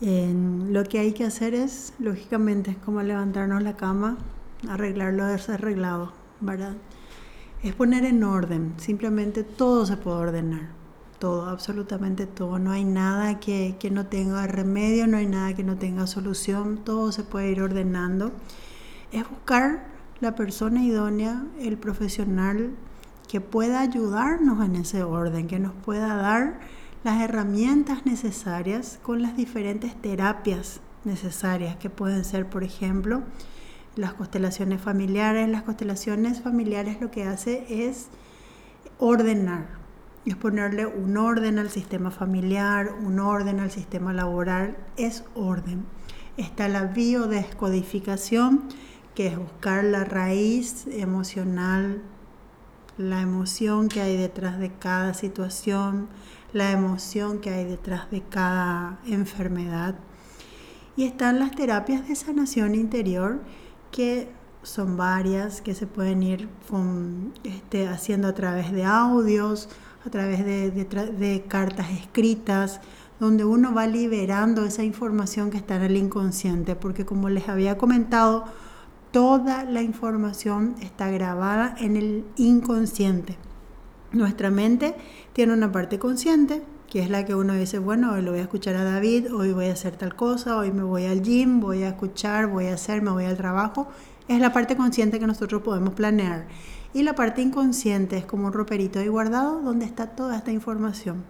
lo 0.00 0.84
que 0.84 1.00
hay 1.00 1.12
que 1.14 1.24
hacer 1.24 1.52
es, 1.52 1.92
lógicamente, 1.98 2.70
es 2.70 2.76
como 2.76 3.02
levantarnos 3.02 3.60
la 3.64 3.76
cama, 3.76 4.18
arreglar 4.68 5.14
lo 5.14 5.26
desarreglado, 5.26 6.12
¿verdad? 6.40 6.76
Es 7.64 7.74
poner 7.74 8.04
en 8.04 8.22
orden, 8.22 8.74
simplemente 8.76 9.42
todo 9.42 9.84
se 9.84 9.96
puede 9.96 10.18
ordenar, 10.18 10.68
todo, 11.18 11.48
absolutamente 11.48 12.26
todo. 12.26 12.60
No 12.60 12.70
hay 12.70 12.84
nada 12.84 13.40
que, 13.40 13.74
que 13.80 13.90
no 13.90 14.06
tenga 14.06 14.46
remedio, 14.46 15.08
no 15.08 15.16
hay 15.16 15.26
nada 15.26 15.54
que 15.54 15.64
no 15.64 15.76
tenga 15.76 16.06
solución, 16.06 16.84
todo 16.84 17.10
se 17.10 17.24
puede 17.24 17.50
ir 17.50 17.60
ordenando. 17.60 18.30
Es 19.10 19.28
buscar 19.28 19.93
la 20.24 20.34
persona 20.34 20.82
idónea, 20.82 21.44
el 21.60 21.76
profesional 21.76 22.70
que 23.28 23.42
pueda 23.42 23.80
ayudarnos 23.80 24.64
en 24.64 24.76
ese 24.76 25.02
orden, 25.02 25.46
que 25.46 25.58
nos 25.58 25.74
pueda 25.74 26.16
dar 26.16 26.60
las 27.04 27.20
herramientas 27.20 28.06
necesarias 28.06 28.98
con 29.02 29.20
las 29.20 29.36
diferentes 29.36 29.94
terapias 30.00 30.80
necesarias, 31.04 31.76
que 31.76 31.90
pueden 31.90 32.24
ser, 32.24 32.48
por 32.48 32.64
ejemplo, 32.64 33.22
las 33.96 34.14
constelaciones 34.14 34.80
familiares. 34.80 35.46
Las 35.46 35.62
constelaciones 35.62 36.40
familiares 36.40 37.02
lo 37.02 37.10
que 37.10 37.24
hace 37.24 37.66
es 37.68 38.08
ordenar, 38.98 39.66
es 40.24 40.36
ponerle 40.36 40.86
un 40.86 41.18
orden 41.18 41.58
al 41.58 41.68
sistema 41.68 42.10
familiar, 42.10 42.94
un 43.04 43.20
orden 43.20 43.60
al 43.60 43.70
sistema 43.70 44.14
laboral, 44.14 44.78
es 44.96 45.22
orden. 45.34 45.84
Está 46.38 46.68
la 46.68 46.84
biodescodificación, 46.84 48.62
que 49.14 49.28
es 49.28 49.38
buscar 49.38 49.84
la 49.84 50.04
raíz 50.04 50.86
emocional, 50.88 52.02
la 52.98 53.20
emoción 53.20 53.88
que 53.88 54.00
hay 54.00 54.16
detrás 54.16 54.58
de 54.58 54.72
cada 54.72 55.14
situación, 55.14 56.08
la 56.52 56.70
emoción 56.70 57.40
que 57.40 57.50
hay 57.50 57.64
detrás 57.64 58.10
de 58.10 58.22
cada 58.22 59.00
enfermedad. 59.06 59.96
Y 60.96 61.04
están 61.04 61.40
las 61.40 61.52
terapias 61.52 62.06
de 62.08 62.14
sanación 62.14 62.74
interior, 62.74 63.40
que 63.90 64.28
son 64.62 64.96
varias, 64.96 65.60
que 65.60 65.74
se 65.74 65.86
pueden 65.86 66.22
ir 66.22 66.48
este, 67.42 67.88
haciendo 67.88 68.28
a 68.28 68.34
través 68.34 68.72
de 68.72 68.84
audios, 68.84 69.68
a 70.06 70.10
través 70.10 70.44
de, 70.44 70.70
de 70.70 71.44
cartas 71.48 71.90
escritas, 71.90 72.80
donde 73.20 73.44
uno 73.44 73.74
va 73.74 73.86
liberando 73.86 74.64
esa 74.64 74.82
información 74.82 75.50
que 75.50 75.56
está 75.56 75.76
en 75.76 75.82
el 75.82 75.96
inconsciente, 75.96 76.76
porque 76.76 77.04
como 77.04 77.28
les 77.28 77.48
había 77.48 77.78
comentado, 77.78 78.44
toda 79.14 79.62
la 79.62 79.80
información 79.80 80.74
está 80.80 81.08
grabada 81.08 81.76
en 81.78 81.94
el 81.94 82.24
inconsciente. 82.34 83.36
Nuestra 84.10 84.50
mente 84.50 84.96
tiene 85.32 85.52
una 85.52 85.70
parte 85.70 86.00
consciente, 86.00 86.64
que 86.90 87.00
es 87.00 87.10
la 87.10 87.24
que 87.24 87.36
uno 87.36 87.54
dice, 87.54 87.78
bueno, 87.78 88.12
hoy 88.12 88.22
lo 88.22 88.32
voy 88.32 88.40
a 88.40 88.42
escuchar 88.42 88.74
a 88.74 88.82
David, 88.82 89.32
hoy 89.32 89.52
voy 89.52 89.66
a 89.66 89.72
hacer 89.74 89.94
tal 89.94 90.16
cosa, 90.16 90.56
hoy 90.56 90.72
me 90.72 90.82
voy 90.82 91.04
al 91.04 91.22
gym, 91.22 91.60
voy 91.60 91.84
a 91.84 91.90
escuchar, 91.90 92.48
voy 92.48 92.66
a 92.66 92.74
hacer, 92.74 93.02
me 93.02 93.12
voy 93.12 93.26
al 93.26 93.36
trabajo. 93.36 93.86
Es 94.26 94.40
la 94.40 94.52
parte 94.52 94.76
consciente 94.76 95.20
que 95.20 95.28
nosotros 95.28 95.62
podemos 95.62 95.94
planear. 95.94 96.48
Y 96.92 97.04
la 97.04 97.14
parte 97.14 97.40
inconsciente 97.40 98.16
es 98.16 98.26
como 98.26 98.48
un 98.48 98.52
roperito 98.52 98.98
ahí 98.98 99.06
guardado 99.06 99.60
donde 99.60 99.84
está 99.84 100.08
toda 100.08 100.36
esta 100.36 100.50
información. 100.50 101.22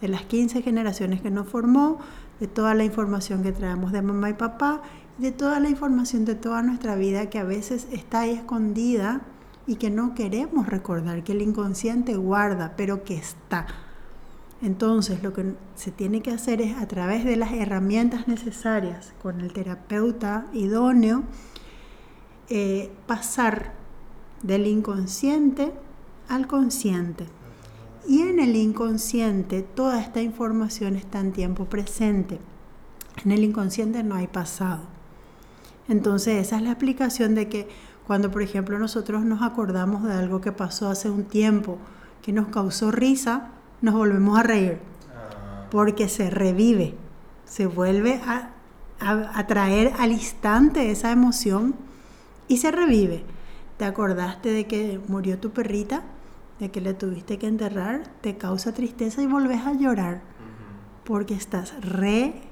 De 0.00 0.08
las 0.08 0.22
15 0.22 0.62
generaciones 0.62 1.20
que 1.20 1.30
nos 1.30 1.46
formó, 1.46 1.98
de 2.40 2.46
toda 2.46 2.72
la 2.74 2.84
información 2.84 3.42
que 3.42 3.52
traemos 3.52 3.92
de 3.92 4.00
mamá 4.00 4.30
y 4.30 4.32
papá, 4.32 4.80
de 5.20 5.32
toda 5.32 5.60
la 5.60 5.68
información 5.68 6.24
de 6.24 6.34
toda 6.34 6.62
nuestra 6.62 6.96
vida 6.96 7.28
que 7.28 7.38
a 7.38 7.44
veces 7.44 7.86
está 7.92 8.20
ahí 8.20 8.30
escondida 8.30 9.20
y 9.66 9.76
que 9.76 9.90
no 9.90 10.14
queremos 10.14 10.66
recordar, 10.66 11.22
que 11.22 11.32
el 11.32 11.42
inconsciente 11.42 12.16
guarda, 12.16 12.72
pero 12.74 13.04
que 13.04 13.16
está. 13.16 13.66
Entonces 14.62 15.22
lo 15.22 15.34
que 15.34 15.54
se 15.74 15.90
tiene 15.90 16.22
que 16.22 16.30
hacer 16.30 16.62
es 16.62 16.74
a 16.78 16.88
través 16.88 17.26
de 17.26 17.36
las 17.36 17.52
herramientas 17.52 18.28
necesarias 18.28 19.12
con 19.22 19.42
el 19.42 19.52
terapeuta 19.52 20.46
idóneo, 20.54 21.24
eh, 22.48 22.90
pasar 23.06 23.74
del 24.42 24.66
inconsciente 24.66 25.70
al 26.28 26.46
consciente. 26.46 27.26
Y 28.08 28.22
en 28.22 28.40
el 28.40 28.56
inconsciente 28.56 29.60
toda 29.60 30.00
esta 30.00 30.22
información 30.22 30.96
está 30.96 31.20
en 31.20 31.32
tiempo 31.32 31.66
presente. 31.66 32.38
En 33.22 33.32
el 33.32 33.44
inconsciente 33.44 34.02
no 34.02 34.14
hay 34.14 34.26
pasado. 34.26 34.99
Entonces 35.90 36.46
esa 36.46 36.56
es 36.56 36.62
la 36.62 36.70
explicación 36.70 37.34
de 37.34 37.48
que 37.48 37.68
cuando, 38.06 38.30
por 38.30 38.42
ejemplo, 38.42 38.78
nosotros 38.78 39.24
nos 39.24 39.42
acordamos 39.42 40.04
de 40.04 40.12
algo 40.12 40.40
que 40.40 40.52
pasó 40.52 40.88
hace 40.88 41.10
un 41.10 41.24
tiempo 41.24 41.78
que 42.22 42.32
nos 42.32 42.46
causó 42.46 42.92
risa, 42.92 43.48
nos 43.82 43.94
volvemos 43.94 44.38
a 44.38 44.44
reír. 44.44 44.78
Ah. 45.12 45.66
Porque 45.68 46.08
se 46.08 46.30
revive, 46.30 46.94
se 47.44 47.66
vuelve 47.66 48.20
a, 48.24 48.50
a, 49.00 49.46
traer 49.48 49.92
al 49.98 50.12
instante 50.12 50.92
esa 50.92 51.10
emoción 51.10 51.74
y 52.46 52.58
se 52.58 52.70
revive. 52.70 53.24
¿Te 53.76 53.84
acordaste 53.84 54.52
de 54.52 54.66
que 54.68 55.00
murió 55.08 55.40
tu 55.40 55.50
perrita? 55.50 56.02
De 56.60 56.70
que 56.70 56.80
le 56.80 56.94
tuviste 56.94 57.36
que 57.38 57.48
enterrar, 57.48 58.02
te 58.20 58.36
causa 58.36 58.72
tristeza 58.72 59.22
y 59.22 59.26
volvés 59.26 59.66
a 59.66 59.72
llorar. 59.72 60.22
Porque 61.04 61.34
estás 61.34 61.74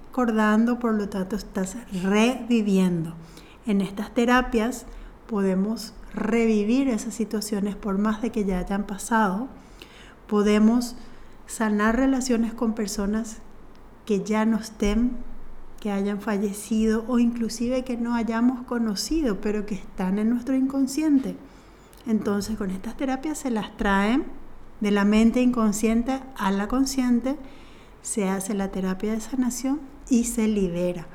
recordando, 0.08 0.78
por 0.78 0.94
lo 0.94 1.08
tanto 1.10 1.36
estás 1.36 1.76
reviviendo. 2.02 3.12
En 3.66 3.82
estas 3.82 4.14
terapias 4.14 4.86
podemos 5.26 5.92
revivir 6.14 6.88
esas 6.88 7.12
situaciones 7.14 7.76
por 7.76 7.98
más 7.98 8.22
de 8.22 8.30
que 8.30 8.46
ya 8.46 8.58
hayan 8.58 8.84
pasado, 8.84 9.48
podemos 10.26 10.96
sanar 11.46 11.96
relaciones 11.96 12.54
con 12.54 12.72
personas 12.72 13.36
que 14.06 14.24
ya 14.24 14.46
no 14.46 14.56
estén, 14.56 15.12
que 15.78 15.92
hayan 15.92 16.22
fallecido 16.22 17.04
o 17.06 17.18
inclusive 17.18 17.84
que 17.84 17.98
no 17.98 18.14
hayamos 18.14 18.62
conocido, 18.62 19.42
pero 19.42 19.66
que 19.66 19.74
están 19.74 20.18
en 20.18 20.30
nuestro 20.30 20.56
inconsciente. 20.56 21.36
Entonces 22.06 22.56
con 22.56 22.70
estas 22.70 22.96
terapias 22.96 23.36
se 23.36 23.50
las 23.50 23.76
traen 23.76 24.24
de 24.80 24.90
la 24.90 25.04
mente 25.04 25.42
inconsciente 25.42 26.18
a 26.36 26.50
la 26.50 26.66
consciente, 26.66 27.36
se 28.00 28.30
hace 28.30 28.54
la 28.54 28.70
terapia 28.70 29.12
de 29.12 29.20
sanación 29.20 29.97
y 30.10 30.24
se 30.24 30.48
libera. 30.48 31.06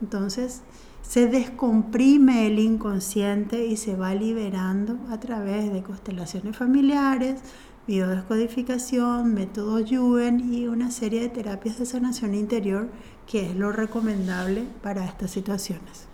Entonces, 0.00 0.62
se 1.02 1.28
descomprime 1.28 2.46
el 2.46 2.58
inconsciente 2.58 3.66
y 3.66 3.76
se 3.76 3.94
va 3.94 4.14
liberando 4.14 4.98
a 5.10 5.20
través 5.20 5.72
de 5.72 5.82
constelaciones 5.82 6.56
familiares, 6.56 7.40
biodescodificación, 7.86 9.34
método 9.34 9.80
Yuen 9.80 10.52
y 10.52 10.66
una 10.66 10.90
serie 10.90 11.20
de 11.20 11.28
terapias 11.28 11.78
de 11.78 11.86
sanación 11.86 12.34
interior 12.34 12.88
que 13.26 13.48
es 13.48 13.54
lo 13.54 13.72
recomendable 13.72 14.64
para 14.82 15.04
estas 15.04 15.30
situaciones. 15.30 16.08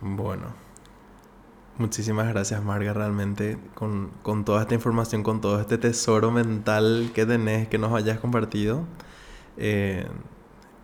Bueno, 0.00 0.48
muchísimas 1.78 2.28
gracias 2.28 2.62
Marga, 2.62 2.92
realmente 2.92 3.58
con, 3.74 4.10
con, 4.22 4.44
toda 4.44 4.62
esta 4.62 4.74
información, 4.74 5.22
con 5.22 5.40
todo 5.40 5.58
este 5.60 5.78
tesoro 5.78 6.30
mental 6.30 7.10
que 7.14 7.24
tenés, 7.24 7.68
que 7.68 7.78
nos 7.78 7.94
hayas 7.94 8.20
compartido. 8.20 8.84
Eh, 9.56 10.06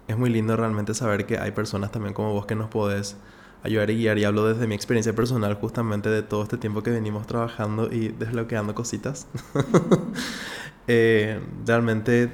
es 0.09 0.19
muy 0.19 0.31
lindo 0.31 0.57
realmente 0.57 0.95
saber 0.95 1.27
que 1.27 1.39
hay 1.39 1.53
personas 1.53 1.93
también 1.93 2.15
como 2.15 2.33
vos 2.33 2.47
que 2.47 2.55
nos 2.55 2.69
podés 2.69 3.17
ayudar 3.63 3.91
y 3.91 3.97
guiar. 3.97 4.19
Y 4.19 4.25
hablo 4.25 4.47
desde 4.47 4.67
mi 4.67 4.75
experiencia 4.75 5.15
personal 5.15 5.55
justamente 5.55 6.09
de 6.09 6.23
todo 6.23 6.43
este 6.43 6.57
tiempo 6.57 6.83
que 6.83 6.91
venimos 6.91 7.27
trabajando 7.27 7.93
y 7.93 8.09
desbloqueando 8.09 8.75
cositas. 8.75 9.29
eh, 10.89 11.41
realmente, 11.65 12.31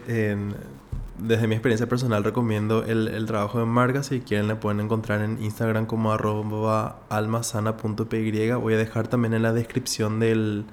desde 1.19 1.47
mi 1.47 1.55
experiencia 1.55 1.89
personal, 1.89 2.25
recomiendo 2.25 2.85
el, 2.85 3.09
el, 3.09 3.27
trabajo 3.27 3.59
de 3.59 3.67
Marga. 3.67 4.03
Si 4.03 4.21
quieren, 4.21 4.49
le 4.49 4.57
pueden 4.57 4.81
encontrar 4.81 5.23
en 5.23 5.43
Instagram 5.43 5.87
como 5.87 6.13
arroba 6.13 7.01
almasana.py. 7.09 8.53
Voy 8.53 8.75
a 8.75 8.77
dejar 8.77 9.09
también 9.09 9.35
en 9.35 9.43
la 9.43 9.53
descripción 9.53 10.21
del, 10.21 10.65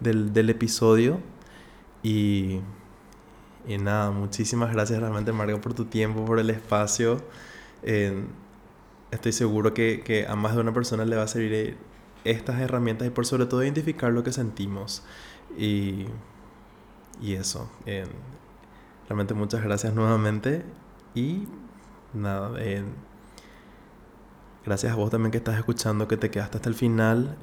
del, 0.00 0.32
del 0.32 0.50
episodio. 0.50 1.20
Y 2.02 2.60
y 3.66 3.78
nada, 3.78 4.10
muchísimas 4.10 4.72
gracias 4.72 5.00
realmente 5.00 5.32
Marga 5.32 5.60
por 5.60 5.74
tu 5.74 5.86
tiempo, 5.86 6.24
por 6.24 6.38
el 6.38 6.50
espacio. 6.50 7.22
estoy 9.10 9.32
seguro 9.32 9.74
que, 9.74 10.02
que, 10.02 10.26
a 10.26 10.36
más 10.36 10.54
de 10.54 10.60
una 10.60 10.72
persona 10.72 11.04
le 11.04 11.16
va 11.16 11.22
a 11.22 11.28
servir 11.28 11.76
estas 12.24 12.60
herramientas 12.60 13.06
y 13.08 13.10
por 13.10 13.26
sobre 13.26 13.46
todo 13.46 13.62
identificar 13.62 14.12
lo 14.12 14.22
que 14.24 14.32
sentimos. 14.32 15.02
Y, 15.56 16.06
y 17.20 17.34
eso. 17.34 17.70
Realmente 19.08 19.34
muchas 19.34 19.62
gracias 19.62 19.94
nuevamente 19.94 20.64
y 21.14 21.46
nada, 22.14 22.52
eh, 22.58 22.82
gracias 24.64 24.92
a 24.92 24.96
vos 24.96 25.10
también 25.10 25.30
que 25.30 25.38
estás 25.38 25.58
escuchando, 25.58 26.08
que 26.08 26.16
te 26.16 26.30
quedaste 26.30 26.56
hasta 26.56 26.68
el 26.68 26.74
final. 26.74 27.36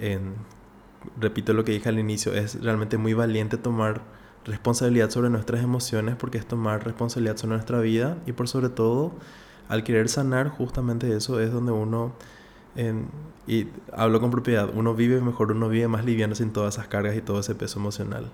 repito 1.19 1.53
lo 1.53 1.63
que 1.63 1.72
dije 1.74 1.89
al 1.89 1.99
inicio, 1.99 2.34
es 2.34 2.61
realmente 2.61 2.97
muy 2.97 3.13
valiente 3.13 3.57
tomar 3.57 4.01
responsabilidad 4.46 5.10
sobre 5.10 5.30
nuestras 5.30 5.64
emociones 5.64 6.16
porque 6.16 6.38
es 6.38 6.46
tomar 6.46 6.84
responsabilidad 6.84 7.38
sobre 7.38 7.56
nuestra 7.56 7.80
vida 7.80 8.18
y 8.26 8.32
por 8.32 8.48
sobre 8.48 8.70
todo 8.70 9.12
al 9.70 9.84
querer 9.84 10.10
sanar 10.10 10.50
justamente 10.50 11.16
eso 11.16 11.39
es 11.39 11.52
donde 11.52 11.72
uno 11.72 12.14
y 13.48 13.68
hablo 13.92 14.22
con 14.22 14.32
propiedad 14.32 14.70
uno 14.74 14.96
vive 14.96 15.20
mejor 15.22 15.52
uno 15.52 15.68
vive 15.70 15.88
más 15.88 16.06
liviano 16.06 16.36
sin 16.36 16.52
todas 16.52 16.76
esas 16.76 16.88
cargas 16.88 17.16
y 17.16 17.22
todo 17.22 17.39
ese 17.39 17.56
peso 17.56 17.80
emocional. 17.80 18.32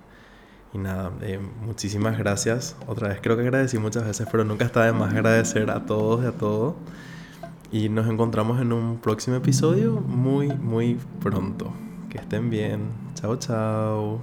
Y 0.74 0.78
nada 0.78 1.12
eh, 1.22 1.39
muchísimas 1.66 2.18
gracias. 2.18 2.76
Otra 2.88 3.10
vez 3.10 3.20
creo 3.22 3.36
que 3.36 3.43
agradecí 3.43 3.78
muchas 3.78 4.05
veces 4.05 4.28
pero 4.32 4.43
nunca 4.43 4.66
está 4.66 4.84
de 4.86 4.93
más 4.93 5.14
agradecer 5.14 5.70
a 5.70 5.86
todos 5.86 6.24
y 6.24 6.28
a 6.28 6.32
todo. 6.32 6.76
Y 7.72 7.89
nos 7.89 8.08
encontramos 8.08 8.62
en 8.62 8.72
un 8.72 8.97
próximo 8.97 9.36
episodio 9.36 9.93
muy 9.93 10.49
muy 10.49 10.97
pronto. 11.22 11.74
Que 12.10 12.20
estén 12.20 12.49
bien. 12.49 12.91
Chao 13.16 13.36
chao 13.38 14.22